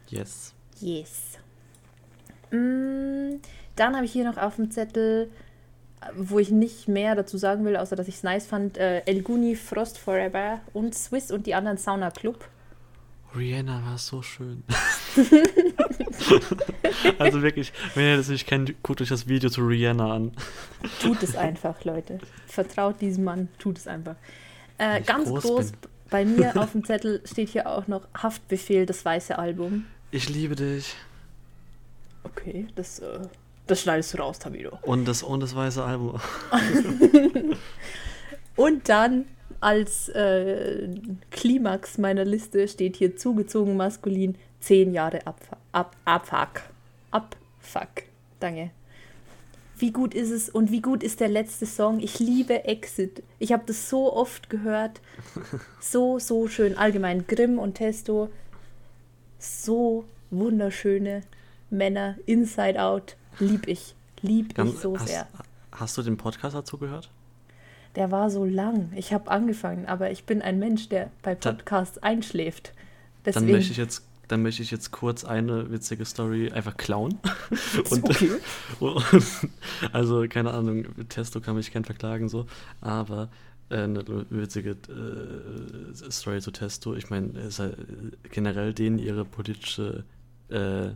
[0.07, 0.53] Yes.
[0.79, 1.37] Yes.
[2.51, 3.39] Mm,
[3.75, 5.29] dann habe ich hier noch auf dem Zettel,
[6.15, 9.21] wo ich nicht mehr dazu sagen will, außer dass ich es nice fand, äh, El
[9.21, 12.47] Guni, Frost Forever und Swiss und die anderen Sauna Club.
[13.35, 14.63] Rihanna war so schön.
[17.19, 20.31] also wirklich, wenn ihr das nicht kennt, guckt euch das Video zu Rihanna an.
[21.01, 22.19] Tut es einfach, Leute.
[22.47, 24.15] Vertraut diesem Mann, tut es einfach.
[24.77, 25.71] Äh, ganz groß groß
[26.09, 29.85] bei mir auf dem Zettel steht hier auch noch Haftbefehl, das weiße Album.
[30.11, 30.95] Ich liebe dich.
[32.23, 33.19] Okay, das, äh,
[33.67, 34.79] das schneidest du raus, Tamido.
[34.83, 36.19] Und das, und das weiße Album.
[38.55, 39.25] Und dann
[39.63, 40.89] als äh,
[41.31, 45.57] Klimax meiner Liste steht hier zugezogen maskulin 10 Jahre Abfuck.
[45.71, 46.61] Ab, Abfuck.
[47.11, 48.03] Abfuck.
[48.39, 48.71] Danke.
[49.77, 51.99] Wie gut ist es und wie gut ist der letzte Song?
[51.99, 53.23] Ich liebe Exit.
[53.39, 55.01] Ich habe das so oft gehört.
[55.81, 56.77] So, so schön.
[56.77, 58.29] Allgemein Grimm und Testo.
[59.39, 61.23] So wunderschöne
[61.69, 62.15] Männer.
[62.25, 63.17] Inside Out.
[63.39, 63.95] Lieb ich.
[64.21, 65.27] Lieb ich so hast, sehr.
[65.71, 67.09] hast du den Podcast dazu gehört?
[67.95, 68.91] Der war so lang.
[68.95, 72.73] Ich habe angefangen, aber ich bin ein Mensch, der bei Dann- Podcasts einschläft.
[73.23, 73.51] Dann Deswegen.
[73.51, 77.19] möchte ich jetzt, dann möchte ich jetzt kurz eine witzige Story einfach klauen.
[77.91, 78.31] Und, okay.
[79.93, 82.47] also, keine Ahnung, Testo kann mich gern verklagen, so,
[82.81, 83.29] aber
[83.69, 86.95] äh, eine witzige äh, Story zu Testo.
[86.95, 90.03] Ich meine, ist halt, äh, generell denen ihre politische
[90.49, 90.89] äh,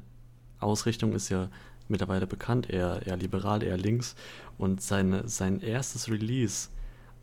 [0.60, 1.50] Ausrichtung ist ja
[1.88, 4.16] mittlerweile bekannt, eher, eher liberal, eher links.
[4.58, 6.70] Und seine, sein erstes Release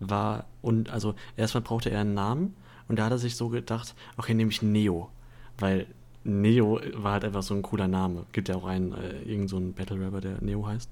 [0.00, 2.54] war, und also erstmal brauchte er einen Namen
[2.88, 5.10] und da hat er sich so gedacht, okay, nehme ich Neo,
[5.58, 5.86] weil
[6.24, 8.24] Neo war halt einfach so ein cooler Name.
[8.32, 10.88] Gibt ja auch einen, äh, irgend so einen Battle Rapper, der Neo heißt.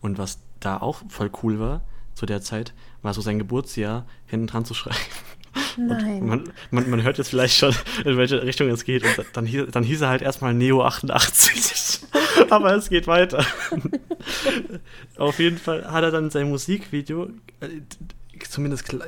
[0.00, 1.82] Und was da auch voll cool war,
[2.14, 2.72] zu der Zeit,
[3.02, 4.96] war so sein Geburtsjahr hinten dran zu schreiben.
[5.76, 6.26] Nein.
[6.26, 7.74] Man, man, man hört jetzt vielleicht schon,
[8.04, 9.04] in welche Richtung es geht.
[9.04, 12.00] Und dann hieß, dann hieß er halt erstmal Neo 88.
[12.50, 13.44] Aber es geht weiter.
[15.16, 17.30] Auf jeden Fall hat er dann sein Musikvideo,
[17.60, 17.68] äh,
[18.48, 18.98] zumindest, äh,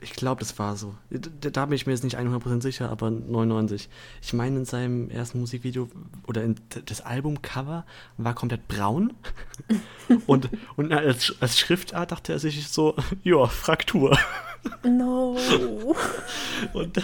[0.00, 0.94] ich glaube, das war so.
[1.10, 3.88] Da, bin ich mir jetzt nicht 100% sicher, aber 99.
[4.22, 5.88] Ich meine, in seinem ersten Musikvideo
[6.26, 7.84] oder in das Albumcover
[8.16, 9.12] war komplett braun.
[10.26, 12.94] Und, und als, als Schriftart dachte er sich so,
[13.24, 14.16] ja, Fraktur.
[14.84, 15.36] No.
[16.72, 17.02] Und,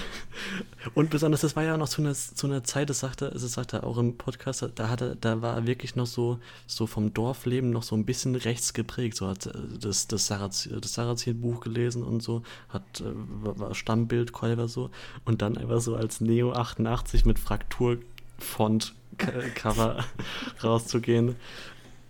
[0.94, 3.78] und besonders, das war ja noch zu einer, zu einer Zeit, das sagte, das sagte
[3.78, 7.70] er auch im Podcast, da hatte, da war er wirklich noch so, so vom Dorfleben
[7.70, 9.16] noch so ein bisschen rechts geprägt.
[9.16, 13.74] So hat äh, das, das, Sarazin, das Sarazin-Buch gelesen und so, hat äh, war war
[13.74, 14.90] Stammbildkäufer so
[15.24, 20.04] und dann einfach so als Neo 88 mit Fraktur-Font-Cover
[20.64, 21.36] rauszugehen.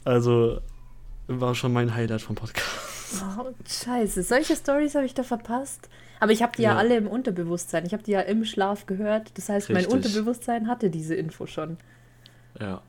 [0.04, 0.60] Also
[1.28, 3.22] war schon mein Highlight vom Podcast.
[3.38, 5.88] Oh, scheiße, solche Stories habe ich da verpasst.
[6.20, 6.72] Aber ich habe die ja.
[6.72, 6.78] Ja.
[6.78, 7.84] alle im Unterbewusstsein.
[7.84, 9.36] Ich habe die ja im Schlaf gehört.
[9.36, 9.92] Das heißt, mein Richtig.
[9.94, 11.76] Unterbewusstsein hatte diese Info schon.
[12.60, 12.80] Ja.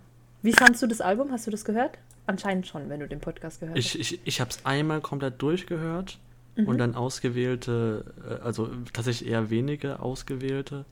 [0.43, 1.31] Wie fandst du das Album?
[1.31, 1.97] Hast du das gehört?
[2.27, 6.19] Anscheinend schon, wenn du den Podcast gehört Ich, ich, ich habe es einmal komplett durchgehört
[6.55, 10.85] und dann ausgewählte, äh, also tatsächlich eher wenige ausgewählte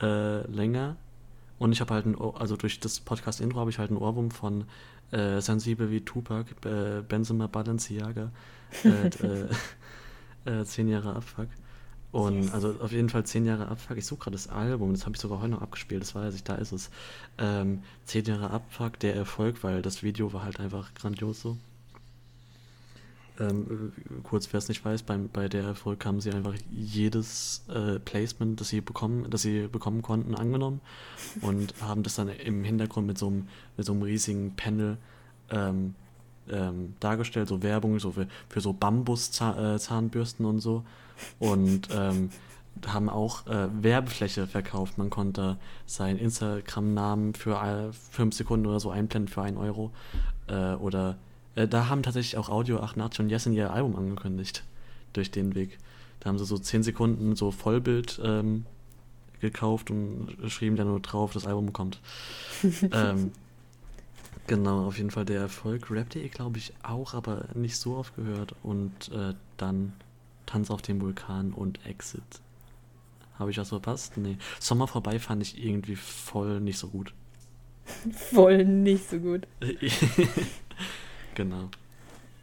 [0.00, 0.96] äh, länger.
[1.58, 4.30] Und ich habe halt, ein, Ohr- also durch das Podcast-Intro habe ich halt einen Ohrwurm
[4.30, 4.64] von
[5.12, 8.30] äh, Sensibel wie Tupac, äh, Benzema Balenciaga,
[8.84, 8.88] äh,
[10.46, 11.48] äh, äh, zehn Jahre Abfuck.
[12.12, 13.98] Und also auf jeden Fall zehn Jahre Abfuck.
[13.98, 16.44] Ich suche gerade das Album, das habe ich sogar heute noch abgespielt, das weiß ich,
[16.44, 16.90] da ist es.
[17.38, 21.58] Ähm, zehn Jahre Abfuck, der Erfolg, weil das Video war halt einfach grandios so.
[23.38, 27.64] Ähm, äh, kurz, wer es nicht weiß, beim, bei der Erfolg haben sie einfach jedes
[27.68, 30.80] äh, Placement, das sie bekommen, das sie bekommen konnten, angenommen
[31.40, 34.96] und haben das dann im Hintergrund mit so einem, mit so einem riesigen Panel
[35.50, 35.94] ähm,
[36.50, 40.84] ähm, dargestellt, so Werbung so für, für so Bambus-Zahnbürsten und so.
[41.38, 42.30] Und ähm,
[42.86, 44.98] haben auch äh, Werbefläche verkauft.
[44.98, 45.56] Man konnte
[45.86, 49.92] seinen Instagram-Namen für 5 Sekunden oder so einblenden für 1 Euro.
[50.46, 51.16] Äh, oder
[51.56, 54.62] äh, da haben tatsächlich auch Audio 88 und Yesin ihr Album angekündigt.
[55.12, 55.78] Durch den Weg.
[56.20, 58.66] Da haben sie so 10 Sekunden so Vollbild ähm,
[59.40, 62.00] gekauft und schrieben dann nur drauf, das Album kommt.
[62.92, 63.32] ähm,
[64.46, 65.90] genau, auf jeden Fall der Erfolg.
[65.90, 68.54] Rap.de glaube ich auch, aber nicht so oft gehört.
[68.62, 69.94] Und äh, dann
[70.44, 72.22] Tanz auf dem Vulkan und Exit.
[73.38, 74.16] Habe ich was verpasst?
[74.16, 74.38] Nee.
[74.60, 77.12] Sommer vorbei fand ich irgendwie voll nicht so gut.
[78.32, 79.46] Voll nicht so gut.
[81.36, 81.70] genau.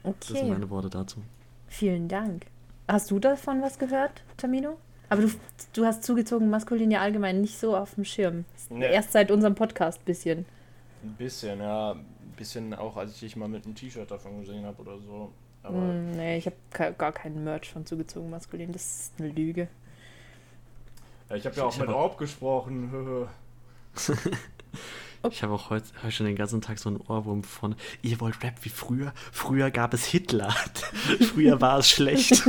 [0.04, 1.22] Das sind Okay, meine Worte dazu.
[1.68, 2.46] vielen Dank.
[2.88, 4.78] Hast du davon was gehört, Tamino?
[5.10, 5.32] Aber du,
[5.74, 8.46] du hast zugezogen maskulin ja allgemein nicht so auf dem Schirm.
[8.70, 8.92] Nee.
[8.92, 10.46] Erst seit unserem Podcast bisschen.
[11.04, 11.92] Ein bisschen, ja.
[11.92, 15.32] Ein bisschen auch, als ich dich mal mit einem T-Shirt davon gesehen habe oder so.
[15.62, 18.72] Aber Hm, nee, ich habe gar keinen Merch von zugezogen maskulin.
[18.72, 19.68] Das ist eine Lüge.
[21.30, 22.92] ja, ich habe ja auch Ich mit Orb gesprochen.
[25.32, 28.44] Ich habe auch heute, heute schon den ganzen Tag so einen Ohrwurm von, ihr wollt
[28.44, 29.14] Rap wie früher?
[29.32, 30.54] Früher gab es Hitler.
[31.34, 32.44] früher war es schlecht.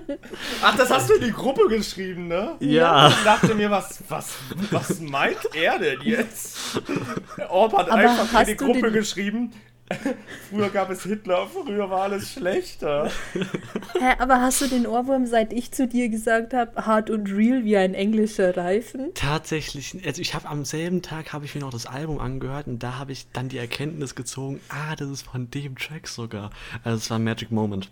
[0.62, 2.56] Ach, das hast du in die Gruppe geschrieben, ne?
[2.60, 3.08] Ja.
[3.10, 4.32] Ich dachte mir, was, was,
[4.70, 6.80] was meint er denn jetzt?
[7.50, 9.52] Orb hat Aber einfach in hast die Gruppe den- geschrieben.
[10.50, 13.10] Früher gab es Hitler, früher war alles schlechter.
[13.98, 17.64] Hä, aber hast du den Ohrwurm, seit ich zu dir gesagt habe, hart und real
[17.64, 19.12] wie ein englischer Reifen?
[19.14, 22.82] Tatsächlich, also ich habe am selben Tag habe ich mir noch das Album angehört und
[22.82, 26.50] da habe ich dann die Erkenntnis gezogen, ah, das ist von dem Track sogar.
[26.82, 27.90] Also es war ein Magic Moment.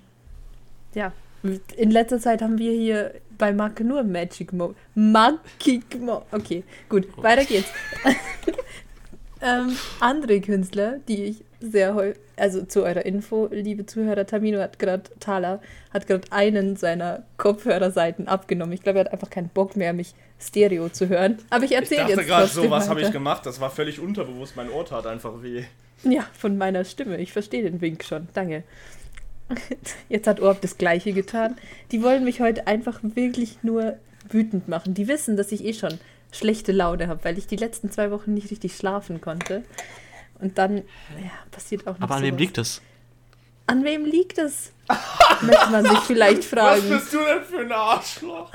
[0.95, 1.13] Ja.
[1.77, 4.75] In letzter Zeit haben wir hier bei Marke nur Magic Mo.
[4.95, 6.25] Magic Mo.
[6.31, 7.69] Okay, gut, weiter geht's.
[9.41, 14.79] ähm, andere Künstler, die ich sehr häufig, also zu eurer Info, liebe Zuhörer, Tamino hat
[14.79, 15.61] gerade, Thaler,
[15.93, 18.73] hat gerade einen seiner Kopfhörerseiten abgenommen.
[18.73, 21.39] Ich glaube, er hat einfach keinen Bock mehr, mich Stereo zu hören.
[21.51, 23.47] Aber ich Ich erzähle dachte jetzt gerade trotzdem so, was habe ich gemacht?
[23.47, 24.57] Das war völlig unterbewusst.
[24.57, 25.65] Mein Ohr tat einfach weh.
[26.05, 27.19] Ja, von meiner Stimme.
[27.19, 28.29] Ich verstehe den Wink schon.
[28.35, 28.65] Danke.
[30.09, 31.57] Jetzt hat Orb das Gleiche getan.
[31.93, 33.97] Die wollen mich heute einfach wirklich nur
[34.29, 34.95] wütend machen.
[34.95, 35.99] Die wissen, dass ich eh schon
[36.33, 39.63] schlechte Laune habe, weil ich die letzten zwei Wochen nicht richtig schlafen konnte.
[40.43, 42.83] Und dann, ja, passiert auch noch Aber an wem liegt es?
[43.67, 44.73] An wem liegt es?
[45.41, 46.89] Möchte man sich vielleicht Was fragen.
[46.91, 48.51] bist du denn für ein Arschloch?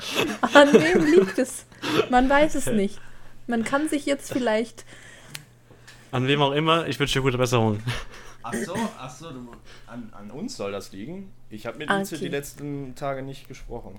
[0.54, 1.64] An wem liegt es?
[2.10, 3.00] Man weiß es nicht.
[3.46, 4.84] Man kann sich jetzt vielleicht.
[6.12, 7.80] An wem auch immer, ich wünsche dir gute Besserung.
[8.42, 9.48] Ach so, ach so, du,
[9.86, 11.32] an, an uns soll das liegen.
[11.50, 12.18] Ich habe mit Ah, okay.
[12.18, 13.98] die letzten Tage nicht gesprochen.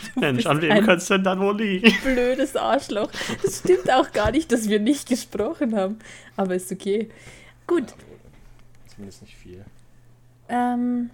[0.16, 1.92] Mensch, an wem könnte es denn dann wohl liegen?
[2.04, 3.10] Blödes Arschloch.
[3.42, 5.98] Das stimmt auch gar nicht, dass wir nicht gesprochen haben.
[6.36, 7.08] Aber ist okay.
[7.66, 7.94] Gut.
[8.88, 9.64] Zumindest nicht viel.
[10.48, 11.10] Ähm,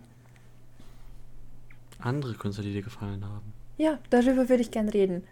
[2.00, 3.52] Andere Künstler, die dir gefallen haben.
[3.76, 5.24] ja, darüber würde ich gern reden.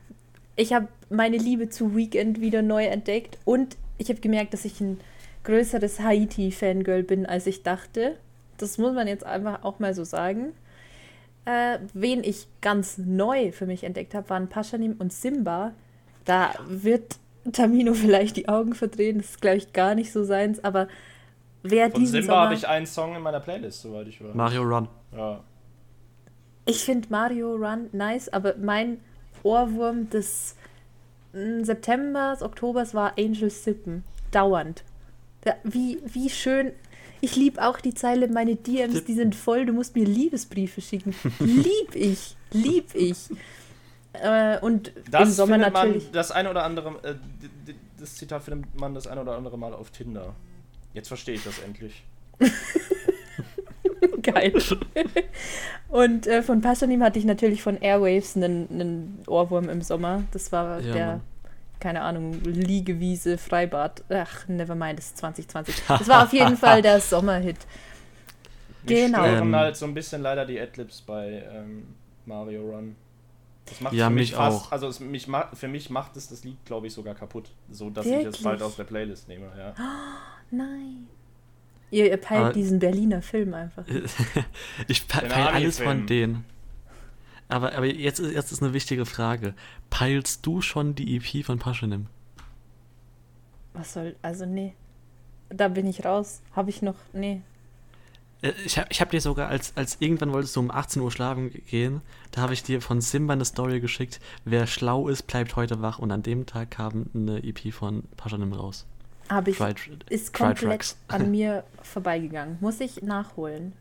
[0.56, 4.80] Ich habe meine Liebe zu Weekend wieder neu entdeckt und ich habe gemerkt, dass ich
[4.80, 4.98] ein
[5.44, 8.16] größeres Haiti-Fangirl bin, als ich dachte.
[8.58, 10.52] Das muss man jetzt einfach auch mal so sagen.
[11.46, 15.72] Äh, wen ich ganz neu für mich entdeckt habe, waren Paschanim und Simba.
[16.24, 17.18] Da wird
[17.52, 20.88] Tamino vielleicht die Augen verdrehen, das ist, glaube ich, gar nicht so seins, aber
[21.62, 22.44] wer Von diesen Simba Sommer...
[22.44, 24.34] habe ich einen Song in meiner Playlist, soweit ich weiß.
[24.34, 24.88] Mario Run.
[25.16, 25.40] Ja.
[26.64, 29.00] Ich finde Mario Run nice, aber mein
[29.44, 30.56] Ohrwurm des
[31.32, 34.02] mm, Septembers, Oktobers war Angel Sippen.
[34.32, 34.82] Dauernd.
[35.42, 36.72] Da, wie, wie schön.
[37.20, 41.14] Ich liebe auch die Zeile, meine DMs, die sind voll, du musst mir Liebesbriefe schicken.
[41.40, 42.36] lieb ich.
[42.52, 43.16] Lieb ich.
[44.12, 46.04] Äh, und Das im Sommer findet natürlich.
[46.04, 47.14] man das ein oder andere, äh,
[47.98, 50.34] das Zitat findet man das ein oder andere Mal auf Tinder.
[50.94, 52.02] Jetzt verstehe ich das endlich.
[54.22, 54.52] Geil.
[55.88, 60.24] und äh, von Paschanim hatte ich natürlich von Airwaves einen, einen Ohrwurm im Sommer.
[60.32, 61.20] Das war Ja, der, Mann.
[61.80, 64.02] Keine Ahnung, Liegewiese, Freibad.
[64.08, 65.74] Ach, nevermind, das ist 2020.
[65.88, 67.58] Das war auf jeden Fall der Sommerhit.
[68.86, 69.18] Genau.
[69.24, 69.56] stören Ähm.
[69.56, 71.88] halt so ein bisschen leider die Adlibs bei ähm,
[72.24, 72.94] Mario Run.
[73.66, 74.72] Das macht Ja, für mich mich fast, auch.
[74.72, 77.50] also es, mich für mich macht es das Lied, glaube ich, sogar kaputt.
[77.70, 78.42] So dass ich es Wirklich?
[78.44, 79.74] bald aus der Playlist nehme, ja.
[80.52, 81.08] Nein.
[81.90, 83.84] Ihr, ihr peilt Aber- diesen Berliner Film einfach.
[84.88, 86.44] ich pe Den peil alles von denen.
[87.48, 89.54] Aber, aber jetzt, ist, jetzt ist eine wichtige Frage.
[89.90, 92.06] Peilst du schon die EP von Paschanim?
[93.72, 94.74] Was soll, also nee.
[95.48, 96.40] Da bin ich raus.
[96.54, 97.40] Habe ich noch, nee.
[98.42, 101.12] Äh, Ich habe ich hab dir sogar, als, als irgendwann wolltest du um 18 Uhr
[101.12, 102.00] schlafen gehen,
[102.32, 104.18] da habe ich dir von Simba eine Story geschickt.
[104.44, 105.98] Wer schlau ist, bleibt heute wach.
[105.98, 108.86] Und an dem Tag kam eine EP von Paschanim raus.
[109.28, 109.74] Habe ich, Try-
[110.08, 112.58] ist komplett an mir vorbeigegangen.
[112.60, 113.72] Muss ich nachholen.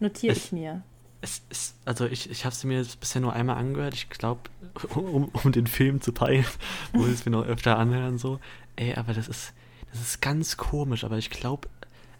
[0.00, 0.82] Notiere ich Ich- mir.
[1.26, 3.94] Es ist, also ich, ich habe sie mir bisher nur einmal angehört.
[3.94, 4.42] Ich glaube,
[4.94, 6.46] um, um den Film zu peilen,
[6.92, 8.38] muss ich es mir noch öfter anhören so.
[8.76, 9.52] Ey, aber das ist,
[9.90, 11.02] das ist ganz komisch.
[11.02, 11.68] Aber ich glaube,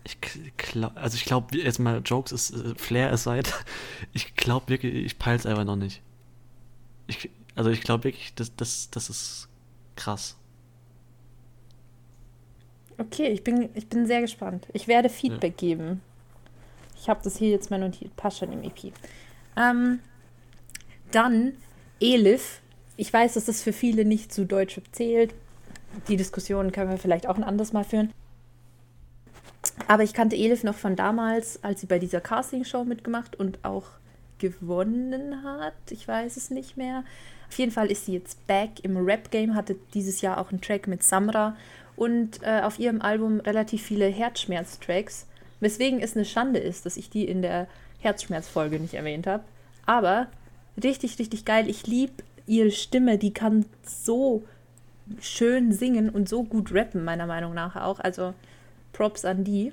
[0.03, 0.20] ich
[0.57, 3.49] glaube, also ich glaube, jetzt mal Jokes ist äh, Flair aside.
[4.12, 6.03] Ich glaube wirklich, ich peil's einfach noch nicht.
[7.07, 9.49] Ich, also ich glaube wirklich, das, das, das ist
[9.95, 10.37] krass.
[12.99, 14.66] Okay, ich bin, ich bin sehr gespannt.
[14.73, 16.01] Ich werde Feedback geben.
[17.01, 18.14] Ich habe das hier jetzt mal notiert.
[18.16, 18.93] Passt schon im EP.
[19.56, 20.01] Ähm,
[21.10, 21.55] dann
[22.01, 22.60] Elif.
[22.97, 25.35] Ich weiß, dass das für viele nicht zu Deutsch zählt.
[26.09, 28.12] Die Diskussion können wir vielleicht auch ein anderes Mal führen.
[29.89, 33.85] Aber ich kannte Elif noch von damals, als sie bei dieser Castingshow mitgemacht und auch
[34.39, 35.74] gewonnen hat.
[35.90, 37.05] Ich weiß es nicht mehr.
[37.48, 40.89] Auf jeden Fall ist sie jetzt back im Rap-Game, hatte dieses Jahr auch einen Track
[40.89, 41.56] mit Samra
[41.94, 45.27] und äh, auf ihrem Album relativ viele Herzschmerz-Tracks,
[45.61, 47.66] weswegen es eine Schande ist, dass ich die in der
[48.01, 49.45] Herzschmerz-Folge nicht erwähnt habe.
[49.85, 50.28] Aber
[50.83, 51.69] richtig, richtig geil.
[51.69, 54.45] Ich liebe ihre Stimme, die kann so
[55.20, 58.01] schön singen und so gut rappen, meiner Meinung nach auch.
[58.01, 58.35] Also
[58.93, 59.73] Props an die.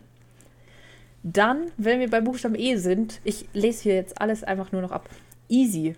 [1.24, 4.92] Dann, wenn wir bei Buchstaben E sind, ich lese hier jetzt alles einfach nur noch
[4.92, 5.10] ab.
[5.48, 5.96] Easy.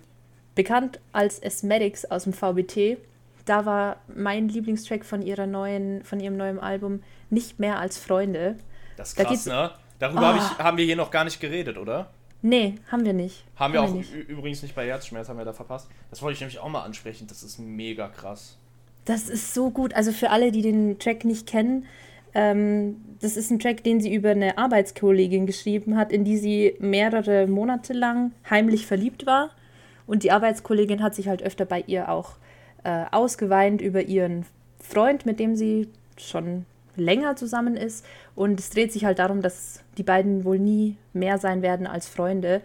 [0.54, 2.98] Bekannt als Asthmatics aus dem VBT.
[3.46, 8.56] Da war mein Lieblingstrack von ihrer neuen, von ihrem neuen Album nicht mehr als Freunde.
[8.98, 9.72] Das ist krass, ne?
[10.00, 10.34] Darüber Ah.
[10.34, 12.10] hab ich, haben wir hier noch gar nicht geredet, oder?
[12.42, 13.44] Nee, haben wir nicht.
[13.56, 14.14] Haben wir auch nicht.
[14.14, 15.88] ü- übrigens nicht bei Herzschmerz, haben wir da verpasst.
[16.10, 17.28] Das wollte ich nämlich auch mal ansprechen.
[17.28, 18.58] Das ist mega krass.
[19.06, 19.94] Das ist so gut.
[19.94, 21.86] Also für alle, die den Track nicht kennen,
[22.34, 26.76] ähm, das ist ein Track, den sie über eine Arbeitskollegin geschrieben hat, in die sie
[26.80, 29.50] mehrere Monate lang heimlich verliebt war.
[30.06, 32.34] Und die Arbeitskollegin hat sich halt öfter bei ihr auch
[32.84, 34.46] äh, ausgeweint über ihren
[34.80, 36.66] Freund, mit dem sie schon
[36.98, 38.06] länger zusammen ist.
[38.36, 42.08] Und es dreht sich halt darum, dass die beiden wohl nie mehr sein werden als
[42.08, 42.62] Freunde.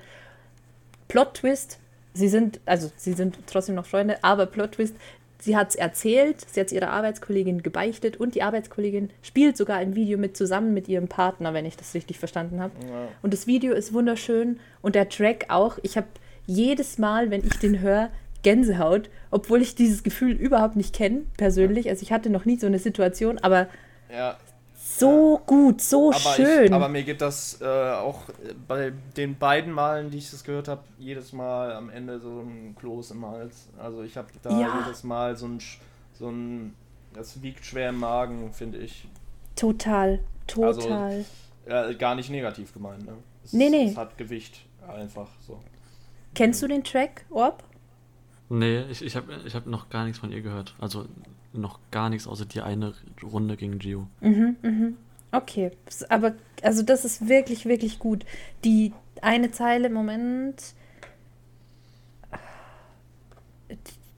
[1.09, 1.79] Plot Twist,
[2.15, 4.95] sie sind, also sie sind trotzdem noch Freunde, aber Plot Twist,
[5.41, 9.83] sie hat es erzählt, sie hat es ihrer Arbeitskollegin gebeichtet und die Arbeitskollegin spielt sogar
[9.83, 12.73] im Video mit zusammen mit ihrem Partner, wenn ich das richtig verstanden habe.
[12.87, 13.09] Ja.
[13.23, 15.79] Und das Video ist wunderschön und der Track auch.
[15.83, 16.07] Ich habe
[16.47, 18.11] jedes Mal, wenn ich den höre,
[18.43, 21.89] Gänsehaut, obwohl ich dieses Gefühl überhaupt nicht kenne, persönlich.
[21.89, 23.69] Also ich hatte noch nie so eine Situation, aber
[24.13, 24.37] Ja,
[24.83, 26.65] so gut, so aber, schön.
[26.65, 28.23] Ich, aber mir gibt das äh, auch
[28.67, 32.75] bei den beiden Malen, die ich das gehört habe, jedes Mal am Ende so ein
[32.79, 33.69] Kloß im Hals.
[33.79, 34.81] Also ich habe da Ja.
[34.85, 35.59] jedes Mal so ein,
[36.19, 36.75] so ein,
[37.13, 39.07] das wiegt schwer im Magen, finde ich.
[39.57, 40.21] total,
[40.61, 41.25] Also, total.
[41.69, 43.13] Ja, gar nicht negativ gemeint, ne?
[43.45, 43.91] Es, Nee, nee.
[43.91, 45.61] Es hat Gewicht, einfach so.
[46.35, 47.63] Kennst du den Track, Orb?
[48.49, 50.75] Nee, ich, ich habe ich hab noch gar nichts von ihr gehört.
[50.81, 51.07] Also
[51.53, 54.07] noch gar nichts außer die eine Runde gegen Gio.
[54.21, 54.97] Mhm, mhm.
[55.33, 55.71] Okay,
[56.09, 58.25] aber also das ist wirklich, wirklich gut.
[58.65, 60.75] Die eine Zeile, Moment.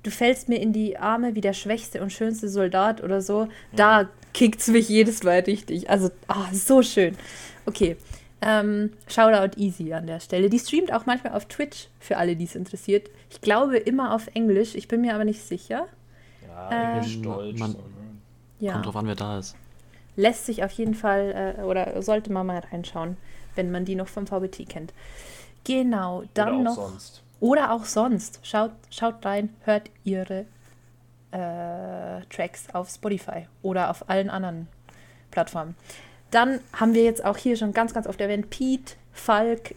[0.03, 3.49] Du fällst mir in die Arme wie der schwächste und schönste Soldat oder so.
[3.77, 5.91] Da kickt's mich jedes Mal richtig.
[5.91, 7.17] Also, ah, so schön.
[7.67, 7.97] Okay.
[8.41, 10.51] Ähm, Shoutout Easy an der Stelle.
[10.51, 13.09] Die streamt auch manchmal auf Twitch, für alle, die es interessiert.
[13.31, 15.87] Ich glaube immer auf Englisch, ich bin mir aber nicht sicher.
[16.71, 17.59] Ja, Englisch, Ähm, Deutsch.
[17.59, 17.85] man- so, ne?
[18.59, 18.73] Ja.
[18.73, 19.57] Kommt drauf an, wer da ist.
[20.17, 23.17] lässt sich auf jeden Fall äh, oder sollte man mal reinschauen,
[23.55, 24.93] wenn man die noch vom VBT kennt.
[25.65, 26.75] Genau, dann Oder auch noch.
[26.91, 27.23] sonst.
[27.41, 28.39] Oder auch sonst.
[28.43, 30.47] Schaut, schaut rein, hört ihre
[31.33, 34.69] äh, Tracks auf Spotify oder auf allen anderen
[35.31, 35.75] Plattformen.
[36.31, 39.75] Dann haben wir jetzt auch hier schon ganz, ganz oft erwähnt, Pete, Falk.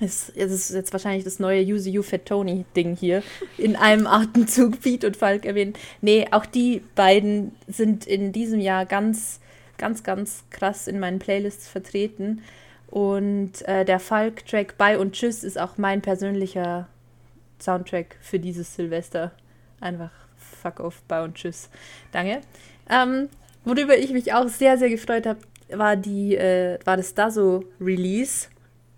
[0.00, 3.22] Es ist jetzt wahrscheinlich das neue Use You Fat Tony Ding hier.
[3.58, 5.74] In einem Atemzug Pete und Falk erwähnen.
[6.00, 9.40] Nee, auch die beiden sind in diesem Jahr ganz,
[9.76, 12.42] ganz, ganz krass in meinen Playlists vertreten.
[12.88, 16.88] Und äh, der Falk-Track Bye und Tschüss ist auch mein persönlicher
[17.60, 19.32] Soundtrack für dieses Silvester.
[19.80, 21.68] Einfach fuck off, Bye und Tschüss.
[22.10, 22.40] Danke.
[22.88, 23.28] Ähm,
[23.64, 28.48] worüber ich mich auch sehr, sehr gefreut habe, war, äh, war das Daso Release.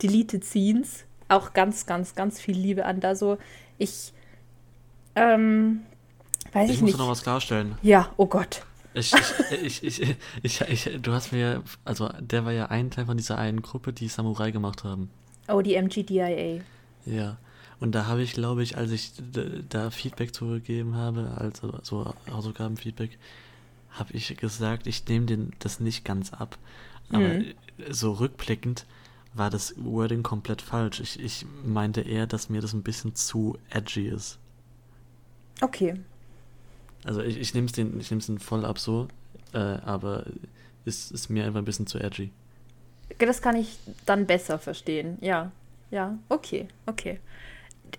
[0.02, 1.04] Deleted Scenes.
[1.28, 3.38] Auch ganz, ganz, ganz viel Liebe an Daso.
[3.78, 4.12] Ich,
[5.14, 5.80] ähm,
[6.52, 6.98] weiß ich, Ich muss nicht.
[6.98, 7.76] noch was klarstellen.
[7.82, 8.64] Ja, oh Gott.
[8.94, 9.12] Ich,
[9.62, 13.38] ich, ich, ich, ich, du hast mir, also der war ja ein Teil von dieser
[13.38, 15.08] einen Gruppe, die Samurai gemacht haben.
[15.48, 16.60] Oh, die MGDIA.
[17.06, 17.38] Ja.
[17.80, 19.12] Und da habe ich, glaube ich, als ich
[19.70, 23.18] da Feedback zugegeben habe, also so Hausaufgabenfeedback,
[23.92, 26.58] habe ich gesagt, ich nehme den das nicht ganz ab.
[27.10, 27.44] Aber Mhm.
[27.90, 28.86] so rückblickend
[29.34, 31.00] war das Wording komplett falsch.
[31.00, 34.38] Ich, ich meinte eher, dass mir das ein bisschen zu edgy ist.
[35.60, 35.94] Okay.
[37.04, 39.09] Also ich, ich nehme es den, ich nehm's den voll ab so,
[39.52, 40.26] äh, aber
[40.84, 42.30] es ist mir einfach ein bisschen zu edgy.
[43.18, 45.18] Das kann ich dann besser verstehen.
[45.20, 45.50] Ja.
[45.90, 47.20] Ja, okay, okay.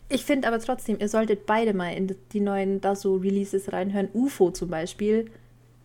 [0.09, 4.09] Ich finde aber trotzdem, ihr solltet beide mal in die neuen Daso-Releases reinhören.
[4.13, 5.29] UFO zum Beispiel.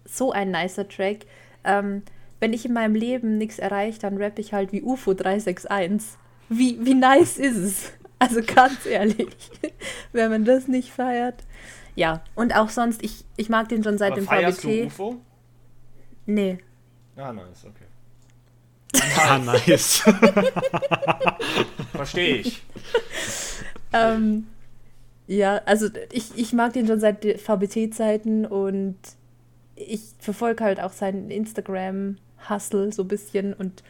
[0.07, 1.27] So ein nicer Track.
[1.65, 2.03] Ähm,
[2.41, 6.19] wenn ich in meinem Leben nichts erreiche, dann rappe ich halt wie UFO 361.
[6.49, 7.93] Wie, wie nice ist es?
[8.19, 9.51] Also ganz ehrlich,
[10.13, 11.45] wenn man das nicht feiert.
[11.95, 14.65] Ja, und auch sonst, ich, ich mag den schon seit Aber dem feierst VBT.
[14.65, 15.17] du UFO?
[16.27, 16.59] Nee.
[17.17, 17.85] Ah, nice, okay.
[19.19, 19.99] Ah, nice.
[21.93, 22.63] Verstehe ich.
[23.93, 24.47] Ähm,
[25.27, 28.97] ja, also ich, ich mag den schon seit VBT-Zeiten und
[29.75, 31.31] ich verfolge halt auch seinen
[32.49, 33.83] Instagram-Hustle so ein bisschen und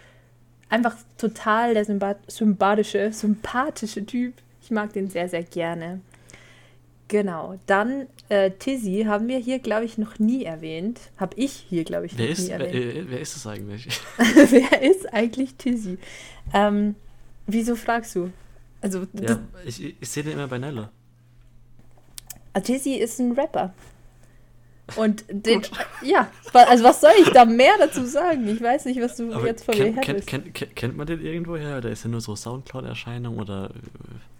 [0.69, 4.35] einfach total der sympa- sympathische, sympathische Typ.
[4.62, 6.01] Ich mag den sehr, sehr gerne.
[7.09, 11.01] Genau, dann äh, Tizzy haben wir hier, glaube ich, noch nie erwähnt.
[11.16, 12.75] Habe ich hier, glaube ich, noch wer, nie ist, wer, erwähnt.
[12.97, 13.89] äh, wer ist das eigentlich?
[14.19, 15.97] Wer ist eigentlich Tizzy?
[16.53, 16.97] Ähm,
[17.47, 18.31] wieso fragst du?
[18.83, 20.91] Also, Ja, ich, ich sehe den immer bei Nelle.
[22.62, 23.73] Tizzy ist ein Rapper.
[24.97, 25.62] Und den,
[26.02, 28.48] ja, also was soll ich da mehr dazu sagen?
[28.48, 30.28] Ich weiß nicht, was du Aber jetzt von mir kennt, kennt, willst.
[30.28, 31.78] kennt, kennt, kennt man den irgendwoher?
[31.78, 33.39] Oder ist er nur so Soundcloud-Erscheinung?
[33.39, 33.70] Oder äh,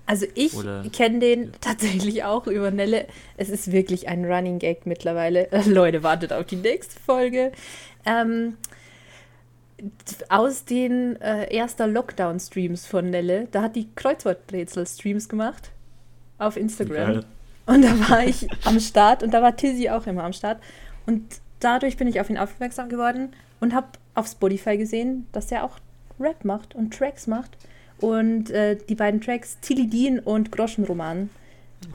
[0.07, 0.55] Also ich
[0.93, 3.07] kenne den tatsächlich auch über Nelle.
[3.37, 5.49] Es ist wirklich ein Running Gag mittlerweile.
[5.67, 7.53] Leute, wartet auf die nächste Folge.
[8.07, 8.57] Ähm,
[10.29, 15.71] aus den äh, erster Lockdown-Streams von Nelle, da hat die Kreuzworträtsel-Streams gemacht
[16.39, 17.13] auf Instagram.
[17.13, 17.25] Geil.
[17.69, 20.59] Und da war ich am Start und da war Tizzy auch immer am Start.
[21.07, 21.23] Und
[21.61, 25.79] dadurch bin ich auf ihn aufmerksam geworden und habe auf Spotify gesehen, dass er auch
[26.19, 27.59] Rap macht und Tracks macht.
[28.01, 31.29] Und äh, die beiden Tracks Tilly Dean und Groschenroman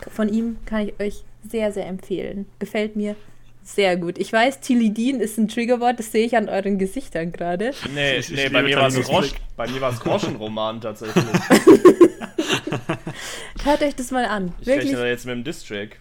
[0.09, 2.45] von ihm kann ich euch sehr, sehr empfehlen.
[2.59, 3.15] Gefällt mir
[3.63, 4.19] sehr gut.
[4.19, 7.71] Ich weiß, Tilly Dean ist ein Triggerwort, das sehe ich an euren Gesichtern gerade.
[7.95, 11.23] Nee, nee bei mir war es Grosch, bei mir war es Groschenroman tatsächlich.
[13.63, 14.53] Hört euch das mal an.
[14.61, 15.99] Ich Wirklich rechne jetzt mit dem Distrack.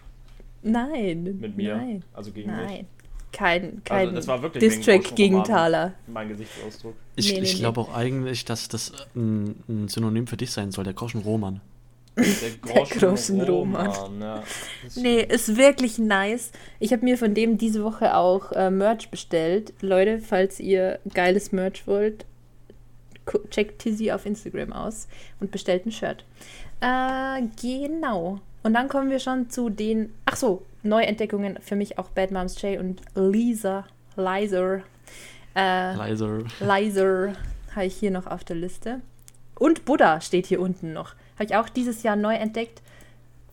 [0.61, 1.37] Nein.
[1.39, 1.77] mit mir.
[1.77, 2.03] Nein.
[2.13, 2.65] Also gegen mich.
[2.65, 2.87] Nein.
[3.31, 5.43] Kein, kein Also das war wirklich Distrack Groschen gegen.
[5.43, 5.93] Thaler.
[6.07, 6.95] Mein Gesichtsausdruck.
[7.15, 7.59] Ich, Nee, nee, ich nee.
[7.59, 11.59] glaube auch eigentlich, dass das ein, ein Synonym für dich sein soll, der Groschen Roman.
[12.15, 12.25] Der
[12.85, 13.87] Groschenroman.
[13.87, 14.43] Roman, ja.
[14.95, 16.51] Nee, ist wirklich nice.
[16.79, 19.73] Ich habe mir von dem diese Woche auch äh, Merch bestellt.
[19.81, 22.25] Leute, falls ihr geiles Merch wollt,
[23.49, 25.07] checkt Tizzy auf Instagram aus
[25.39, 26.23] und bestellt ein Shirt.
[26.83, 28.39] Äh, genau.
[28.61, 32.61] Und dann kommen wir schon zu den, ach so, Neuentdeckungen für mich auch Bad Moms
[32.61, 33.85] J und Lisa,
[34.17, 34.81] Lizer.
[35.55, 36.39] Äh, Leiser.
[36.59, 37.33] Lizer
[37.73, 38.99] habe ich hier noch auf der Liste.
[39.55, 41.15] Und Buddha steht hier unten noch.
[41.35, 42.81] Habe ich auch dieses Jahr neu entdeckt.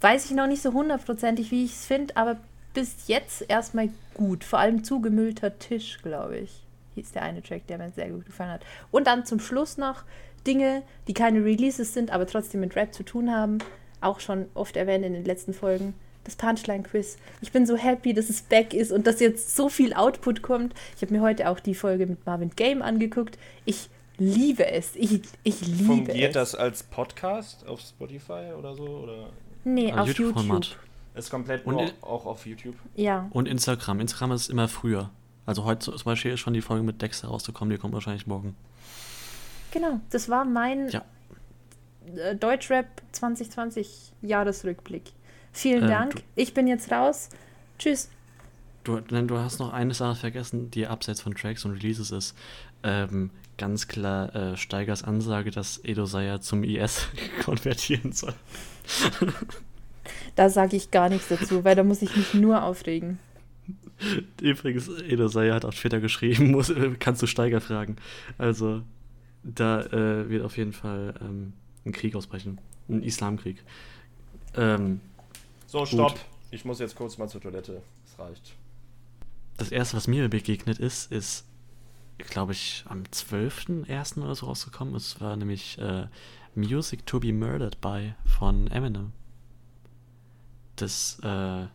[0.00, 2.36] Weiß ich noch nicht so hundertprozentig, wie ich es finde, aber
[2.74, 4.42] bis jetzt erstmal gut.
[4.42, 6.62] Vor allem zugemüllter Tisch, glaube ich.
[6.96, 8.62] Hieß der eine Track, der mir sehr gut gefallen hat.
[8.90, 10.02] Und dann zum Schluss noch
[10.46, 13.58] Dinge, die keine Releases sind, aber trotzdem mit Rap zu tun haben.
[14.00, 15.94] Auch schon oft erwähnt in den letzten Folgen.
[16.24, 17.16] Das Punchline-Quiz.
[17.40, 20.74] Ich bin so happy, dass es back ist und dass jetzt so viel Output kommt.
[20.96, 23.38] Ich habe mir heute auch die Folge mit Marvin Game angeguckt.
[23.64, 23.88] Ich
[24.18, 24.94] liebe es.
[24.96, 26.52] Ich, ich liebe Fungiert es.
[26.52, 28.84] das als Podcast auf Spotify oder so?
[28.86, 29.30] Oder
[29.64, 30.26] Nee, Ein auf YouTube.
[30.36, 30.76] YouTube-Format.
[31.14, 32.76] ist komplett Und in- auch auf YouTube?
[32.96, 33.26] Ja.
[33.30, 34.00] Und Instagram.
[34.00, 35.10] Instagram ist immer früher.
[35.46, 38.54] Also heute zum Beispiel ist schon die Folge mit Dexter rausgekommen, die kommt wahrscheinlich morgen.
[39.72, 41.04] Genau, das war mein Ja.
[42.16, 45.12] äh, Deutschrap 2020 Jahresrückblick.
[45.52, 46.16] Vielen Äh, Dank.
[46.16, 47.28] du- Ich bin jetzt raus.
[47.78, 48.08] Tschüss.
[48.84, 52.34] Du, nein, du hast noch eine Sache vergessen, die abseits von Tracks und Releases ist.
[52.82, 57.06] Ähm, ganz klar äh, Steigers Ansage, dass Edo Saya zum IS
[57.44, 58.32] konvertieren soll.
[60.34, 63.18] Da sage ich gar nichts dazu, weil da muss ich mich nur aufregen.
[64.40, 67.96] Übrigens, Edo Saya hat auf Twitter geschrieben, muss, äh, kannst du Steiger fragen.
[68.38, 68.82] Also,
[69.42, 71.52] da äh, wird auf jeden Fall ähm,
[71.84, 72.58] ein Krieg ausbrechen.
[72.88, 73.62] Ein Islamkrieg.
[74.54, 75.00] Ähm,
[75.66, 76.18] So, stopp.
[76.50, 77.80] Ich muss jetzt kurz mal zur Toilette.
[78.04, 78.54] Es reicht.
[79.56, 81.46] das erste, was mir begegnet ist, ist,
[82.18, 84.22] glaube ich, am 12.01.
[84.22, 84.94] oder so rausgekommen.
[84.94, 86.06] Es war nämlich äh,
[86.54, 89.12] Music to be Murdered by von Eminem.
[90.76, 91.66] Das äh,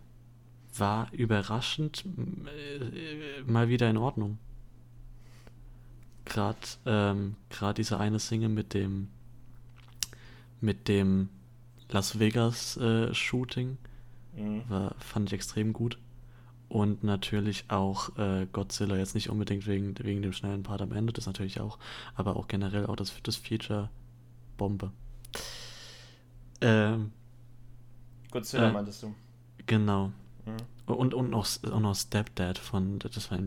[0.78, 4.40] war überraschend äh, mal wieder in Ordnung.
[6.26, 9.10] Gerade ähm, grad diese eine Single mit dem
[10.62, 11.30] mit dem
[11.90, 13.78] Las Vegas äh, Shooting
[14.36, 14.64] Mhm.
[14.68, 15.98] war, fand ich extrem gut.
[16.70, 21.14] Und natürlich auch äh, Godzilla, jetzt nicht unbedingt wegen, wegen dem schnellen Part am Ende,
[21.14, 21.80] das natürlich auch,
[22.16, 23.90] aber auch generell auch das, das Feature
[24.58, 24.92] Bombe.
[26.62, 27.12] Ähm,
[28.32, 29.16] Godzilla Äh, meintest du.
[29.66, 30.12] genau.
[30.46, 30.68] Mhm.
[30.88, 33.40] Und, und noch, auch noch Stepdad von, das war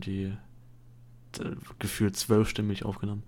[1.38, 3.22] irgendwie äh, gefühlt zwölfstimmig aufgenommen.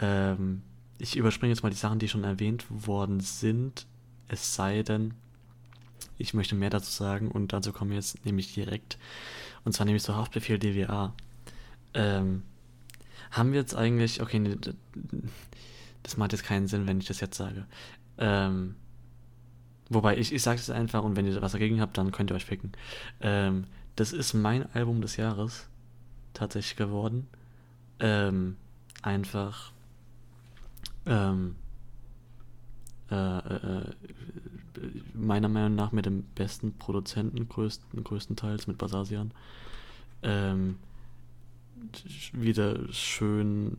[0.00, 0.62] Ähm,
[0.98, 3.86] ich überspringe jetzt mal die Sachen, die schon erwähnt worden sind,
[4.28, 5.14] es sei denn,
[6.18, 8.98] ich möchte mehr dazu sagen und dazu kommen wir jetzt nämlich direkt.
[9.64, 11.12] Und zwar nämlich zu Haftbefehl DWA.
[11.94, 12.42] Ähm,
[13.30, 14.74] haben wir jetzt eigentlich, okay, nee, d-
[16.02, 17.66] das macht jetzt keinen Sinn, wenn ich das jetzt sage.
[18.18, 18.76] Ähm,
[19.90, 22.34] wobei, ich, ich sage es einfach und wenn ihr was dagegen habt, dann könnt ihr
[22.34, 22.72] euch picken.
[23.20, 23.64] Ähm,
[23.96, 25.66] das ist mein Album des Jahres
[26.36, 27.26] tatsächlich geworden.
[27.98, 28.56] Ähm,
[29.02, 29.72] einfach
[31.06, 31.56] ähm,
[33.10, 33.94] äh, äh, äh,
[35.14, 39.30] meiner Meinung nach mit dem besten Produzenten größten, größtenteils mit Basasian.
[40.22, 40.76] Ähm,
[42.32, 43.78] wieder schön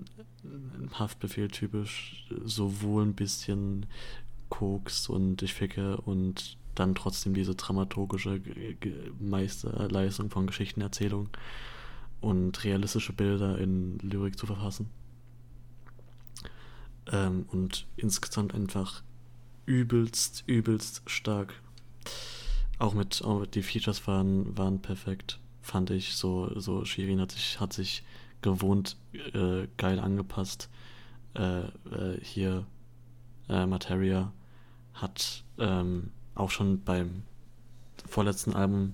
[0.94, 3.86] Haftbefehl typisch, sowohl ein bisschen
[4.50, 8.40] Koks und ich ficke und dann trotzdem diese dramaturgische
[9.20, 11.30] Meisterleistung von Geschichtenerzählung
[12.22, 14.90] und realistische Bilder in Lyrik zu verfassen.
[17.12, 19.04] Ähm, und insgesamt einfach
[19.66, 21.54] übelst, übelst stark.
[22.80, 26.16] Auch mit, auch die Features waren, waren perfekt, fand ich.
[26.16, 28.04] So, so Shirin hat sich, hat sich
[28.42, 28.98] gewohnt
[29.34, 30.70] äh, geil angepasst.
[31.36, 32.66] Äh, äh, hier
[33.50, 34.32] äh, Materia
[34.94, 37.24] hat ähm, auch schon beim
[38.08, 38.94] vorletzten Album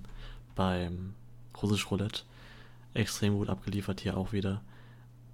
[0.55, 1.13] beim
[1.61, 2.23] Russisch Roulette
[2.93, 4.61] extrem gut abgeliefert, hier auch wieder.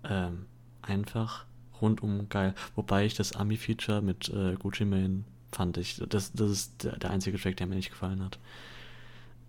[0.03, 0.45] Ähm,
[0.81, 1.45] einfach
[1.81, 2.53] rundum geil.
[2.76, 7.10] Wobei ich das Ami-Feature mit äh, Gucci Mane fand ich, das, das ist der, der
[7.11, 8.40] einzige Track, der mir nicht gefallen hat.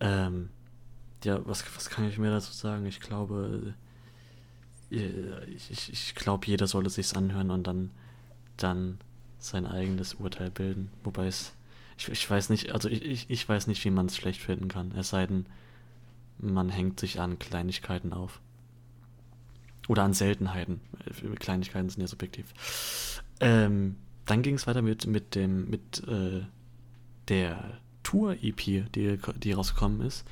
[0.00, 0.50] Ähm,
[1.24, 2.86] ja, was, was kann ich mir dazu sagen?
[2.86, 3.74] Ich glaube,
[4.90, 7.90] äh, ich, ich, ich glaube, jeder sollte sich's anhören und dann,
[8.56, 8.98] dann
[9.38, 10.90] sein eigenes Urteil bilden.
[11.04, 11.52] Wobei es,
[11.98, 14.68] ich, ich weiß nicht, also ich, ich, ich weiß nicht, wie man es schlecht finden
[14.68, 14.92] kann.
[14.92, 15.46] Es sei denn,
[16.40, 18.40] man hängt sich an Kleinigkeiten auf.
[19.88, 20.80] Oder an Seltenheiten.
[21.04, 23.22] Äh, Kleinigkeiten sind ja subjektiv.
[23.40, 23.96] Ähm,
[24.26, 26.42] dann ging es weiter mit, mit dem, mit äh,
[27.28, 30.24] der Tour-EP, die, die rausgekommen ist,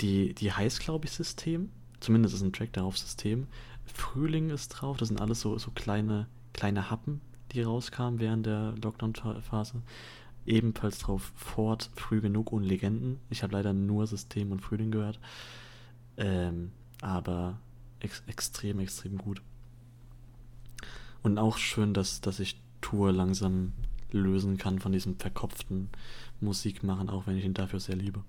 [0.00, 1.70] die, die heißt, glaube ich, System.
[2.00, 3.46] Zumindest ist ein Track darauf System.
[3.92, 7.20] Frühling ist drauf, das sind alles so, so kleine, kleine Happen,
[7.52, 9.82] die rauskamen während der Lockdown-Phase.
[10.50, 13.20] Ebenfalls drauf Ford, Früh genug und Legenden.
[13.30, 15.20] Ich habe leider nur System und Frühling gehört.
[16.16, 17.60] Ähm, aber
[18.00, 19.42] ex extrem, extrem gut.
[21.22, 23.72] Und auch schön, dass, dass ich Tour langsam
[24.10, 25.88] lösen kann von diesem verkopften
[26.40, 28.24] Musikmachen, auch wenn ich ihn dafür sehr liebe.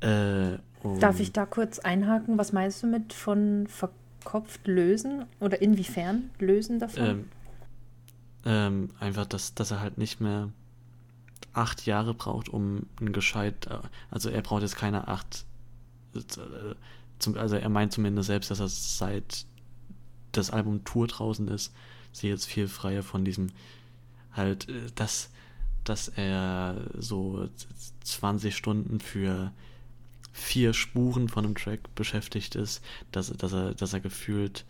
[0.00, 0.58] Äh,
[0.98, 2.36] Darf ich da kurz einhaken?
[2.36, 5.26] Was meinst du mit von verkopft lösen?
[5.38, 7.04] Oder inwiefern lösen davon?
[7.04, 7.24] Ähm,
[8.44, 10.50] ähm, einfach, dass, dass er halt nicht mehr
[11.56, 13.78] acht Jahre braucht, um ein gescheit, äh,
[14.10, 15.44] also er braucht jetzt keine acht,
[16.14, 19.46] äh, also er meint zumindest selbst, dass er seit
[20.32, 21.72] das Album Tour draußen ist,
[22.12, 23.48] sie jetzt viel freier von diesem
[24.32, 25.30] halt, äh, dass,
[25.84, 27.48] dass er so
[28.04, 29.52] 20 Stunden für
[30.32, 34.66] vier Spuren von einem Track beschäftigt ist, dass, dass, er, dass er gefühlt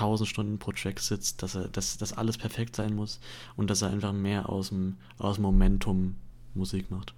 [0.00, 3.20] 1000 Stunden pro Track sitzt, dass er, dass, dass alles perfekt sein muss
[3.56, 6.16] und dass er einfach mehr aus dem, aus dem Momentum
[6.54, 7.14] Musik macht.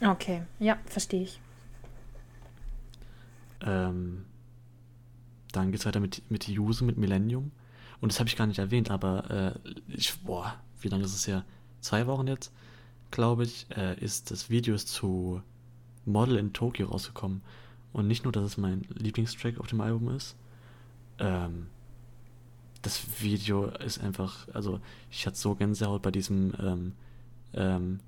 [0.00, 1.40] Okay, ja, verstehe ich.
[3.62, 4.24] Ähm,
[5.52, 7.50] dann geht es weiter mit, mit Use, mit Millennium.
[8.00, 11.26] Und das habe ich gar nicht erwähnt, aber äh, ich, boah, wie lange ist es
[11.26, 11.44] her?
[11.80, 12.52] Zwei Wochen jetzt,
[13.10, 15.42] glaube ich, äh, ist das Video zu
[16.04, 17.40] Model in Tokyo rausgekommen.
[17.92, 20.36] Und nicht nur, dass es mein Lieblingstrack auf dem Album ist,
[21.18, 21.66] ähm,
[22.82, 24.80] das Video ist einfach, also
[25.10, 26.92] ich hatte so Gänsehaut bei diesem, ähm,
[27.54, 28.00] ähm,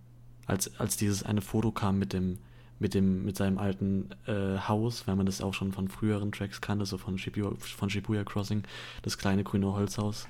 [0.46, 2.38] als, als dieses eine Foto kam mit dem,
[2.78, 6.60] mit dem, mit seinem alten äh, Haus, weil man das auch schon von früheren Tracks
[6.60, 8.62] kannte, so von Shibuya, von Shibuya Crossing,
[9.02, 10.28] das kleine grüne Holzhaus.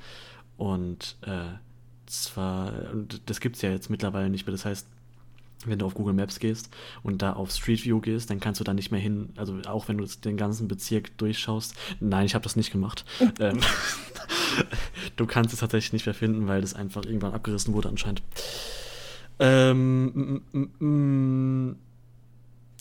[0.56, 1.44] Und äh,
[2.06, 2.72] zwar,
[3.26, 4.52] das gibt es ja jetzt mittlerweile nicht mehr.
[4.52, 4.88] Das heißt,
[5.66, 6.70] wenn du auf Google Maps gehst
[7.02, 9.88] und da auf Street View gehst, dann kannst du da nicht mehr hin, also auch
[9.88, 11.74] wenn du den ganzen Bezirk durchschaust.
[12.00, 13.04] Nein, ich habe das nicht gemacht.
[13.40, 13.60] ähm,
[15.16, 18.22] du kannst es tatsächlich nicht mehr finden, weil das einfach irgendwann abgerissen wurde anscheinend.
[19.40, 20.42] Ähm,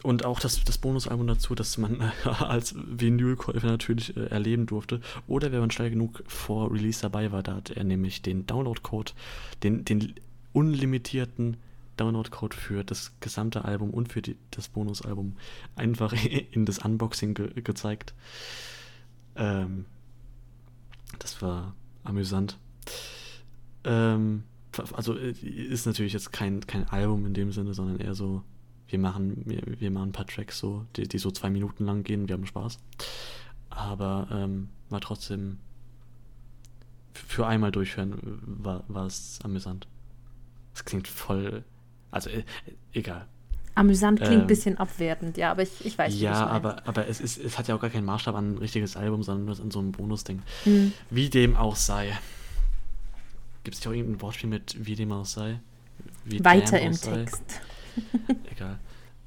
[0.03, 5.01] und auch das, das Bonusalbum dazu, dass man als Vinylkäufer natürlich äh, erleben durfte.
[5.27, 9.13] Oder wenn man schnell genug vor Release dabei war, da hat er nämlich den Download-Code,
[9.63, 10.13] den, den
[10.53, 11.57] unlimitierten
[11.97, 15.35] Download-Code für das gesamte Album und für die, das Bonusalbum
[15.75, 16.13] einfach
[16.51, 18.13] in das Unboxing ge gezeigt.
[19.35, 19.85] Ähm,
[21.19, 22.57] das war amüsant.
[23.83, 24.43] Ähm,
[24.93, 28.43] also äh, ist natürlich jetzt kein, kein Album in dem Sinne, sondern eher so,
[28.87, 32.03] wir machen, wir, wir machen ein paar Tracks so, die, die so zwei Minuten lang
[32.03, 32.79] gehen, wir haben Spaß.
[33.69, 35.59] Aber ähm, war trotzdem
[37.13, 39.87] für einmal durchhören war, war es amüsant.
[40.73, 41.63] Es klingt voll
[42.11, 42.43] also, äh,
[42.93, 43.27] egal.
[43.77, 46.23] Amüsant klingt ein ähm, bisschen abwertend, ja, aber ich, ich weiß nicht.
[46.23, 48.97] Ja, aber, aber es, ist, es hat ja auch gar keinen Maßstab an ein richtiges
[48.97, 50.41] Album, sondern nur in so einem Bonusding.
[50.65, 50.93] Mhm.
[51.11, 52.17] Wie dem auch sei.
[53.63, 55.59] Gibt es hier auch irgendein Wortspiel mit wie dem auch sei?
[56.25, 57.17] Wie weiter im sei?
[57.17, 57.43] Text.
[58.51, 58.79] Egal.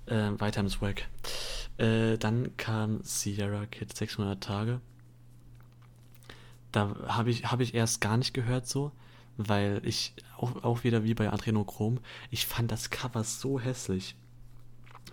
[0.06, 1.02] Äh, weiter im Swag.
[1.78, 4.80] Äh, dann kam Sierra Kid 600 Tage.
[6.72, 8.90] Da habe ich, hab ich erst gar nicht gehört so
[9.48, 11.98] weil ich auch, auch wieder wie bei Adrenochrom,
[12.30, 14.14] ich fand das Cover so hässlich.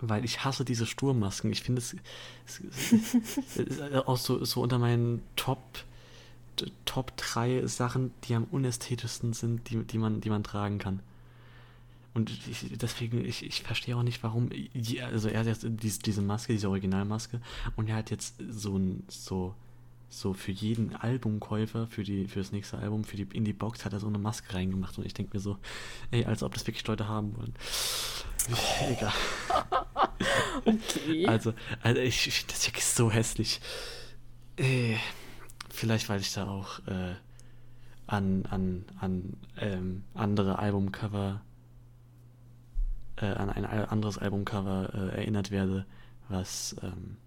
[0.00, 1.50] Weil ich hasse diese Sturmmasken.
[1.50, 1.96] Ich finde es,
[3.56, 5.84] es auch so, so unter meinen Top,
[6.84, 11.00] Top 3 Sachen, die am unästhetischsten sind, die, die, man, die man tragen kann.
[12.14, 14.50] Und ich, deswegen, ich, ich verstehe auch nicht, warum.
[15.02, 15.66] Also, er hat jetzt
[16.06, 17.40] diese Maske, diese Originalmaske,
[17.76, 19.54] und er hat jetzt so ein, so
[20.08, 24.00] so für jeden Albumkäufer, für, die, für das nächste Album, für die Indie-Box hat er
[24.00, 25.58] so eine Maske reingemacht und ich denke mir so,
[26.10, 27.54] ey, als ob das wirklich Leute haben wollen.
[28.50, 28.90] Oh.
[28.90, 29.12] Egal.
[30.64, 31.26] okay.
[31.26, 31.52] Also,
[31.82, 33.60] also ich, ich finde das wirklich so hässlich.
[34.56, 34.96] Äh,
[35.68, 37.14] vielleicht, weil ich da auch äh,
[38.06, 41.42] an, an, an ähm, andere Albumcover,
[43.16, 45.84] äh, an ein anderes Albumcover äh, erinnert werde,
[46.28, 47.18] was ähm,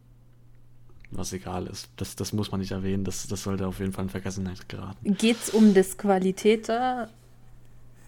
[1.12, 1.90] was egal ist.
[1.98, 5.16] Das, das muss man nicht erwähnen, das, das sollte auf jeden Fall in Vergessenheit geraten.
[5.18, 7.10] Geht es um das Qualitäter?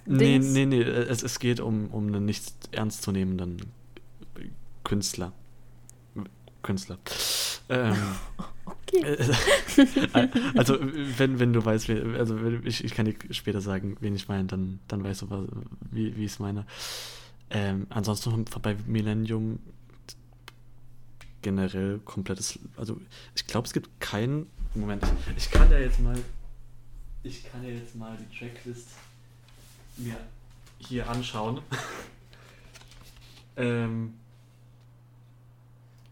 [0.06, 3.62] Nee, nee, nee, es, es geht um, um einen nicht ernstzunehmenden
[4.84, 5.32] Künstler.
[6.62, 6.98] Künstler.
[7.70, 7.96] Ähm,
[8.66, 9.18] okay.
[10.58, 14.46] also, wenn, wenn du weißt, also ich, ich kann dir später sagen, wen ich meine,
[14.46, 15.46] dann, dann weißt du, was,
[15.92, 16.66] wie, wie ich es meine.
[17.50, 19.60] Ähm, ansonsten bei Millennium
[21.44, 22.57] generell komplettes.
[22.78, 22.99] Also
[23.36, 24.48] ich glaube, es gibt keinen.
[24.74, 25.03] Moment,
[25.38, 26.18] ich kann ja jetzt mal.
[27.22, 28.88] Ich kann ja jetzt mal die Tracklist
[29.98, 30.15] mir
[30.80, 31.61] hier anschauen.
[33.57, 34.15] ähm.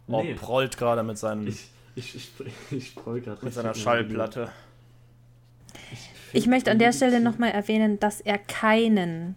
[0.07, 2.31] Oh, Nee, prollt gerade mit, seinen, ich, ich, ich,
[2.71, 4.51] ich scroll gerade mit seiner Schallplatte.
[6.33, 9.35] Ich möchte an der Stelle nochmal erwähnen, dass er keinen,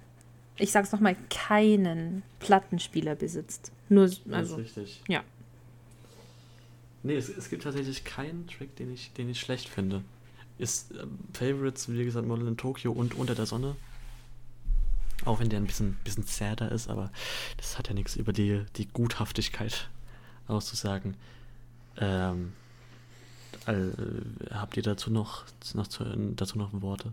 [0.57, 3.73] ich sag's nochmal, keinen Plattenspieler besitzt.
[3.89, 4.23] Nur, Also.
[4.33, 5.03] also, richtig.
[5.09, 5.23] ja.
[7.05, 10.03] Nee, es, es gibt tatsächlich keinen Track, den ich, den ich schlecht finde.
[10.57, 13.77] Ist ähm, Favorites, wie gesagt, Model in Tokio und Unter der Sonne.
[15.27, 17.13] Auch wenn der ein bisschen, bisschen sadder ist, aber
[17.59, 19.91] das hat ja nichts über die, die Guthaftigkeit
[20.49, 21.15] auszusagen.
[21.99, 22.55] Ähm,
[23.67, 23.93] all,
[24.51, 25.45] habt ihr dazu noch,
[25.75, 26.05] noch zu,
[26.35, 27.13] dazu noch Worte?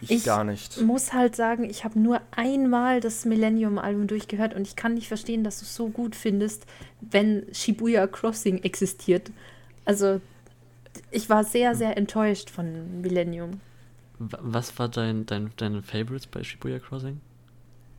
[0.00, 0.80] Ich, Ich- gar nicht.
[0.80, 5.44] muss halt sagen, ich habe nur einmal das Millennium-Album durchgehört und ich kann nicht verstehen,
[5.44, 6.66] dass du es so gut findest,
[7.00, 9.30] wenn Shibuya Crossing existiert.
[9.84, 10.20] Also,
[11.10, 13.60] ich war sehr, sehr enttäuscht von Millennium.
[14.18, 17.20] Wa- Was war dein, dein, deine Favorites bei Shibuya Crossing?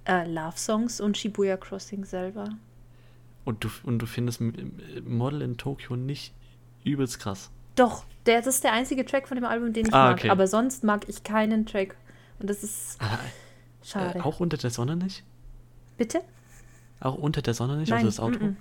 [0.05, 2.49] Äh, Love Songs und Shibuya Crossing selber.
[3.45, 4.41] Und du, und du findest
[5.05, 6.33] Model in Tokio nicht
[6.83, 7.49] übelst krass.
[7.75, 10.19] Doch, der, das ist der einzige Track von dem Album, den ich Ah, mag.
[10.19, 10.29] okay.
[10.29, 11.95] Aber sonst mag ich keinen Track.
[12.39, 13.19] Und das ist Ah,
[13.83, 14.19] schade.
[14.19, 15.23] Äh, auch unter der Sonne nicht?
[15.97, 16.21] Bitte?
[16.99, 17.89] Auch unter der Sonne nicht?
[17.89, 18.45] Nein, also das Outro?
[18.45, 18.55] mm-mm.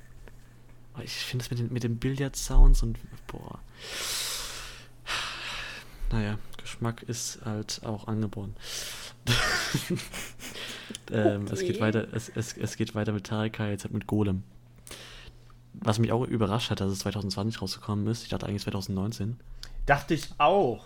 [0.96, 3.58] Oh, Ich finde es mit den, mit den Billard-Sounds und boah.
[6.10, 8.54] Naja, Geschmack ist halt auch angeboren.
[11.10, 11.80] ähm, es, geht Okay.
[11.80, 14.42] weiter, es, es, es geht weiter mit Tarika, jetzt halt mit Golem.
[15.74, 18.22] Was mich auch überrascht hat, dass es 2020 rausgekommen ist.
[18.24, 19.38] Ich dachte eigentlich 2019.
[19.86, 20.84] Dachte ich auch.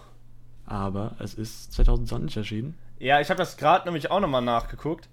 [0.64, 2.74] Aber es ist 2020 erschienen.
[2.98, 5.08] Ja, ich habe das gerade nämlich auch nochmal nachgeguckt.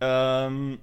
[0.00, 0.78] Ähm,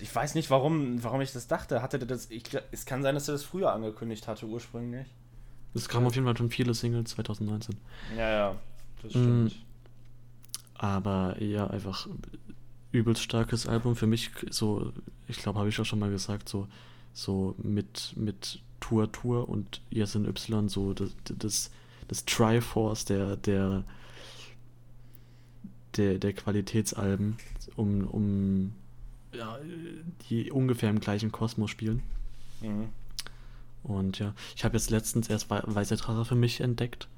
[0.00, 1.82] ich weiß nicht, warum, warum ich das dachte.
[1.82, 2.30] Hatte der das?
[2.30, 5.06] Ich, es kann sein, dass er das früher angekündigt hatte ursprünglich.
[5.74, 7.76] Es kamen auf jeden Fall schon viele Singles 2019.
[8.16, 8.56] Ja, ja,
[9.02, 9.18] das Mm.
[9.18, 9.56] stimmt.
[10.74, 12.08] Aber ja, einfach
[12.92, 13.96] übelst starkes Album.
[13.96, 14.92] Für mich so,
[15.26, 16.66] ich glaube, habe ich auch schon mal gesagt, so,
[17.18, 21.70] so mit, mit Tour Tour und Yasin Y, so das, das,
[22.06, 23.82] das Triforce der, der,
[25.96, 27.36] der, der Qualitätsalben,
[27.74, 28.72] um, um
[29.32, 29.58] ja,
[30.30, 32.02] die ungefähr im gleichen Kosmos spielen.
[32.60, 32.88] Mhm.
[33.82, 37.08] Und ja, ich habe jetzt letztens erst Wei- Weißer Drache für mich entdeckt.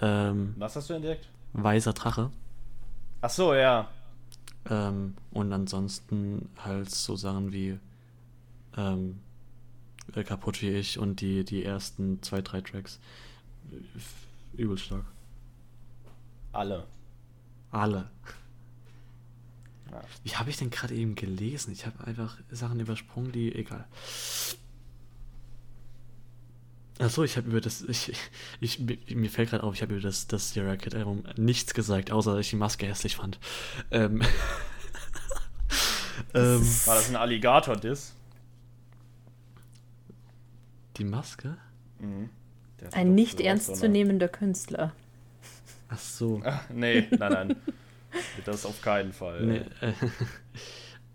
[0.00, 1.28] Ähm, Was hast du entdeckt?
[1.52, 2.30] Weißer Drache.
[3.20, 3.90] Ach so, ja.
[4.68, 7.78] Ähm, und ansonsten halt so Sachen wie
[8.76, 9.20] ähm,
[10.14, 13.00] äh, Kaputt wie ich und die, die ersten zwei, drei Tracks.
[13.72, 15.04] Äh, Übel stark.
[16.52, 16.86] Alle.
[17.70, 18.10] Alle.
[19.90, 20.02] Ja.
[20.24, 21.72] Wie habe ich denn gerade eben gelesen?
[21.72, 23.86] Ich habe einfach Sachen übersprungen, die egal.
[26.98, 27.82] Achso, ich habe über das.
[27.82, 28.12] Ich,
[28.60, 32.10] ich, mir fällt gerade auf, ich habe über das, das Sierra Kid Album nichts gesagt,
[32.10, 33.38] außer dass ich die Maske hässlich fand.
[33.90, 34.20] Ähm,
[36.34, 38.14] ähm, War das ein Alligator-Diss?
[41.00, 41.56] Die Maske?
[41.98, 42.28] Mhm.
[42.92, 44.92] Ein nicht so- ernstzunehmender Künstler.
[45.88, 46.40] Ach so.
[46.44, 47.56] Ach, nee, nein, nein.
[48.44, 49.44] Das auf keinen Fall.
[49.44, 49.92] Nee, äh,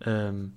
[0.04, 0.52] ähm,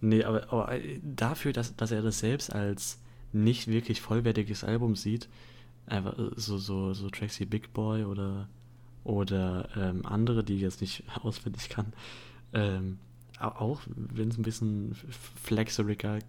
[0.00, 2.98] nee aber, aber äh, dafür, dass, dass er das selbst als
[3.32, 5.28] nicht wirklich vollwertiges Album sieht,
[5.86, 8.48] einfach äh, so, so, so Tracks wie Big Boy oder,
[9.04, 11.92] oder ähm, andere, die ich jetzt nicht auswendig kann,
[12.52, 12.98] ähm,
[13.38, 14.94] au- auch wenn es ein bisschen
[15.42, 16.20] flexeriger äh,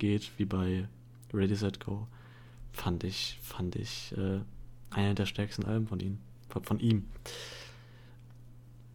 [0.00, 0.88] geht, wie bei
[1.32, 2.08] Ready Set Go,
[2.72, 4.40] fand ich, fand ich äh,
[4.90, 6.18] einer der stärksten Alben von ihm.
[6.48, 7.06] Von, von ihm.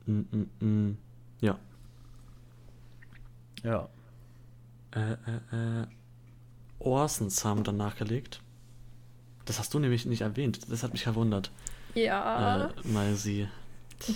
[0.06, 0.98] Mm, mm, mm.
[1.40, 1.58] Ja.
[3.64, 3.88] Ja.
[4.92, 5.88] Äh, äh, äh.
[6.80, 8.42] Orsons haben dann nachgelegt.
[9.46, 10.60] Das hast du nämlich nicht erwähnt.
[10.70, 11.52] Das hat mich verwundert.
[11.94, 12.66] Ja.
[12.66, 13.48] Äh, mal sie.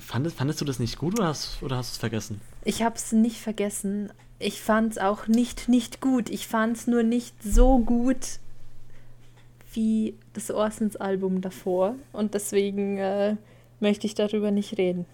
[0.00, 2.40] Fandest, fandest du das nicht gut oder hast, oder hast du es vergessen?
[2.64, 4.10] Ich habe es nicht vergessen.
[4.38, 6.30] Ich fand es auch nicht nicht gut.
[6.30, 8.38] Ich fand es nur nicht so gut
[9.72, 11.96] wie das Orsons Album davor.
[12.12, 13.36] Und deswegen äh,
[13.80, 15.06] möchte ich darüber nicht reden.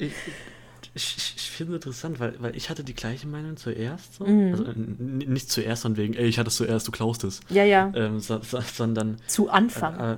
[0.00, 0.12] Ich,
[0.94, 4.14] ich, ich, finde es interessant, weil, weil ich hatte die gleiche Meinung zuerst.
[4.14, 4.24] So.
[4.24, 4.52] Mhm.
[4.52, 7.40] Also, nicht zuerst von wegen, ey, ich hatte es zuerst, du klaust es.
[7.50, 7.92] Ja, ja.
[7.96, 9.98] Ähm, so, so, sondern Zu Anfang.
[9.98, 10.12] äh,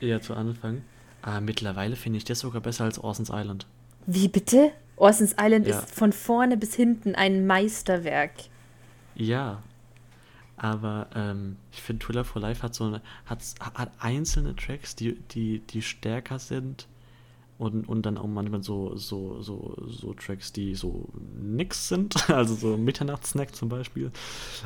[0.00, 0.82] äh, eher zu Anfang.
[1.22, 3.66] Aber mittlerweile finde ich das sogar besser als Orsons Island.
[4.06, 4.70] Wie bitte?
[4.96, 5.80] Orsons Island Ja.
[5.80, 8.32] ist von vorne bis hinten ein Meisterwerk.
[9.14, 9.62] Ja.
[10.56, 15.14] Aber ähm, ich finde, Thriller for Life hat so eine, hat, hat einzelne Tracks, die,
[15.32, 16.88] die, die stärker sind
[17.58, 21.08] Und, und dann auch manchmal so, so, so, so Tracks, die so
[21.40, 24.12] nix sind, also so Mitternachtssnack zum Beispiel.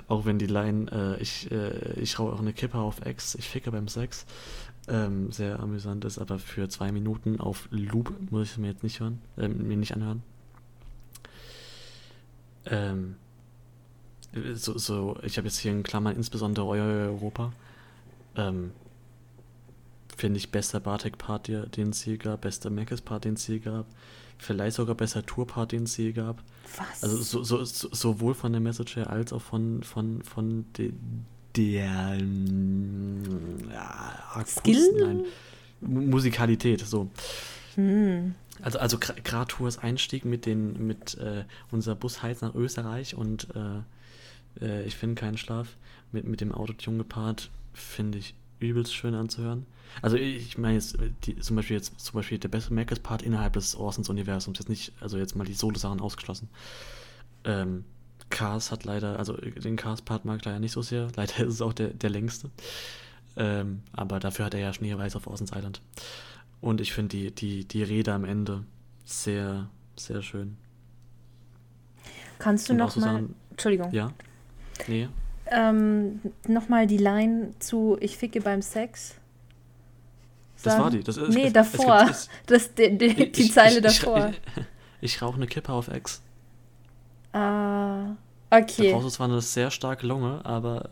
[0.08, 3.48] Auch wenn die Line, äh, ich, äh, ich rauche auch eine Kippe auf Ex, ich
[3.48, 4.26] ficke beim Sex,
[4.88, 8.82] ähm, sehr amüsant ist, aber für zwei Minuten auf Loop muss ich es mir jetzt
[8.82, 10.22] nicht hören, äh, mir nicht anhören.
[12.66, 13.16] Ähm,
[14.54, 17.52] so, so, ich habe jetzt hier in Klammern insbesondere Euer Europa.
[18.36, 18.72] Ähm,
[20.16, 23.86] Finde ich bester Bartek-Part, den es je gab, bester Mackes-Part, den es je gab.
[24.36, 26.42] Vielleicht sogar besser Tour-Part, den es je gab.
[26.76, 27.02] Was?
[27.02, 30.92] Also so, so, so, sowohl von der Message her als auch von, von, von de,
[31.58, 33.22] der ähm,
[33.72, 34.94] ja, Akustik, Skill?
[35.00, 35.24] nein,
[35.80, 37.10] Mu- Musikalität, so.
[37.74, 38.34] Hm.
[38.62, 43.14] Also, also gra- gerade Tours Einstieg mit den, mit äh, unser Bus heizt nach Österreich
[43.14, 45.76] und äh, äh, ich finde keinen Schlaf
[46.12, 49.66] mit, mit dem Autotune gepaart, finde ich übelst schön anzuhören.
[50.02, 53.22] Also ich meine jetzt äh, die, zum Beispiel jetzt zum Beispiel der beste Mac Part
[53.22, 56.48] innerhalb des Orsons Universums jetzt nicht, also jetzt mal die Solo-Sachen ausgeschlossen.
[57.44, 57.84] Ähm,
[58.30, 61.08] Cars hat leider, also den Cars-Part mag ich leider nicht so sehr.
[61.16, 62.50] Leider ist es auch der, der längste.
[63.36, 65.80] Ähm, aber dafür hat er ja Schneeweiß auf Orsons Island.
[66.60, 68.64] Und ich finde die, die, die Rede am Ende
[69.04, 70.56] sehr, sehr schön.
[72.38, 74.12] Kannst du Und auch noch so mal, Sachen- Entschuldigung, Ja?
[74.86, 75.08] Nee?
[75.50, 79.14] ähm, noch mal die Line zu Ich ficke beim Sex?
[80.62, 80.84] Das sagen?
[80.84, 81.02] war die.
[81.02, 81.98] Das ist, nee, es- es davor.
[82.00, 84.30] gibt- es- das, die, die, die ich- Zeile ich, davor.
[84.30, 84.36] Ich,
[85.00, 86.20] ich, ich rauche eine Kippe auf Ex.
[87.32, 88.16] Ah,
[88.50, 88.92] Da okay.
[88.92, 90.90] brauchst du zwar eine sehr starke Lunge, aber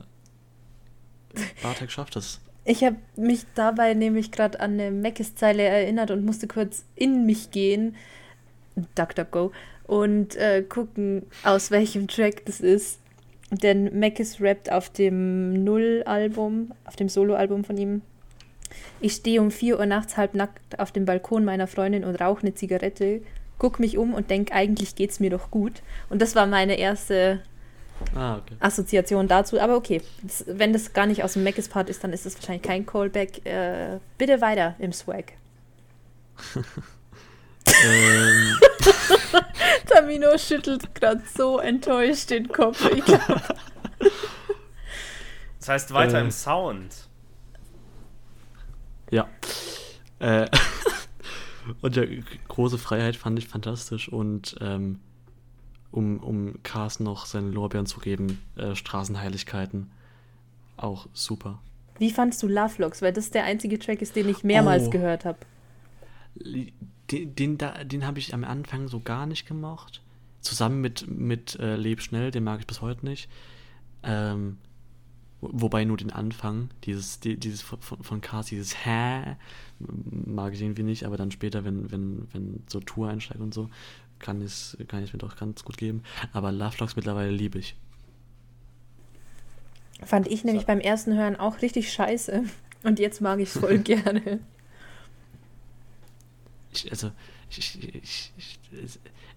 [1.63, 2.41] Bartek schafft es.
[2.65, 7.53] Ich habe mich dabei nämlich gerade an eine Meckes-Zeile erinnert und musste kurz in mich
[7.53, 7.95] gehen,
[8.97, 9.53] DuckDuckGo,
[9.87, 12.99] und äh, gucken, aus welchem Track das ist.
[13.53, 18.03] Denn Meckes rappt auf dem Null-Album, auf dem Solo-Album von ihm.
[19.01, 22.43] Ich stehe um 4 Uhr nachts halb nackt auf dem Balkon meiner Freundin und rauche
[22.43, 23.21] eine Zigarette,
[23.59, 25.83] guck mich um und denk, eigentlich geht's mir doch gut.
[26.11, 27.41] Und das war meine erste
[28.15, 28.55] Ah, okay.
[28.61, 29.59] Assoziation dazu.
[29.59, 32.35] Aber okay, das, wenn das gar nicht aus dem Mackes Part ist, dann ist das
[32.35, 33.47] wahrscheinlich kein Callback.
[33.47, 35.33] Äh, bitte weiter im Swag.
[37.85, 38.57] ähm,
[39.89, 42.85] Tamino schüttelt gerade so enttäuscht den Kopf.
[42.95, 43.21] Ich glaub,
[45.61, 46.21] Das heißt weiter Äh.
[46.21, 46.95] im Sound.
[49.11, 49.27] ja.
[50.19, 50.47] Äh,
[51.83, 52.03] und ja,
[52.57, 54.99] große Freiheit fand ich fantastisch und ähm,
[55.93, 59.91] um, um Cars noch seine Lorbeeren zu geben, äh, Straßenheiligkeiten
[60.77, 61.61] auch super.
[61.99, 63.01] Wie fandst du Love Logs?
[63.03, 64.91] Weil das der einzige Track ist, den ich mehrmals Oh.
[64.91, 65.39] gehört habe.
[66.35, 70.03] Den, den, da- den habe ich am Anfang so gar nicht gemocht.
[70.41, 73.29] Zusammen mit, mit äh, Leb schnell, den mag ich bis heute nicht.
[74.03, 74.59] Ähm,
[75.41, 79.37] wobei nur den Anfang, dieses, die, dieses von, von Cars, dieses Hä,
[79.79, 83.69] mag ich irgendwie nicht, aber dann später, wenn, wenn, wenn so Tour einsteigt und so,
[84.19, 86.03] kann ich kann ich mir doch ganz gut geben.
[86.33, 87.77] Aber Love Logs mittlerweile liebe ich.
[90.03, 92.45] Fand ich nämlich beim ersten Hören auch richtig scheiße.
[92.83, 94.41] Und jetzt mag ich es voll gerne.
[96.73, 97.11] Ich, also,
[97.51, 98.59] ich, ich, ich,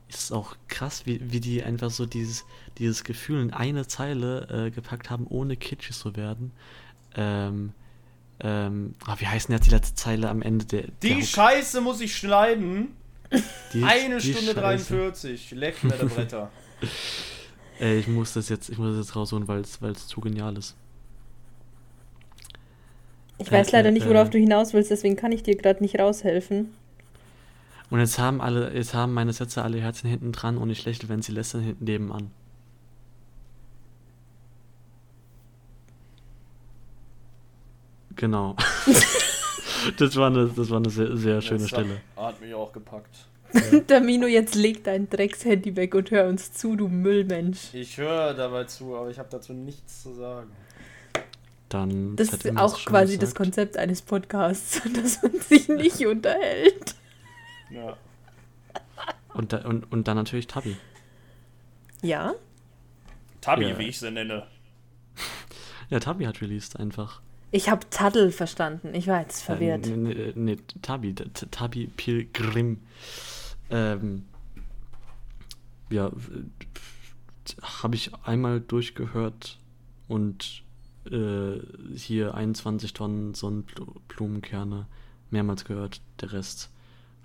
[0.09, 2.45] ist auch krass, wie, wie die einfach so dieses,
[2.77, 6.51] dieses Gefühl in eine Zeile äh, gepackt haben, ohne kitschig zu werden.
[7.15, 7.73] Ähm,
[8.41, 11.21] ähm, ah, wie heißt denn jetzt die letzte Zeile am Ende der, Die der?
[11.23, 12.89] Scheiße muss ich schneiden.
[13.73, 14.93] Die- Eine die Stunde Scheiße.
[14.95, 15.51] 43.
[15.51, 16.51] Leck mir der Bretter.
[17.79, 20.75] Ey, ich muss das jetzt, ich muss das jetzt rausholen, weil es zu genial ist.
[23.37, 24.31] Ich weiß Äh, leider äh, nicht, worauf äh.
[24.31, 26.73] du hinaus willst, deswegen kann ich dir gerade nicht raushelfen.
[27.89, 31.09] Und jetzt haben alle, jetzt haben meine Sätze alle Herzen hinten dran und ich lächle,
[31.09, 32.31] wenn sie lästern hinten nebenan.
[38.15, 38.55] Genau.
[39.97, 42.01] das war eine, das war eine sehr, sehr schöne Das Stelle.
[42.17, 43.15] Hat mich auch gepackt.
[43.87, 47.73] Tamino, jetzt leg dein Dreckshandy weg und hör uns zu, du Müllmensch.
[47.73, 50.51] Ich höre dabei zu, aber ich habe dazu nichts zu sagen.
[51.69, 53.37] Dann Das ist auch quasi das gesagt.
[53.37, 56.95] Konzept eines Podcasts, dass man sich nicht unterhält.
[57.69, 57.97] Ja.
[59.33, 60.75] Und, da, und, und dann natürlich Tabi.
[62.01, 62.33] Ja?
[63.41, 63.77] Tabi, Ja.
[63.77, 64.47] wie ich sie nenne.
[65.89, 67.19] Ja, Tabi hat released einfach.
[67.49, 68.93] Ich habe Taddel verstanden.
[68.93, 69.87] Ich war jetzt verwirrt.
[69.87, 72.79] Äh, nee, nee, Tabi, Tabi Pilgrim.
[73.71, 74.25] Ähm,
[75.89, 76.11] ja,
[77.63, 79.57] habe ich einmal durchgehört
[80.07, 80.61] und
[81.09, 81.59] äh,
[81.95, 84.85] hier 21 Tonnen Sonnenblumenkerne
[85.31, 86.01] mehrmals gehört.
[86.21, 86.69] Der Rest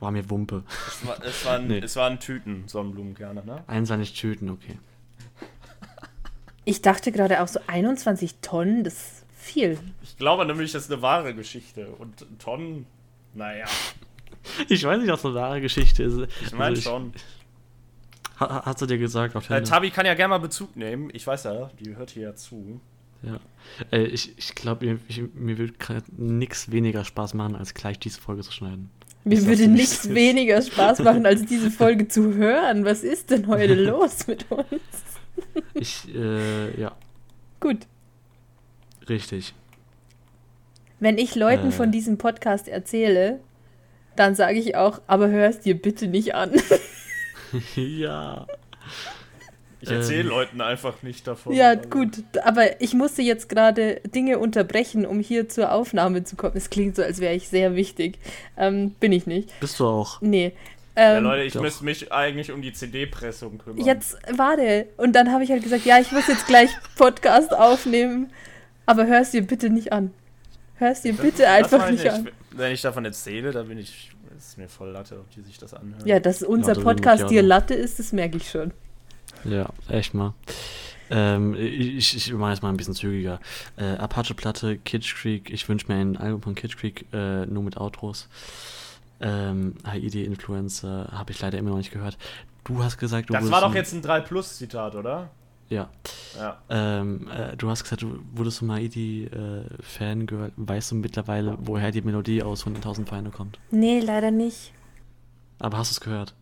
[0.00, 0.62] war mir Wumpe.
[0.88, 1.78] Es, war, es, waren, Nee.
[1.78, 3.64] es waren Tüten Sonnenblumenkerne, ne?
[3.66, 4.78] 21 Tüten, okay.
[6.64, 9.78] Ich dachte gerade auch so 21 Tonnen, das ist viel.
[10.02, 11.88] Ich glaube nämlich, das ist eine wahre Geschichte.
[11.98, 12.86] Und Tonnen,
[13.34, 13.66] naja.
[14.68, 16.18] Ich weiß nicht, ob es eine wahre Geschichte ist.
[16.42, 17.12] Ich meine Also schon.
[18.40, 19.62] Ha, hast du dir gesagt auf Äh?
[19.62, 21.08] Tabi kann ja gerne mal Bezug nehmen.
[21.12, 22.80] Ich weiß ja, die hört hier ja zu.
[23.22, 23.38] Ja.
[23.92, 27.98] Äh, ich ich glaube, mir, ich, mir wird gerade nichts weniger Spaß machen, als gleich
[27.98, 28.90] diese Folge zu schneiden.
[29.24, 32.84] Mir würde nichts weniger Spaß machen, als diese Folge zu hören.
[32.84, 34.66] Was ist denn heute los mit uns?
[35.74, 36.92] Ich, äh, ja,
[37.60, 37.86] Gut.
[39.08, 39.54] richtig.
[41.00, 41.72] Wenn ich Leuten Äh.
[41.72, 43.40] von diesem Podcast erzähle,
[44.16, 46.52] dann sage ich auch, aber hör es dir bitte nicht an.
[47.76, 48.46] ja.
[49.84, 50.26] Ich erzähle Ähm.
[50.28, 51.52] Leuten einfach nicht davon.
[51.54, 52.22] ja, Also, gut.
[52.44, 56.56] Aber ich musste jetzt gerade Dinge unterbrechen, um hier zur Aufnahme zu kommen.
[56.56, 58.18] Es klingt so, als wäre ich sehr wichtig.
[58.56, 59.58] Ähm, bin ich nicht.
[59.60, 60.20] Bist du auch.
[60.20, 60.52] Nee.
[60.96, 61.60] Ja, Ähm, Leute, ich Doch.
[61.62, 63.84] müsste mich eigentlich um die CD-Pressung kümmern.
[63.84, 64.86] Jetzt warte.
[64.96, 68.30] Und dann habe ich halt gesagt, ja, ich muss jetzt gleich Podcast aufnehmen,
[68.86, 70.12] aber hör es dir bitte nicht an.
[70.76, 72.28] Hör es dir Das- bitte das einfach nicht an.
[72.52, 74.12] Wenn ich davon erzähle, dann bin ich.
[74.38, 76.06] ist mir voll Latte, ob die sich das anhören.
[76.06, 77.42] Ja, dass unser Podcast dir.
[77.42, 78.72] Latte ist, das merke ich schon.
[79.44, 80.34] Ja, echt mal.
[81.10, 83.38] Ähm, ich, ich mache jetzt mal ein bisschen zügiger.
[83.76, 85.50] Äh, Apache-Platte, Kitsch Creek.
[85.50, 88.28] Ich wünsche mir ein Album von Kitsch Creek, äh, nur mit Outros.
[89.20, 92.18] Ähm, Haidi Influencer habe ich leider immer noch nicht gehört.
[92.64, 95.30] Du hast gesagt, du das war doch ein- jetzt ein 3-Plus-Zitat, oder?
[95.68, 95.88] Ja.
[96.36, 96.58] Ja.
[96.68, 100.52] Ähm, äh, du hast gesagt, du wurdest du Haidi äh, Fan gehört.
[100.56, 103.58] Weißt du mittlerweile, woher die Melodie aus 100.000 Feinde kommt?
[103.70, 104.72] Nee, leider nicht.
[105.58, 106.34] Aber hast du es gehört?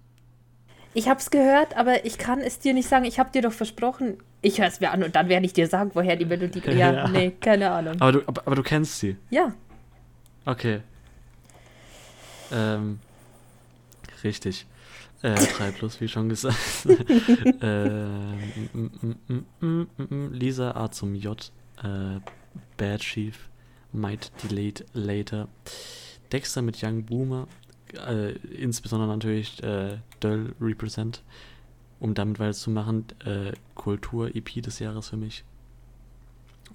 [0.95, 3.05] Ich habe es gehört, aber ich kann es dir nicht sagen.
[3.05, 5.67] Ich habe dir doch versprochen, ich höre es mir an und dann werde ich dir
[5.67, 6.77] sagen, woher die Melodie kommt.
[6.77, 7.09] Ja, Ja.
[7.09, 7.95] nee, keine Ahnung.
[8.01, 9.17] Aber du, aber, aber du kennst sie.
[9.31, 9.53] Ja,
[10.45, 10.81] Okay.
[12.51, 12.99] Ähm,
[14.25, 14.67] richtig.
[15.23, 16.57] Äh, 3 plus, wie schon gesagt.
[17.63, 18.39] ähm,
[18.73, 21.53] mm, mm, mm, Lisa A zum J.
[21.83, 22.19] Äh,
[22.77, 23.39] Bad Chief.
[23.93, 25.47] Might Delayed Later.
[26.33, 27.47] Dexter mit Young Boomer.
[27.95, 31.23] Äh, insbesondere natürlich äh, Döll Represent.
[32.01, 33.05] Um damit weiterzumachen.
[33.25, 35.45] Äh, Kultur-EP des Jahres für mich.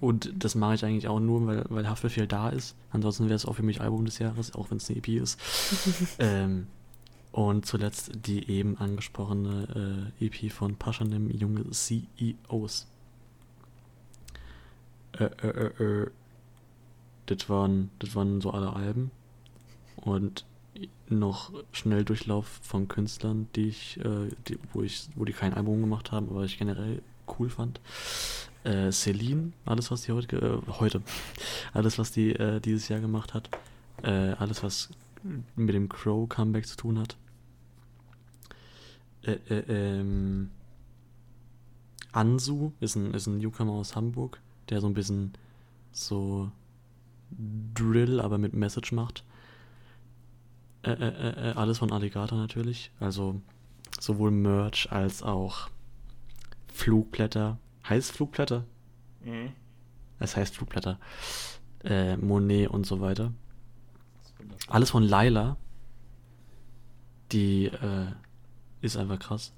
[0.00, 2.76] Und das mache ich eigentlich auch nur, weil, weil Haftbefehl da ist.
[2.90, 5.40] Ansonsten wäre es auch für mich Album des Jahres, auch wenn es eine EP ist.
[6.18, 6.68] ähm,
[7.32, 12.86] und zuletzt die eben angesprochene äh, EP von Paschanim, junge CEOs.
[15.12, 16.10] Äh, äh, äh, äh.
[17.26, 19.10] Das waren, das waren so alle Alben.
[19.96, 20.46] Und
[21.08, 26.12] noch Schnelldurchlauf von Künstlern, die ich, äh, die, wo ich, wo die kein Album gemacht
[26.12, 27.02] haben, aber ich generell
[27.38, 27.80] cool fand.
[28.64, 31.02] Äh, Celine, alles was die heute, äh, heute,
[31.72, 33.48] alles was die äh, dieses Jahr gemacht hat,
[34.02, 34.90] äh, alles was
[35.56, 37.16] mit dem Crow Comeback zu tun hat.
[39.22, 40.50] Äh, äh, ähm,
[42.12, 45.32] Ansu ist ein, ist ein Newcomer aus Hamburg, der so ein bisschen
[45.92, 46.50] so
[47.74, 49.24] Drill, aber mit Message macht.
[50.88, 52.90] Äh, äh, äh, äh, alles von Alligator natürlich.
[52.98, 53.40] Also
[54.00, 55.68] sowohl Merch als auch
[56.72, 57.58] Flugblätter.
[57.86, 58.64] Heißt Flugblätter?
[59.22, 59.52] Mhm.
[60.18, 60.98] Es heißt Flugblätter.
[61.84, 63.32] Äh, Monet und so weiter.
[64.68, 65.58] Alles von Laila.
[67.32, 68.06] Die äh,
[68.80, 69.52] ist einfach krass.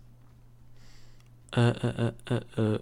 [1.55, 2.13] Äh, äh,
[2.57, 2.81] äh.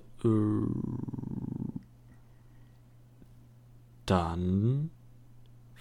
[4.06, 4.90] Dann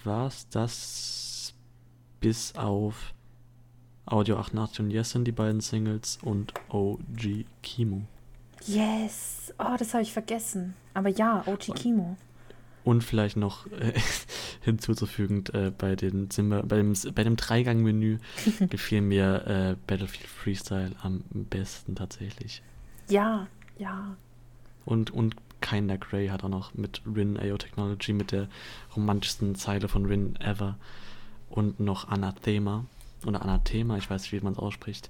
[0.03, 1.36] war's das
[2.19, 3.13] bis auf
[4.05, 8.03] Audio 88 und Yes sind die beiden Singles und OG Kimo.
[8.65, 9.53] yes.
[9.59, 10.75] Oh, das habe ich vergessen.
[10.93, 12.17] Aber ja, OG Kimo.
[12.83, 13.93] Und vielleicht noch äh,
[14.61, 18.19] hinzuzufügend, äh, bei, den Zimmer, bei dem, bei dem Dreigang-Menü
[18.69, 22.61] gefiel mir äh, Battlefield Freestyle am besten tatsächlich.
[23.09, 24.15] Ja, ja.
[24.85, 28.47] Und, und Kinder Grey hat auch noch mit Rin AO Technology mit der
[28.95, 30.77] romantischsten Zeile von Rin ever.
[31.49, 32.85] Und noch Anathema.
[33.25, 35.09] Oder Anathema, ich weiß nicht, wie man es ausspricht.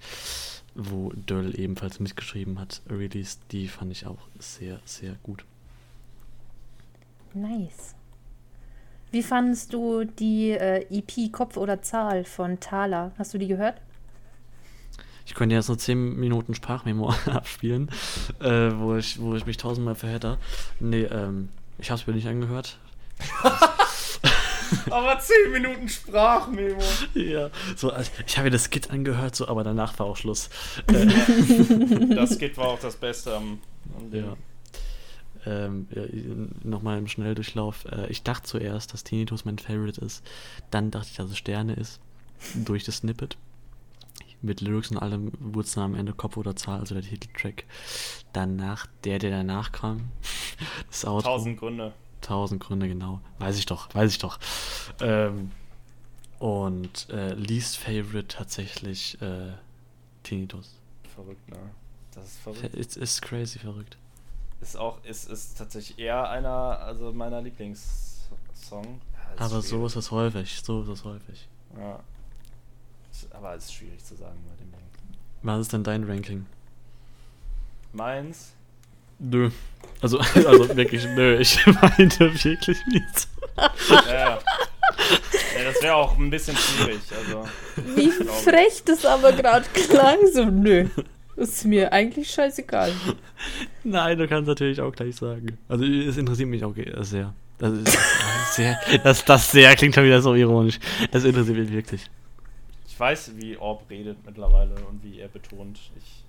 [0.75, 2.81] Wo Döll ebenfalls mitgeschrieben hat.
[2.89, 5.43] Release, die fand ich auch sehr, sehr gut.
[7.33, 7.95] Nice.
[9.11, 13.11] Wie fandest du die äh, EP Kopf oder Zahl von Thaler?
[13.17, 13.81] Hast du die gehört?
[15.25, 17.89] Ich könnte jetzt nur 10 Minuten Sprachmemo abspielen,
[18.39, 20.37] äh, wo, ich, wo ich mich tausendmal verhedder.
[20.79, 22.79] Nee, ähm, ich hab's mir nicht angehört.
[24.89, 26.81] Aber 10 Minuten Sprachmemo.
[27.13, 30.49] Ja, so, also, ich habe mir das Skit angehört, so, aber danach war auch Schluss.
[32.15, 33.59] Das geht war auch das Beste am,
[33.97, 34.13] am.
[34.13, 34.35] Ja.
[35.45, 35.87] Ähm,
[36.63, 37.85] Nochmal im Schnelldurchlauf.
[37.85, 40.25] Äh, ich dachte zuerst, dass Tinnitus mein Favorite ist.
[40.71, 41.99] Dann dachte ich, dass es Sterne ist.
[42.55, 43.37] Durch das Snippet.
[44.41, 47.65] Mit Lyrics und allem wurde es dann am Ende Kopf oder Zahl, also der Titeltrack.
[48.33, 50.09] Danach der, der danach kam.
[50.89, 51.29] Das Outro.
[51.29, 51.93] Tausend Gründe.
[52.21, 53.21] Tausend Gründe, genau.
[53.39, 54.39] Weiß ich doch, weiß ich doch.
[55.01, 55.51] Ähm,
[56.39, 59.53] Und äh, least favorite tatsächlich äh,
[60.23, 60.75] Tinnitus.
[61.15, 61.57] Verrückt, ne?
[62.13, 62.73] Das ist verrückt.
[62.75, 63.97] Es ist crazy verrückt.
[64.61, 68.31] Ist auch, ist, ist tatsächlich eher einer, also meiner Lieblingssong.
[68.71, 69.85] Ja, Aber so schwierig.
[69.85, 71.47] ist es häufig, so ist es häufig.
[71.77, 71.99] Ja.
[73.31, 74.81] Aber es ist schwierig zu sagen bei dem Ding.
[75.43, 76.45] Was ist denn dein Ranking?
[77.93, 78.53] Meins?
[79.19, 79.49] Nö.
[80.01, 83.27] Also, also wirklich, nö, ich meinte wirklich nicht.
[83.57, 84.29] Ja, ja.
[84.29, 86.99] ja das wäre auch ein bisschen schwierig.
[87.15, 87.43] Also,
[87.95, 90.17] Wie frech das aber gerade klang.
[90.31, 90.87] So, nö.
[91.35, 92.91] Ist mir eigentlich scheißegal.
[93.83, 95.57] Nein, du kannst natürlich auch gleich sagen.
[95.67, 97.33] Also, es interessiert mich auch sehr.
[97.59, 97.97] Das ist äh,
[98.51, 100.79] sehr, das, das sehr klingt schon wieder so ironisch.
[101.11, 102.05] Es interessiert mich wirklich.
[102.87, 105.79] ich weiß, wie Orb redet mittlerweile und wie er betont.
[105.97, 106.23] Ich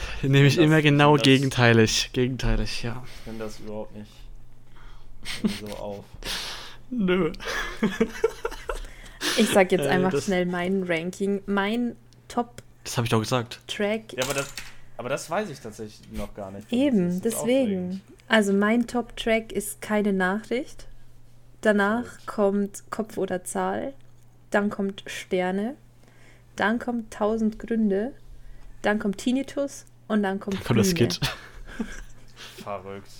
[0.22, 2.10] Nämlich Das- immer genau das- gegenteilig.
[2.12, 3.04] Gegenteilig, ja.
[3.24, 4.10] finde das überhaupt nicht
[5.60, 6.04] so auf.
[6.90, 7.32] Nö.
[9.36, 11.42] Ich sag jetzt Äh, einfach schnell mein Ranking.
[11.46, 11.96] Mein
[12.28, 12.64] Top-Track.
[12.84, 13.60] Das habe ich doch gesagt.
[14.16, 14.48] Ja, aber das,
[14.96, 16.72] aber das weiß ich tatsächlich noch gar nicht.
[16.72, 17.40] Eben, deswegen.
[17.40, 18.00] aufregend.
[18.28, 20.86] Also mein Top-Track ist keine Nachricht.
[21.60, 23.92] Danach kommt Kopf oder Zahl.
[24.50, 25.74] Dann kommt Sterne.
[26.56, 28.12] Dann kommt Tausend Gründe.
[28.82, 29.84] Dann kommt Tinnitus.
[30.08, 30.90] Und dann kommt Kommt das.
[30.90, 31.20] Skit.
[32.62, 33.10] Verrückt.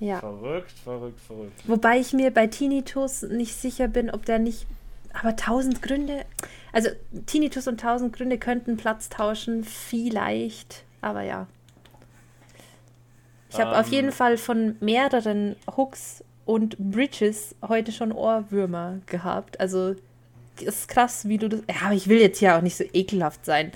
[0.00, 0.18] Ja.
[0.20, 1.62] Verrückt, verrückt, verrückt.
[1.66, 4.66] Wobei ich mir bei Tinnitus nicht sicher bin, ob der nicht.
[5.12, 6.24] Aber tausend Gründe.
[6.72, 6.90] Also
[7.26, 10.84] Tinnitus und tausend Gründe könnten Platz tauschen, vielleicht.
[11.00, 11.46] Aber ja.
[13.50, 13.92] Ich habe auf Ähm.
[13.92, 19.60] jeden Fall von mehreren Hooks und Bridges heute schon Ohrwürmer gehabt.
[19.60, 19.94] Also
[20.60, 21.60] ist krass, wie du das.
[21.68, 23.70] Ja, aber ich will jetzt ja auch nicht so ekelhaft sein.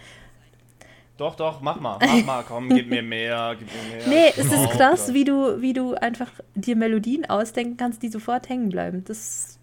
[1.19, 4.07] Doch, doch, mach mal, mach mal, komm, gib mir mehr, gib mir mehr.
[4.09, 8.09] Nee, es ist Oh, krass, wie du, wie du einfach dir Melodien ausdenken kannst, die
[8.09, 9.05] sofort hängen bleiben.
[9.05, 9.59] Das.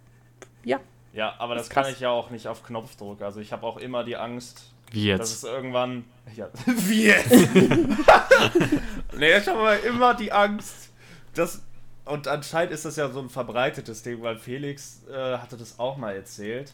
[0.66, 0.80] Ja.
[1.14, 1.94] Ja, aber das ist kann krass.
[1.94, 3.22] ich ja auch nicht auf Knopfdruck.
[3.22, 5.44] Also ich habe auch immer die Angst, Wie dass jetzt?
[5.44, 6.04] es irgendwann.
[6.36, 7.32] Ja, wie jetzt?
[9.18, 10.90] nee, ich habe immer die Angst,
[11.36, 11.62] dass.
[12.04, 15.96] Und anscheinend ist das ja so ein verbreitetes Ding, weil Felix äh, hatte das auch
[15.98, 16.74] mal erzählt.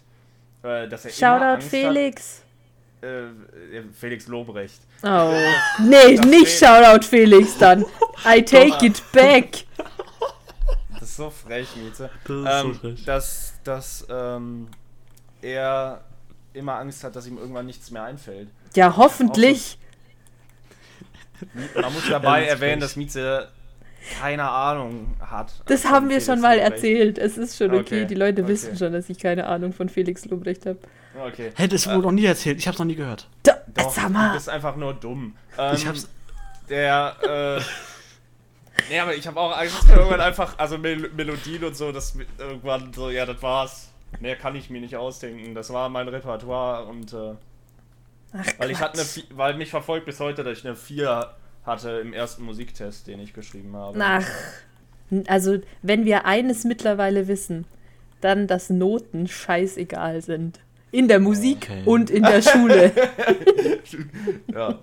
[0.63, 2.37] Äh, dass er immer Shoutout Angst Felix.
[2.39, 2.45] Hat,
[3.01, 4.79] äh, äh, Felix Lobrecht.
[5.03, 5.33] Oh.
[5.79, 7.85] Nee, Das nicht Shoutout Felix dann.
[8.25, 8.81] I take Doch.
[8.83, 9.65] it back.
[10.93, 12.11] Das ist so frech, Mieze.
[12.25, 13.05] Das ist so ähm, frech.
[13.05, 14.67] Dass, dass ähm,
[15.41, 16.03] er
[16.53, 18.49] immer Angst hat, dass ihm irgendwann nichts mehr einfällt.
[18.75, 19.79] Ja, hoffentlich.
[21.73, 23.47] Man muss dabei das erwähnen, dass Mieze
[24.19, 25.51] keine Ahnung hat.
[25.65, 26.73] Das haben wir Felix schon mal Lobrecht.
[26.73, 27.17] erzählt.
[27.17, 27.79] Es ist schon okay.
[27.79, 28.51] Okay, Die Leute okay.
[28.51, 30.79] wissen schon, dass ich keine Ahnung von Felix Lobrecht habe.
[31.19, 31.51] Okay.
[31.55, 32.57] Hey, das wurde noch nie erzählt.
[32.59, 33.27] Ich hab's noch nie gehört.
[33.43, 34.33] Da, Doch, sag du mal.
[34.33, 35.35] bist einfach nur dumm.
[35.57, 36.07] Ähm, Ich hab's.
[36.69, 37.15] Der,
[37.59, 37.61] äh.
[38.89, 41.91] Nee, aber ich habe auch Angst, dass mir irgendwann einfach, also Mel Melodien und so,
[41.91, 43.89] dass mir irgendwann so, ja, das war's.
[44.19, 45.53] Mehr kann ich mir nicht ausdenken.
[45.55, 47.33] Das war mein Repertoire und äh,
[48.33, 49.07] Ach, weil ich hatte eine,
[49.37, 51.33] weil mich verfolgt bis heute, dass ich eine 4
[51.65, 53.99] hatte im ersten Musiktest, den ich geschrieben habe.
[54.01, 54.25] Ach.
[55.27, 57.65] Also, wenn wir eines mittlerweile wissen,
[58.21, 60.59] dann, dass Noten scheißegal sind.
[60.91, 61.81] In der Musik Okay.
[61.85, 62.91] und in der Schule.
[64.53, 64.79] Ja,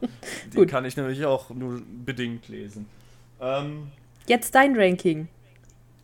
[0.52, 0.68] die Gut.
[0.68, 2.86] kann ich nämlich auch nur bedingt lesen.
[3.40, 3.89] Ähm,
[4.26, 5.28] Jetzt dein Ranking.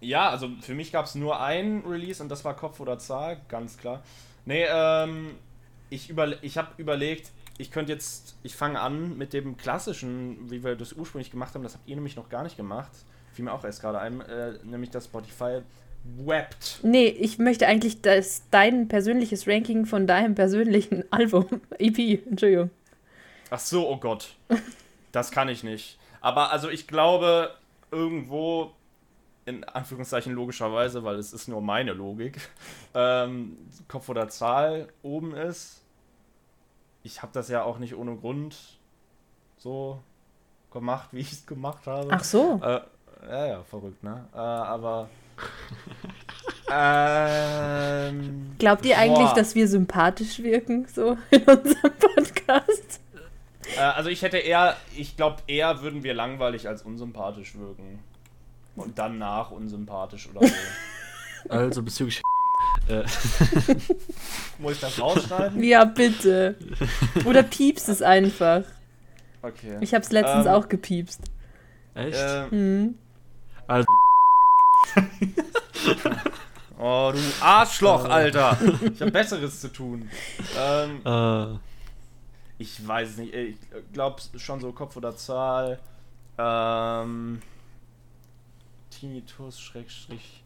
[0.00, 3.38] Ja, also für mich gab es nur ein Release und das war Kopf oder Zahl,
[3.48, 4.02] ganz klar.
[4.46, 5.32] Nee, ähm,
[5.90, 6.12] ich,
[6.42, 10.92] ich habe überlegt, ich könnte jetzt, ich fange an mit dem klassischen, wie wir das
[10.92, 12.92] ursprünglich gemacht haben, das habt ihr nämlich noch gar nicht gemacht.
[13.32, 15.60] Fiel mir auch erst gerade ein, äh, nämlich das Spotify
[16.04, 16.80] Wept.
[16.82, 21.46] Nee, ich möchte eigentlich das, dein persönliches Ranking von deinem persönlichen Album.
[21.78, 22.70] EP, Entschuldigung.
[23.50, 24.36] Ach so, oh Gott.
[25.12, 25.98] Das kann ich nicht.
[26.20, 27.54] Aber also ich glaube,
[27.90, 28.72] irgendwo,
[29.46, 32.38] in Anführungszeichen logischerweise, weil es ist nur meine Logik,
[32.94, 33.56] ähm,
[33.88, 35.82] Kopf oder Zahl oben ist.
[37.02, 38.56] Ich habe das ja auch nicht ohne Grund
[39.58, 40.02] so
[40.70, 42.08] gemacht, wie ich es gemacht habe.
[42.10, 42.60] Ach so.
[42.62, 42.80] Äh,
[43.28, 44.26] ja, ja, verrückt, ne?
[44.34, 45.08] Äh, aber.
[46.70, 49.34] Ähm, Glaubt ihr eigentlich, boah.
[49.34, 53.00] dass wir sympathisch wirken, so in unserem Podcast?
[53.76, 58.00] Äh, also ich hätte eher, ich glaube eher würden wir langweilig als unsympathisch wirken.
[58.76, 60.54] Und danach unsympathisch oder so.
[61.50, 62.22] Also bezüglich.
[62.88, 63.02] Äh,
[64.58, 65.62] Muss ich das rausschneiden?
[65.62, 66.56] Ja, bitte.
[67.26, 68.62] Oder piepst es einfach.
[69.42, 69.76] Okay.
[69.82, 71.20] Ich hab's letztens Ähm, auch gepiepst.
[71.94, 72.16] echt?
[72.18, 72.94] Ähm, Hm.
[73.66, 73.86] Also,
[76.84, 78.58] oh, du Arschloch, Alter.
[78.92, 80.08] Ich habe Besseres zu tun.
[80.58, 81.58] Ähm, äh,
[82.58, 83.34] ich weiß es nicht.
[83.34, 83.56] Ich
[83.92, 85.80] glaube schon so Kopf oder Zahl.
[86.36, 87.40] Ähm,
[88.90, 90.44] Tinnitus, Schrägstrich,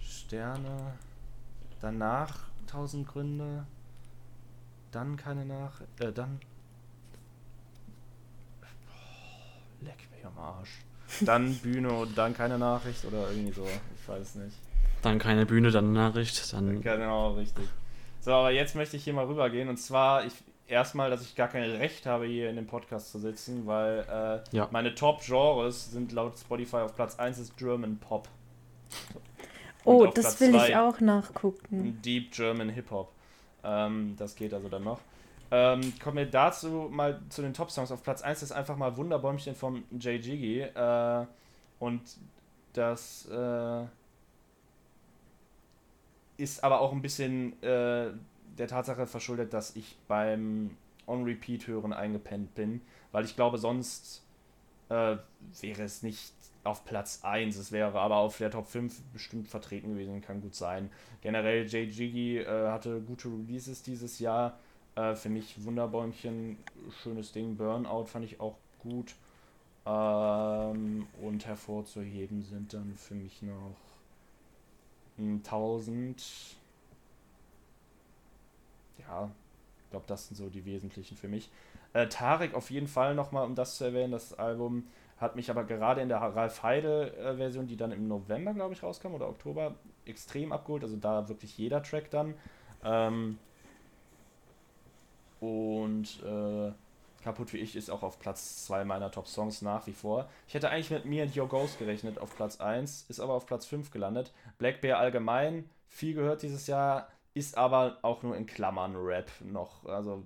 [0.00, 0.94] Sterne.
[1.80, 3.66] Danach tausend Gründe.
[4.90, 5.80] Dann keine Nach...
[6.00, 6.40] Äh, dann...
[9.82, 10.70] Leck mich am Arsch.
[11.20, 13.68] Dann Bühne und dann keine Nachricht oder irgendwie so.
[13.94, 14.56] Ich weiß es nicht.
[15.02, 16.80] Dann keine Bühne, dann Nachricht, dann.
[16.80, 17.68] Genau, richtig.
[18.20, 19.68] So, aber jetzt möchte ich hier mal rübergehen.
[19.68, 20.32] Und zwar, ich
[20.68, 24.04] erstmal, dass ich gar kein Recht habe, hier in dem Podcast zu sitzen, weil
[24.52, 24.68] äh, Ja.
[24.72, 28.28] meine Top-Genres sind laut Spotify auf Platz 1 ist German Pop.
[29.84, 32.00] Oh, das Platz will ich auch nachgucken.
[32.04, 33.12] Deep German Hip-Hop.
[33.62, 35.00] Ähm, das geht also dann noch.
[35.52, 37.92] Ähm, kommen wir dazu mal zu den Top-Songs.
[37.92, 40.62] Auf Platz 1 ist einfach mal Wunderbäumchen vom Jay Jiggy.
[40.62, 41.26] Äh,
[41.78, 42.02] und
[42.72, 43.84] das äh,
[46.36, 48.10] ist aber auch ein bisschen äh,
[48.58, 50.76] der Tatsache verschuldet, dass ich beim
[51.06, 52.80] On-Repeat-Hören eingepennt bin,
[53.12, 54.24] weil ich glaube, sonst
[54.88, 55.16] äh,
[55.60, 56.32] wäre es nicht
[56.64, 57.56] auf Platz 1.
[57.56, 60.90] Es wäre aber auf der Top 5 bestimmt vertreten gewesen, kann gut sein.
[61.22, 64.58] Generell, Jay Jiggy äh, hatte gute Releases dieses Jahr.
[64.96, 66.58] Äh, für mich Wunderbäumchen,
[67.02, 67.56] schönes Ding.
[67.56, 69.14] Burnout fand ich auch gut.
[69.86, 73.76] Ähm, und hervorzuheben sind dann für mich noch
[75.18, 76.22] 1000.
[78.98, 79.30] Ja,
[79.84, 81.50] ich glaube, das sind so die wesentlichen für mich.
[81.92, 84.84] Äh, Tarek auf jeden Fall nochmal, um das zu erwähnen, das Album
[85.18, 89.14] hat mich aber gerade in der Ralf Heide-Version, die dann im November, glaube ich, rauskam
[89.14, 89.74] oder Oktober,
[90.04, 90.82] extrem abgeholt.
[90.82, 92.34] Also da wirklich jeder Track dann.
[92.84, 93.38] Ähm,
[95.40, 96.72] und äh,
[97.26, 100.30] Kaputt wie ich ist auch auf Platz 2 meiner Top-Songs nach wie vor.
[100.46, 103.46] Ich hätte eigentlich mit Me and Your Ghost gerechnet auf Platz 1, ist aber auf
[103.46, 104.32] Platz 5 gelandet.
[104.58, 109.84] Black Bear allgemein, viel gehört dieses Jahr, ist aber auch nur in Klammern Rap noch.
[109.86, 110.22] Also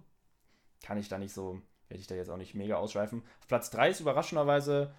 [0.83, 3.23] kann ich da nicht so, werde ich da jetzt auch nicht mega ausschweifen.
[3.41, 4.93] Auf Platz 3 ist überraschenderweise,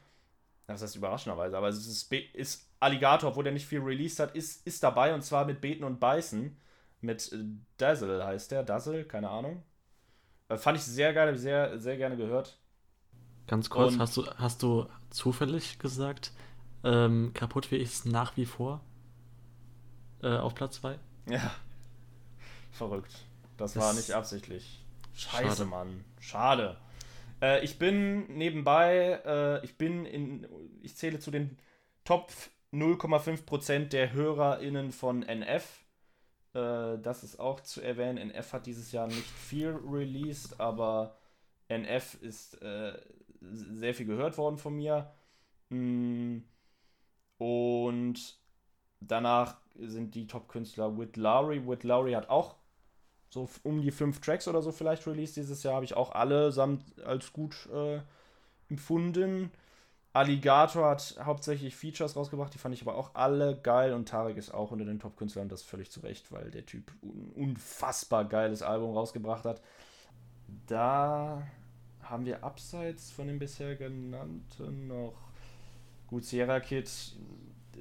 [0.65, 4.65] das heißt überraschenderweise, aber es ist, ist Alligator, obwohl der nicht viel released hat, ist,
[4.65, 6.57] ist dabei und zwar mit Beten und Beißen.
[7.01, 7.43] Mit äh,
[7.77, 9.61] Dazzle heißt der, Dazzle, keine Ahnung.
[10.51, 12.57] Äh, fand ich sehr geil, ich sehr, sehr gerne gehört.
[13.47, 16.31] Ganz kurz, Und- hast du, hast du zufällig gesagt,
[16.83, 18.81] ähm, kaputt wie ich es nach wie vor
[20.23, 20.97] äh, auf Platz 2?
[21.29, 21.51] Ja.
[22.71, 23.13] Verrückt.
[23.57, 24.83] Das, Das- war nicht absichtlich.
[25.13, 25.65] Scheiße, Schade.
[25.69, 26.03] Mann.
[26.19, 26.77] Schade.
[27.41, 30.47] Äh, ich bin nebenbei, äh, ich bin in,
[30.81, 31.57] ich zähle zu den
[32.05, 32.31] Top
[32.71, 35.80] 0,5% der HörerInnen von NF.
[36.53, 38.17] Äh, das ist auch zu erwähnen.
[38.17, 41.17] NF hat dieses Jahr nicht viel released, aber
[41.67, 42.99] NF ist äh,
[43.41, 45.11] sehr viel gehört worden von mir.
[45.69, 46.39] Mm,
[47.37, 48.39] Und
[49.01, 51.67] danach sind die Top-Künstler Whit Lowry.
[51.67, 52.55] Whit Lowry hat auch
[53.29, 55.75] so um die fünf Tracks oder so vielleicht released dieses Jahr.
[55.75, 58.01] Habe ich auch allesamt als gut äh,
[58.69, 59.51] empfunden.
[60.13, 64.53] Alligator hat hauptsächlich Features rausgebracht, die fand ich aber auch alle geil und Tarek ist
[64.53, 68.95] auch unter den Top-Künstlern, das völlig zu Recht, weil der Typ ein unfassbar geiles Album
[68.95, 69.61] rausgebracht hat.
[70.67, 71.47] Da
[72.03, 75.31] haben wir abseits von den bisher genannten noch
[76.07, 76.89] gut Sierra Kid,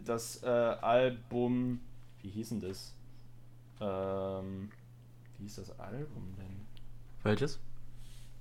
[0.05, 1.81] das äh, Album,
[2.23, 2.95] wie hieß denn das?
[3.81, 4.71] Ähm,
[5.37, 6.67] wie hieß das Album denn?
[7.25, 7.59] Welches?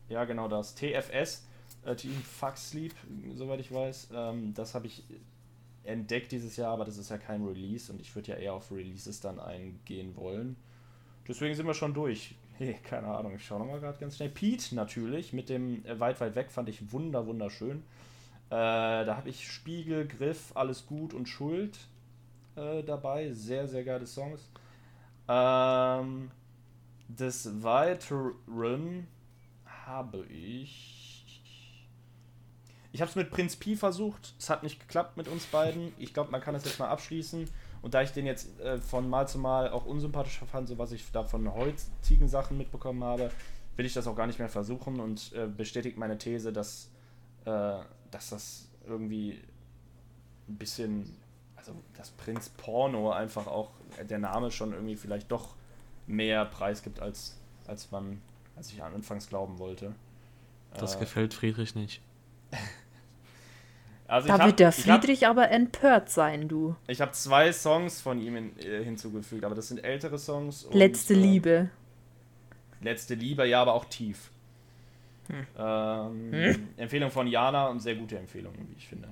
[0.10, 0.76] Ja, genau das.
[0.76, 1.48] TFS,
[1.86, 2.94] äh, Team Fuck Sleep,
[3.36, 4.10] soweit ich weiß.
[4.14, 5.04] Ähm, das habe ich
[5.84, 8.72] entdeckt dieses Jahr, aber das ist ja kein Release und ich würde ja eher auf
[8.72, 10.56] Releases dann eingehen wollen.
[11.28, 12.36] Deswegen sind wir schon durch.
[12.60, 14.28] Hey, keine Ahnung, ich schaue nochmal gerade ganz schnell.
[14.28, 17.84] Pete natürlich, mit dem äh, Weit, Weit Weg fand ich wunder, wunderschön.
[18.50, 21.80] Äh, da habe ich Spiegel, Griff, Alles Gut und Schuld
[22.58, 23.32] äh, dabei.
[23.32, 24.50] Sehr, sehr geile Songs.
[25.30, 26.32] Ähm,
[27.08, 29.08] des Weiteren
[29.66, 30.99] habe ich.
[32.92, 34.34] Ich habe es mit Prinz Pi versucht.
[34.40, 35.94] Es hat nicht geklappt mit uns beiden.
[35.98, 37.48] Ich glaube, man kann es jetzt mal abschließen.
[37.82, 40.92] Und da ich den jetzt äh, von Mal zu Mal auch unsympathischer fand, so was
[40.92, 43.32] ich da von heutigen Sachen mitbekommen habe,
[43.78, 46.90] will ich das auch gar nicht mehr versuchen und äh, bestätigt meine These, dass,
[47.46, 47.78] äh,
[48.12, 49.40] dass das irgendwie
[50.50, 51.16] ein bisschen,
[51.56, 55.56] also das Prinz Porno einfach auch, äh, der Name schon irgendwie vielleicht doch
[56.08, 57.38] mehr Preis gibt, als,
[57.68, 58.20] als man,
[58.58, 59.94] als ich anfangs glauben wollte.
[60.74, 62.02] Das Äh, gefällt Friedrich nicht.
[64.08, 66.76] also Da ich hab- wird der ich hab- Friedrich aber empört sein, du.
[66.88, 70.64] Ich habe zwei Songs von ihm in, äh, hinzugefügt, aber das sind ältere Songs.
[70.66, 71.70] und, Letzte äh, Liebe.
[72.82, 74.32] Letzte Liebe, ja, aber auch tief.
[75.28, 75.46] Hm.
[75.58, 79.10] Ähm, Empfehlung von Jana und sehr gute Empfehlung, wie ich finde.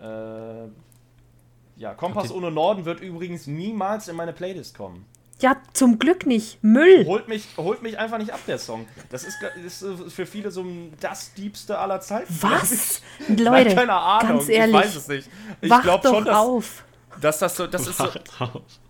[0.00, 5.04] Äh, ja, Kompass ihr- ohne Norden wird übrigens niemals in meine Playlist kommen.
[5.42, 6.62] Ja, zum Glück nicht.
[6.62, 7.04] Müll.
[7.04, 8.86] Holt mich, holt mich einfach nicht ab, der Song.
[9.10, 12.32] Das ist, ist äh, für viele so ein, das Diebste aller Zeiten.
[12.40, 13.02] Was?
[13.28, 14.38] Nein, Leute, keine Ahnung.
[14.38, 14.76] ganz ehrlich.
[14.76, 15.28] Ich weiß es nicht.
[15.60, 16.84] Ich wach glaube doch schon, dass, auf.
[17.20, 18.08] dass das so, das ist so,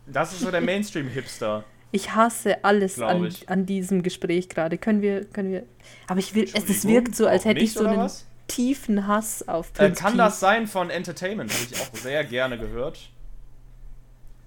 [0.07, 1.65] das ist so der Mainstream-Hipster.
[1.91, 3.49] Ich hasse alles an, ich.
[3.49, 4.77] an diesem Gespräch gerade.
[4.79, 5.65] Können wir, können wir.
[6.07, 8.27] Aber ich will, es, es wirkt so, als hätte ich nicht, so oder einen was?
[8.47, 10.19] tiefen Hass auf Äh, Prince kann Pi.
[10.19, 11.51] das sein von Entertainment?
[11.51, 12.99] Habe ich auch sehr gerne gehört.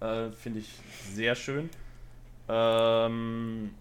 [0.02, 0.70] Äh, Finde ich
[1.14, 1.70] sehr schön.
[2.48, 3.74] Ähm,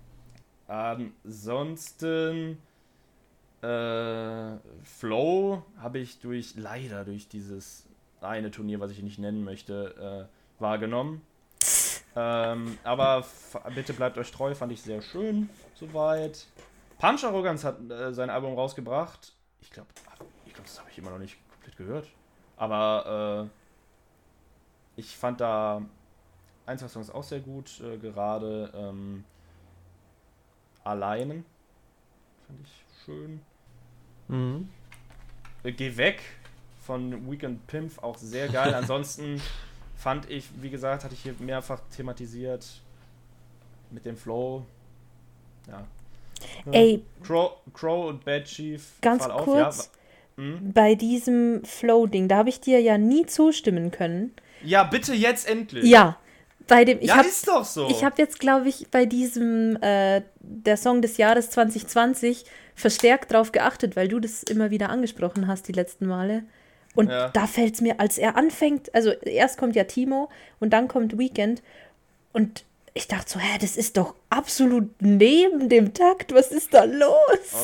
[0.66, 2.58] ansonsten
[3.62, 7.86] äh, Flow habe ich durch leider durch dieses
[8.20, 11.22] eine Turnier, was ich nicht nennen möchte, äh, wahrgenommen.
[12.16, 13.24] Ähm, aber
[13.74, 16.46] bitte bleibt euch treu, fand ich sehr schön soweit.
[16.98, 19.34] Punch Arrogance hat äh, sein Album rausgebracht.
[19.60, 19.88] Ich glaube,
[20.46, 22.08] ich glaube, das habe ich immer noch nicht komplett gehört.
[22.56, 23.50] Aber
[24.96, 25.82] äh, ich fand da
[26.66, 27.80] ein, zwei Songs auch sehr gut.
[27.80, 29.24] Äh, gerade ähm,
[30.82, 31.44] Alleinen
[32.46, 33.40] fand ich schön.
[34.28, 34.68] Mhm.
[35.62, 36.20] Äh, Geh weg
[36.84, 38.74] von Weekend Pimp auch sehr geil.
[38.74, 39.40] Ansonsten
[39.96, 42.66] fand ich, wie gesagt, hatte ich hier mehrfach thematisiert
[43.90, 44.64] mit dem Flow.
[45.66, 45.86] Ja.
[46.70, 48.82] Ey, Crow, Crow und Bad Chief.
[49.00, 49.90] Ganz Fall auf, kurz.
[50.36, 50.72] Ja, hm?
[50.72, 54.34] bei diesem Flow-Ding, da habe ich dir ja nie zustimmen können.
[54.62, 55.84] ja, bitte jetzt endlich.
[55.84, 56.18] Ja,
[56.66, 56.98] bei dem.
[57.00, 57.88] Ich ja hab, ist doch so.
[57.90, 63.52] Ich habe jetzt, glaube ich, bei diesem äh, der Song des Jahres 2020 verstärkt drauf
[63.52, 66.44] geachtet, weil du das immer wieder angesprochen hast die letzten Male.
[66.94, 67.28] Und Ja.
[67.30, 70.28] da fällt es mir, als er anfängt, also erst kommt ja Timo
[70.60, 71.62] und dann kommt Weekend
[72.32, 72.64] und
[72.96, 77.10] ich dachte so, hä, das ist doch absolut neben dem Takt, was ist da los?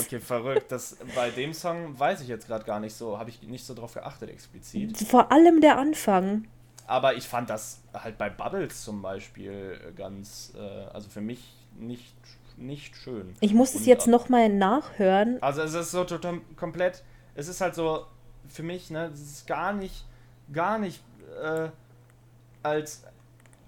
[0.01, 0.72] Okay, verrückt.
[0.72, 3.74] Das, bei dem Song weiß ich jetzt gerade gar nicht so, habe ich nicht so
[3.74, 4.98] drauf geachtet explizit.
[4.98, 6.48] Vor allem der Anfang.
[6.91, 10.59] Aber ich fand das halt bei Bubbles zum Beispiel ganz, äh,
[10.93, 12.17] also für mich nicht,
[12.57, 13.37] nicht schön.
[13.39, 15.41] Ich muss es Und, jetzt äh, nochmal nachhören.
[15.41, 17.05] Also es ist so total komplett,
[17.37, 18.07] es ist halt so
[18.49, 20.05] für mich, ne, es ist gar nicht,
[20.53, 21.01] gar nicht
[21.41, 21.69] äh,
[22.65, 23.05] als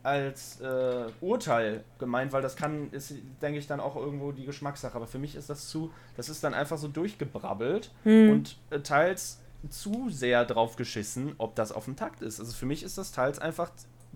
[0.02, 4.96] als äh, Urteil gemeint, weil das kann, ist, denke ich, dann auch irgendwo die Geschmackssache.
[4.96, 9.38] Aber für mich ist das zu, das ist dann einfach so durchgebrabbelt und äh, teils
[9.68, 12.40] zu sehr drauf geschissen, ob das auf dem Takt ist.
[12.40, 13.70] Also für mich ist das teils einfach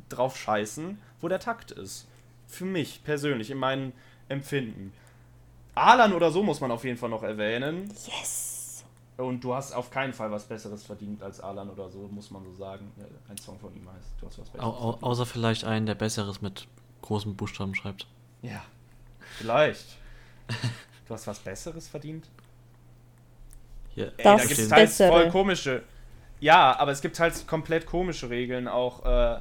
[0.08, 2.06] drauf scheißen, wo der Takt ist.
[2.46, 3.92] Für mich persönlich, in meinem
[4.28, 4.92] Empfinden.
[5.74, 7.88] Alan oder so muss man auf jeden Fall noch erwähnen.
[8.06, 8.84] Yes.
[9.16, 12.44] Und du hast auf keinen Fall was Besseres verdient als Alan oder so, muss man
[12.44, 12.92] so sagen.
[12.98, 15.86] Ja, Ein Song von ihm heißt, du hast was Au, Besseres au, außer vielleicht einen,
[15.86, 16.68] der Besseres mit
[17.02, 18.06] großen Buchstaben schreibt.
[18.42, 18.62] Ja,
[19.38, 19.86] vielleicht.
[21.08, 22.28] du hast was Besseres verdient?
[23.96, 25.08] Hier, Ey, Das da gibt es Bessere.
[25.10, 25.82] voll komische.
[26.38, 29.04] Ja, aber es gibt halt komplett komische Regeln auch.
[29.04, 29.40] Äh,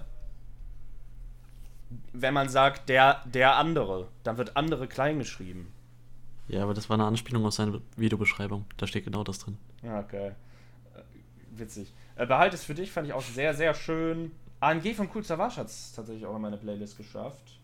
[2.14, 5.72] wenn man sagt, der, der andere, dann wird andere klein geschrieben.
[6.48, 8.66] Ja, aber das war eine Anspielung auf seine Videobeschreibung.
[8.78, 9.58] Da steht genau das drin.
[9.84, 10.28] Ja, okay.
[10.96, 11.02] Äh,
[11.60, 11.94] witzig.
[12.16, 14.32] Äh, Behalt es für dich fand ich auch sehr, sehr schön.
[14.62, 17.60] AMG von Cool Savage hat es tatsächlich auch in meine Playlist geschafft.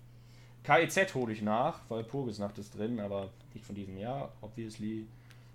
[0.63, 5.07] KIZ hole ich nach, weil Purgisnacht ist drin, aber nicht von diesem Jahr, obviously.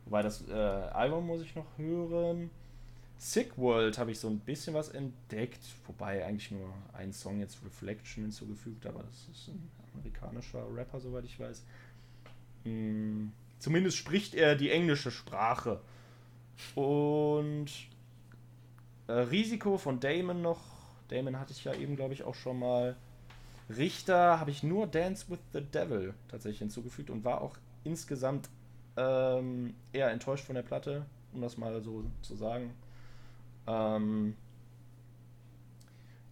[0.06, 2.50] Wobei das äh, Album muss ich noch hören.
[3.18, 7.58] Sick World habe ich so ein bisschen was entdeckt, wobei eigentlich nur ein Song jetzt
[7.64, 11.64] Reflection hinzugefügt, aber das ist ein amerikanischer Rapper, soweit ich weiß.
[12.64, 15.80] Hm, zumindest spricht er die englische Sprache.
[16.74, 17.70] Und
[19.08, 20.60] äh, Risiko von Damon noch.
[21.08, 22.96] Damon hatte ich ja eben, glaube ich, auch schon mal.
[23.68, 28.48] Richter habe ich nur Dance with the Devil tatsächlich hinzugefügt und war auch insgesamt
[28.96, 32.74] ähm, eher enttäuscht von der Platte, um das mal so zu sagen.
[33.66, 34.36] Ähm,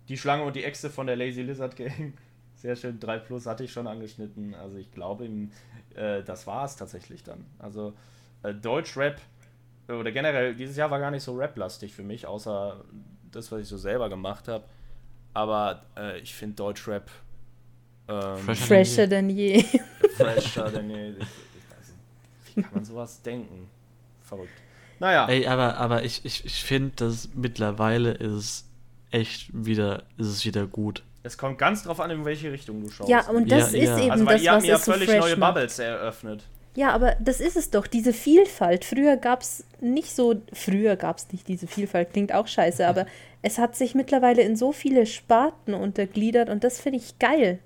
[0.08, 2.14] die Schlange und die Echse von der Lazy Lizard Gang.
[2.56, 4.54] Sehr schön, 3 Plus hatte ich schon angeschnitten.
[4.54, 5.28] Also ich glaube,
[5.94, 7.44] äh, das war es tatsächlich dann.
[7.58, 7.92] Also
[8.42, 9.20] äh, Deutschrap
[9.88, 12.82] oder generell, dieses Jahr war gar nicht so rap-lastig für mich, außer
[13.30, 14.64] das, was ich so selber gemacht habe.
[15.34, 17.10] Aber äh, ich finde Deutschrap
[18.06, 19.64] ähm, Fresher Fresher denn je.
[20.16, 21.14] fresher denn je.
[21.18, 21.98] Ich, ich weiß nicht.
[22.54, 23.68] Wie kann man sowas denken?
[24.22, 24.62] Verrückt.
[25.00, 28.64] Naja, Ey, aber, aber ich, ich, ich finde, dass mittlerweile ist es
[29.10, 31.02] echt wieder, ist es wieder gut.
[31.22, 33.08] es kommt ganz drauf an, in welche Richtung du schaust.
[33.10, 33.78] Ja, und Ja, das ja.
[33.82, 35.36] ist eben also, weil das, ihr habt was mir ja es so völlig fresh neue
[35.36, 35.54] macht.
[35.54, 36.44] Bubbles eröffnet.
[36.76, 38.84] Ja, aber das ist es doch, diese Vielfalt.
[38.84, 43.06] Früher gab es nicht so, früher gab es nicht diese Vielfalt, klingt auch scheiße, aber
[43.42, 47.58] es hat sich mittlerweile in so viele Sparten untergliedert und das finde ich geil.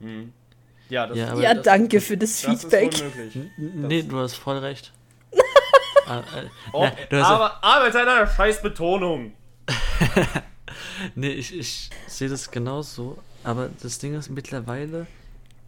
[0.00, 0.32] Hm.
[0.92, 3.02] Ja, das, Ja, ja, das, danke für das, das ist Feedback.
[3.56, 4.92] nee, du hast voll recht.
[6.04, 9.32] Ah, äh, Oh, na, aber, aber mit einer scheiß Betonung.
[11.14, 13.18] Nee, ich, ich sehe das genauso.
[13.44, 15.06] Aber das Ding ist, mittlerweile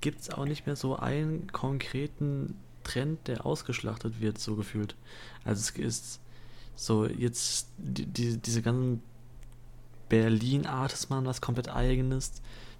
[0.01, 4.97] gibt es auch nicht mehr so einen konkreten Trend, der ausgeschlachtet wird, so gefühlt.
[5.45, 6.21] Also es ist
[6.77, 9.03] so jetzt die, die, diese ganzen
[10.09, 12.33] Berlin-Artists machen was komplett eigenes.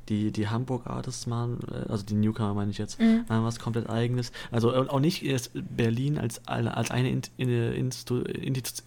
[0.09, 3.25] Die, die Hamburg Artists machen, äh, also die Newcomer meine ich jetzt, Mhm.
[3.29, 4.33] machen was komplett eigenes.
[4.51, 8.83] Also äh, auch nicht erst Berlin als, als eine In in, Instu Institu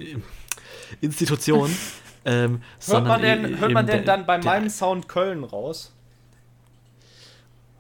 [1.02, 1.69] Institution.
[2.26, 5.94] ähm, Hört man denn, hört man denn dann bei meinem Sound Köln raus?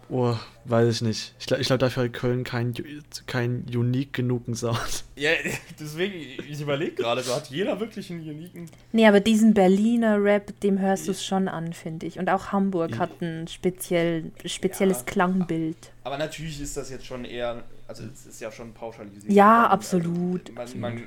[0.09, 0.35] Oh,
[0.65, 1.33] weiß ich nicht.
[1.39, 2.73] Ich glaube, ich glaub, dafür hat Köln keinen
[3.25, 5.03] kein unique genugen Sound.
[5.17, 5.31] Ja,
[5.79, 6.13] deswegen,
[6.49, 8.69] ich überlege gerade, so hat jeder wirklich einen uniken.
[8.93, 12.19] Nee, aber diesen Berliner Rap, dem hörst du es schon an, finde ich.
[12.19, 15.03] Und auch Hamburg hat ein speziell, spezielles Ja.
[15.05, 15.91] Klangbild.
[16.03, 19.31] Aber natürlich ist das jetzt schon eher, also es ist ja schon pauschalisiert.
[19.31, 19.71] Ja, worden.
[19.71, 21.03] absolut, Also, man, man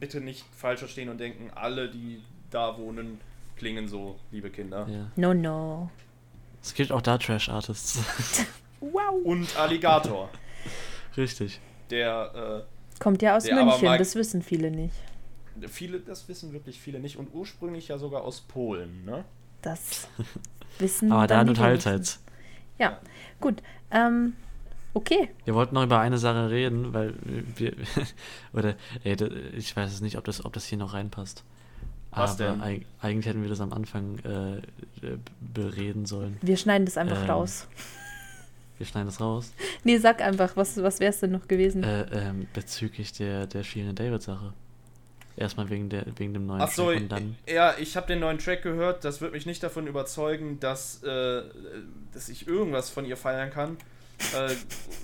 [0.00, 3.20] bitte nicht falsch verstehen und denken, alle, die da wohnen,
[3.56, 4.86] klingen so, liebe Kinder.
[4.90, 5.10] Ja.
[5.16, 5.90] No, no.
[6.62, 8.00] Es gibt auch da Trash-Artists.
[8.80, 9.24] Wow.
[9.24, 10.28] Und Alligator,
[11.16, 11.58] Richtig.
[11.90, 12.64] der
[13.00, 14.94] Kommt ja aus Ja, München, das wissen viele nicht.
[15.60, 19.24] äh, viele, das wissen wirklich viele nicht und ursprünglich ja sogar aus Polen, ne?
[19.62, 20.06] Das
[20.78, 21.54] wissen Aber da nur.
[21.54, 22.20] Teilzeit.
[22.78, 23.00] Ja,
[23.40, 23.62] gut.
[23.90, 24.34] Ähm,
[24.94, 25.30] okay.
[25.44, 27.14] Wir wollten noch über eine Sache reden, weil
[27.56, 27.74] wir.
[28.52, 29.16] Oder, ey,
[29.56, 31.42] ich weiß es nicht, ob das, ob das hier noch reinpasst.
[32.10, 32.62] Was Aber denn?
[32.62, 36.38] eig- eigentlich hätten wir das am Anfang äh, äh, bereden sollen.
[36.42, 37.66] Wir schneiden das einfach Ähm, raus.
[38.78, 39.52] Wir schneiden das raus.
[39.84, 41.82] Nee, sag einfach, was, was wäre es denn noch gewesen?
[41.82, 44.52] Äh, ähm, bezüglich der, der Shirin David-Sache.
[45.36, 47.36] Erstmal wegen, der, wegen dem neuen Ach so, Track und dann.
[47.48, 49.04] ja, ich habe den neuen Track gehört.
[49.04, 51.42] Das wird mich nicht davon überzeugen, dass, äh,
[52.12, 53.76] dass ich irgendwas von ihr feiern kann.
[54.34, 54.54] Äh,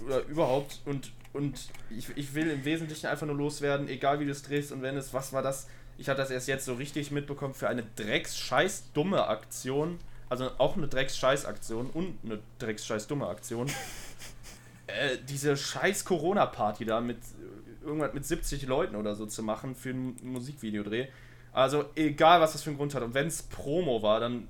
[0.07, 0.81] oder überhaupt.
[0.87, 4.73] Und, und ich, ich will im Wesentlichen einfach nur loswerden, egal wie du es drehst
[4.73, 5.69] und wenn es, was war das?
[5.97, 9.99] Ich habe das erst jetzt so richtig mitbekommen für eine Drecks-Scheiß-dumme Aktion.
[10.29, 13.69] Also auch eine Drecks-Scheiß-Aktion und eine Drecks-Scheiß-dumme Aktion.
[14.87, 19.75] äh, diese scheiß Corona-Party da mit äh, irgendwas mit 70 Leuten oder so zu machen
[19.75, 21.09] für ein Musikvideodreh.
[21.53, 23.03] Also egal, was das für einen Grund hat.
[23.03, 24.49] Und wenn es Promo war, dann,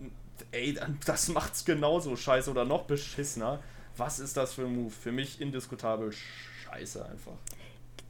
[0.52, 3.60] ey, dann, das macht's genauso scheiße oder noch beschissener.
[3.96, 4.90] Was ist das für ein Move?
[4.90, 7.34] Für mich indiskutabel scheiße einfach.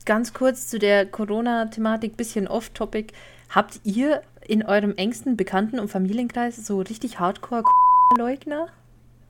[0.05, 3.13] Ganz kurz zu der Corona-Thematik, bisschen off-topic.
[3.51, 8.69] Habt ihr in eurem engsten Bekannten- und Familienkreis so richtig Hardcore-Leugner?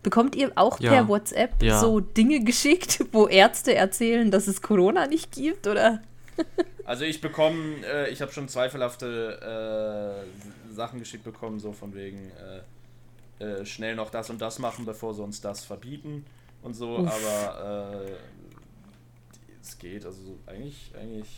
[0.02, 0.90] Bekommt ihr auch Ja.
[0.90, 1.78] per WhatsApp Ja.
[1.78, 5.66] so Dinge geschickt, wo Ärzte erzählen, dass es Corona nicht gibt?
[5.66, 6.01] Oder?
[6.86, 10.20] Also ich bekomme, äh, ich habe schon zweifelhafte
[10.68, 12.30] äh, Sachen geschickt bekommen, so von wegen
[13.40, 16.26] äh, äh, schnell noch das und das machen, bevor sie uns das verbieten
[16.60, 17.09] und so, Uff.
[17.10, 18.43] aber äh,
[19.65, 21.28] es geht, also so eigentlich, eigentlich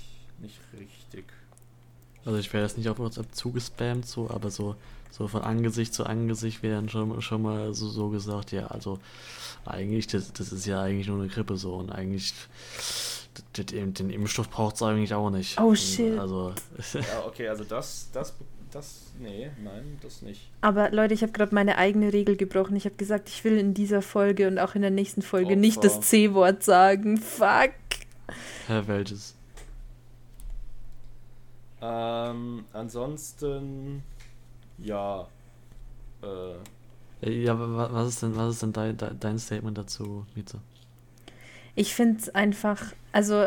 [0.41, 1.25] nicht richtig.
[2.25, 4.75] Also ich werde jetzt nicht auf WhatsApp zugespammt, so, aber so,
[5.11, 8.99] so von Angesicht zu Angesicht werden schon, schon mal so, so gesagt, ja, also
[9.65, 12.35] eigentlich, das, das ist ja eigentlich nur eine Grippe so und eigentlich
[13.57, 15.61] den, den Impfstoff braucht es eigentlich auch nicht.
[15.61, 16.19] Oh, shit.
[16.19, 16.53] Also,
[16.95, 18.35] Ja, okay, also das, das,
[18.73, 20.51] das, nee, nein, das nicht.
[20.63, 22.77] Aber Leute, ich habe gerade meine eigene Regel gebrochen.
[22.77, 25.57] Ich habe gesagt, ich will in dieser Folge und auch in der nächsten Folge Opfer.
[25.57, 27.19] nicht das C-Wort sagen.
[27.19, 27.73] Fuck.
[28.67, 29.35] Herr welches?
[31.81, 34.03] Ähm, ansonsten,
[34.79, 35.27] ja,
[36.23, 36.55] äh,
[37.45, 40.59] Ja, aber wa- was ist denn, was ist denn dein, dein- dein Statement dazu, Mieze?
[41.75, 43.47] Ich finde es einfach, also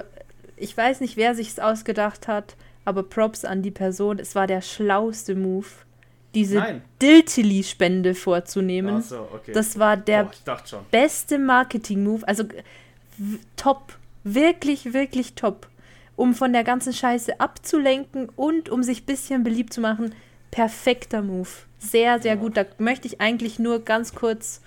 [0.57, 4.19] ich weiß nicht, wer sich's ausgedacht hat, aber Props an die Person.
[4.19, 5.67] Es war der schlauste Move,
[6.35, 6.81] diese Nein.
[7.01, 8.97] Diltily-Spende vorzunehmen.
[8.97, 9.51] ach so, okay.
[9.53, 10.85] Das war der Boah, ich dachte schon.
[10.91, 12.27] beste Marketing-Move.
[12.27, 12.43] Also
[13.55, 13.93] top.
[14.23, 15.67] Wirklich, wirklich top.
[16.15, 20.13] Um von der ganzen Scheiße abzulenken und um sich ein bisschen beliebt zu machen.
[20.51, 21.47] Perfekter Move.
[21.77, 22.39] Sehr, sehr Ja.
[22.41, 22.57] gut.
[22.57, 24.61] Da möchte ich eigentlich nur ganz kurz.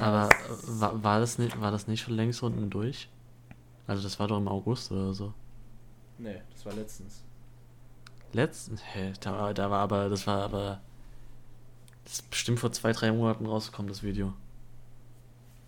[0.00, 3.08] Aber äh, war, war, das nicht, war das nicht schon längst unten durch?
[3.86, 5.34] Also das war doch im August oder so.
[6.18, 7.22] Nee, das war letztens.
[8.32, 10.80] Letzten, hä, da, war- da war aber, das war aber,
[12.04, 14.32] das ist bestimmt vor zwei, drei Monaten rausgekommen, das Video.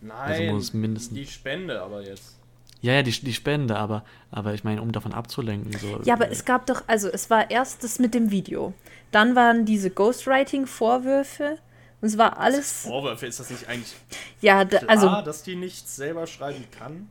[0.07, 2.35] Nein, muss mindestens- die Spende aber jetzt.
[2.83, 6.01] Ja, ja, die, die Spende, aber, aber ich meine, um davon abzulenken, so.
[6.05, 8.75] Ja, aber es gab doch, also es war erst das mit dem Video.
[9.11, 11.59] Dann waren diese Ghostwriting-Vorwürfe.
[12.03, 12.83] Und es war alles.
[12.83, 13.95] Vorwürfe, ist das nicht eigentlich
[14.43, 17.09] Ja, da, klar, also dass die nichts selber schreiben kann?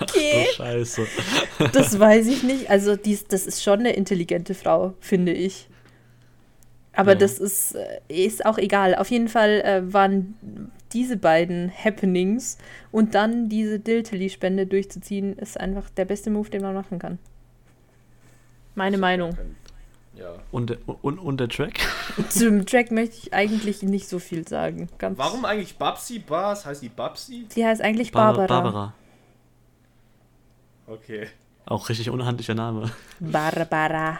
[0.00, 0.46] okay.
[0.48, 1.06] Oh, scheiße.
[1.72, 2.70] Das weiß ich nicht.
[2.70, 5.68] Also, dies, das ist schon eine intelligente Frau, finde ich.
[6.94, 7.18] Aber Ja.
[7.18, 8.94] das ist, äh, ist auch egal.
[8.94, 10.34] Auf jeden Fall äh, waren
[10.92, 12.58] diese beiden Happenings
[12.90, 17.18] und dann diese Diltily-Spende durchzuziehen, ist einfach der beste Move, den man machen kann.
[18.74, 19.36] Meine Meinung.
[20.14, 20.34] Ja.
[20.50, 21.72] Und, der- und, und der Track?
[22.28, 24.88] Zum Track möchte ich eigentlich nicht so viel sagen.
[24.98, 26.66] Ganz Warum eigentlich Babsi Bars?
[26.66, 27.46] Heißt die Babsi?
[27.56, 28.60] Die heißt eigentlich Bar- Barbara.
[28.60, 28.94] Barbara.
[30.86, 31.28] Okay.
[31.64, 32.90] Auch richtig unhandlicher Name.
[33.20, 34.18] Barbara.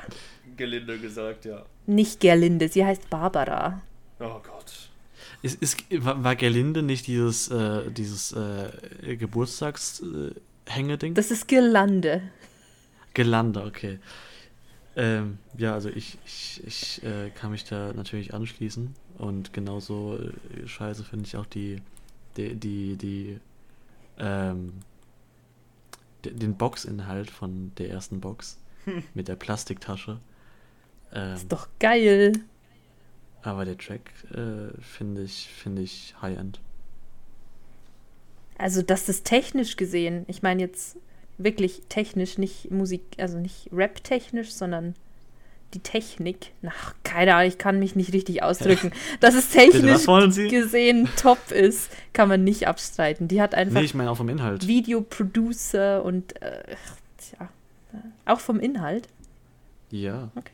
[0.57, 1.65] Gelinde gesagt, ja.
[1.87, 3.83] Nicht Gerlinde, sie heißt Barbara.
[4.21, 4.91] Oh Gott.
[5.43, 11.15] Ist, ist, war Gerlinde nicht dieses, äh, dieses äh, Geburtstagshängeding?
[11.15, 12.23] Das ist Girlande.
[13.15, 13.99] Gelande, okay.
[14.95, 20.67] Ähm, ja, also ich, ich, ich äh, kann mich da natürlich anschließen und genauso äh,
[20.69, 21.81] scheiße finde ich auch die,
[22.37, 23.41] die, die, die
[24.19, 24.75] ähm,
[26.25, 28.59] de- den Boxinhalt von der ersten Box
[29.15, 30.21] mit der Plastiktasche.
[31.15, 32.33] Ähm, Ist doch geil.
[33.43, 36.61] aber der Track äh, finde ich, finde ich High-End.
[38.59, 40.25] Also, das ist technisch gesehen.
[40.29, 40.97] Ich meine jetzt
[41.39, 44.95] wirklich technisch, nicht Musik, also nicht Rap-technisch, sondern
[45.75, 46.53] die Technik.
[46.67, 48.93] Ach, keine Ahnung, ich kann mich nicht richtig ausdrücken.
[49.21, 50.05] Dass es technisch
[50.51, 53.27] gesehen top ist, kann man nicht abstreiten.
[53.27, 54.67] Die hat einfach Nee, ich meine auch vom Inhalt.
[54.67, 56.63] Videoproducer und äh,
[57.17, 57.49] tja,
[57.95, 59.09] äh, auch vom Inhalt.
[59.91, 60.31] Ja.
[60.37, 60.53] Okay.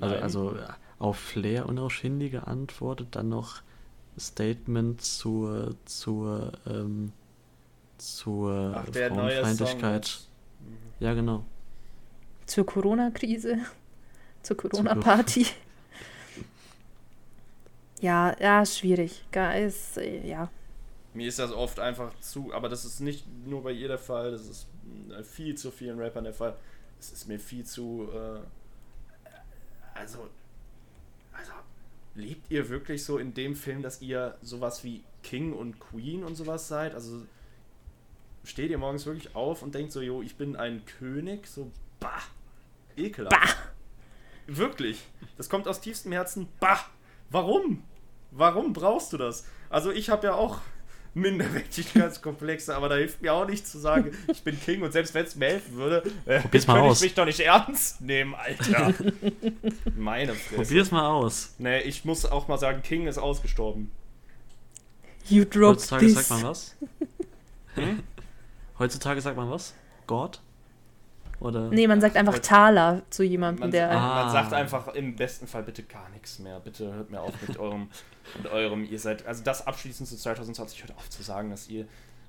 [0.00, 0.56] Also, also
[0.98, 3.62] auf Flair und auf Shindy geantwortet, dann noch
[4.18, 7.12] Statement zur, zur, ähm,
[7.98, 9.44] zur Ach, der neue Song.
[9.44, 10.20] Frauenfeindlichkeit.
[10.98, 11.44] Ja, genau.
[12.46, 13.58] Zur Corona-Krise,
[14.42, 15.46] zur Corona-Party.
[18.00, 19.24] Ja, ja, schwierig.
[19.58, 20.50] Ist, äh, ja.
[21.12, 24.30] Mir ist das oft einfach zu, aber das ist nicht nur bei ihr der Fall,
[24.30, 24.66] das ist
[25.10, 26.56] äh, viel zu vielen Rappern der Fall.
[26.98, 28.40] Es ist mir viel zu, äh,
[29.94, 30.28] also,
[31.32, 31.52] also,
[32.14, 36.34] lebt ihr wirklich so in dem Film, dass ihr sowas wie King und Queen und
[36.34, 36.94] sowas seid?
[36.94, 37.26] Also,
[38.44, 41.46] steht ihr morgens wirklich auf und denkt so, jo, ich bin ein König?
[41.46, 42.22] So, bah,
[42.96, 43.32] ekelhaft.
[43.32, 43.70] Bah.
[44.46, 45.06] Wirklich.
[45.36, 46.48] Das kommt aus tiefstem Herzen.
[46.58, 46.80] Bah!
[47.30, 47.84] Warum?
[48.32, 49.46] Warum brauchst du das?
[49.68, 50.60] Also ich habe ja auch
[51.14, 55.24] Minderwertigkeitskomplexe, aber da hilft mir auch nicht zu sagen, ich bin King und selbst wenn
[55.24, 57.00] es mir helfen würde, äh, Probier's mal könnte ich aus.
[57.02, 58.94] mich doch nicht ernst nehmen, Alter.
[59.96, 60.62] Meine Fresse.
[60.62, 61.54] Probier's mal aus.
[61.58, 63.90] Nee, ich muss auch mal sagen, King ist ausgestorben.
[65.28, 66.14] You dropped Heutzutage this.
[66.14, 66.76] sagt man was?
[67.74, 68.02] Hm?
[68.78, 69.74] Heutzutage sagt man was?
[70.06, 70.40] Gott?
[71.40, 71.70] Oder?
[71.70, 73.90] Nee, man sagt einfach Taler zu jemandem, Man, der.
[73.90, 74.24] Ah.
[74.24, 76.60] man sagt einfach im besten Fall bitte gar nichts mehr.
[76.60, 77.88] Bitte hört mir auf mit eurem,
[78.36, 81.86] mit eurem, ihr seid, also das abschließend zu 2020, hört auf zu sagen, dass ihr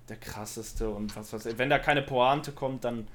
[0.07, 1.45] der krasseste und was was.
[1.57, 3.07] Wenn da keine Pointe kommt, dann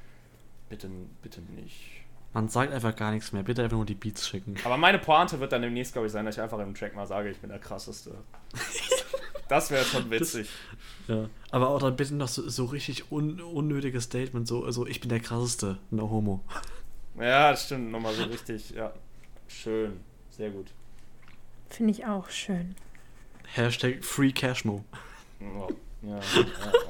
[0.69, 0.89] bitte,
[1.23, 1.96] bitte nicht.
[2.37, 3.43] Man sagt einfach gar nichts mehr.
[3.43, 4.57] Bitte einfach nur die Beats schicken.
[4.65, 7.07] Aber meine Pointe wird dann demnächst, glaube ich, sein, dass ich einfach im Track mal
[7.07, 8.15] sage, ich bin der krasseste.
[9.49, 10.51] Das wäre schon witzig.
[11.07, 11.31] Ja.
[11.53, 15.09] Aber auch dann bitte noch so, so richtig un unnötiges Statement, so, also ich bin
[15.09, 16.41] der krasseste, no homo.
[17.15, 18.93] Ja, das stimmt, nochmal so richtig, ja.
[19.47, 20.01] Schön,
[20.31, 20.67] sehr gut.
[21.71, 22.75] Finde ich auch schön.
[23.55, 24.85] Hashtag Free Cashmo.
[25.39, 25.69] Ja,
[26.03, 26.21] ja,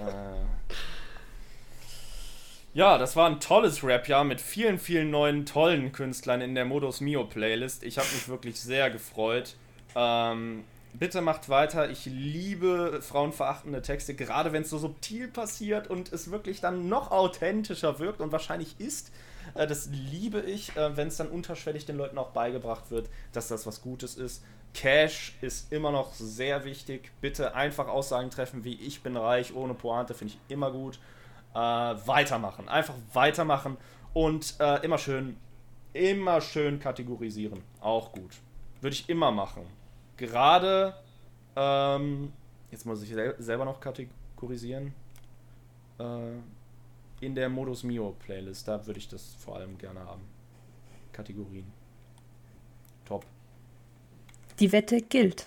[0.00, 0.44] ja, äh.
[2.76, 7.00] Ja, das war ein tolles Rap-Jahr mit vielen, vielen neuen tollen Künstlern in der Modus
[7.00, 7.82] Mio Playlist.
[7.82, 9.54] Ich habe mich wirklich sehr gefreut.
[9.94, 10.62] Ähm,
[10.92, 11.88] bitte macht weiter.
[11.88, 17.12] Ich liebe frauenverachtende Texte, gerade wenn es so subtil passiert und es wirklich dann noch
[17.12, 19.10] authentischer wirkt und wahrscheinlich ist.
[19.54, 23.48] Äh, das liebe ich, äh, wenn es dann unterschwellig den Leuten auch beigebracht wird, dass
[23.48, 24.44] das was Gutes ist.
[24.74, 27.10] Cash ist immer noch sehr wichtig.
[27.22, 30.98] Bitte einfach Aussagen treffen wie ich bin reich ohne Pointe, finde ich immer gut.
[31.56, 31.58] Äh,
[32.06, 33.78] weitermachen, einfach weitermachen
[34.12, 35.38] und äh, immer schön,
[35.94, 37.62] immer schön kategorisieren.
[37.80, 38.36] Auch gut.
[38.82, 39.62] Würde ich immer machen.
[40.18, 40.94] Gerade,
[41.56, 42.30] ähm,
[42.70, 44.92] jetzt muss ich sel selber noch kategorisieren.
[45.98, 50.28] Äh, in der Modus Mio Playlist, da würde ich das vor allem gerne haben.
[51.10, 51.72] Kategorien.
[53.06, 53.24] Top.
[54.58, 55.46] Die Wette gilt.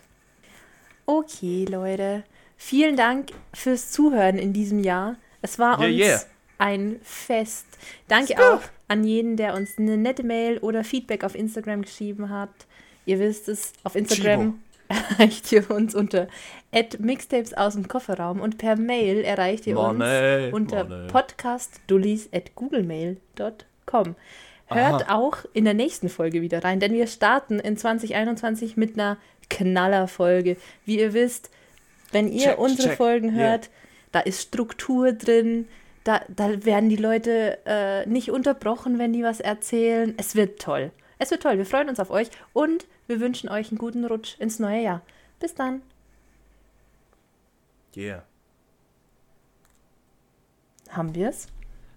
[1.06, 2.24] Okay, Leute.
[2.58, 5.16] Vielen Dank fürs Zuhören in diesem Jahr.
[5.42, 6.22] Es war Yeah, uns yeah.
[6.58, 7.66] ein Fest.
[8.08, 8.42] Danke Stuff.
[8.42, 12.50] auch an jeden, der uns eine nette Mail oder Feedback auf Instagram geschrieben hat.
[13.06, 16.28] Ihr wisst es, auf Instagram erreicht ihr uns unter
[17.00, 21.08] mixtapes aus dem Kofferraum und per Mail erreicht ihr Money, uns unter money.
[21.08, 24.16] podcastdullis at googlemail.com.
[24.72, 25.16] Hört Aha.
[25.16, 29.18] auch in der nächsten Folge wieder rein, denn wir starten in 2021 mit einer
[29.50, 30.58] Knallerfolge.
[30.86, 31.50] Wie ihr wisst,
[32.12, 32.98] wenn ihr Check, unsere check.
[32.98, 33.70] Folgen Yeah.
[34.12, 35.68] Da ist Struktur drin,
[36.04, 40.14] da, da werden die Leute äh, nicht unterbrochen, wenn die was erzählen.
[40.18, 40.92] Es wird toll.
[41.20, 41.58] Es wird toll.
[41.58, 45.02] Wir freuen uns auf euch und wir wünschen euch einen guten Rutsch ins neue Jahr.
[45.40, 45.82] Bis dann.
[47.96, 48.24] Yeah.
[50.90, 51.48] Haben wir es?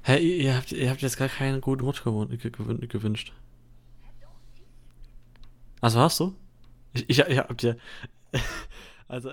[0.05, 3.33] Hä, ihr, ihr, habt, ihr habt jetzt gar keinen guten Rutsch gewün- ge- gewün- gewünscht.
[5.81, 6.35] Also hast du?
[6.93, 7.77] Ich, ich, ich hab dir.
[9.09, 9.31] Also.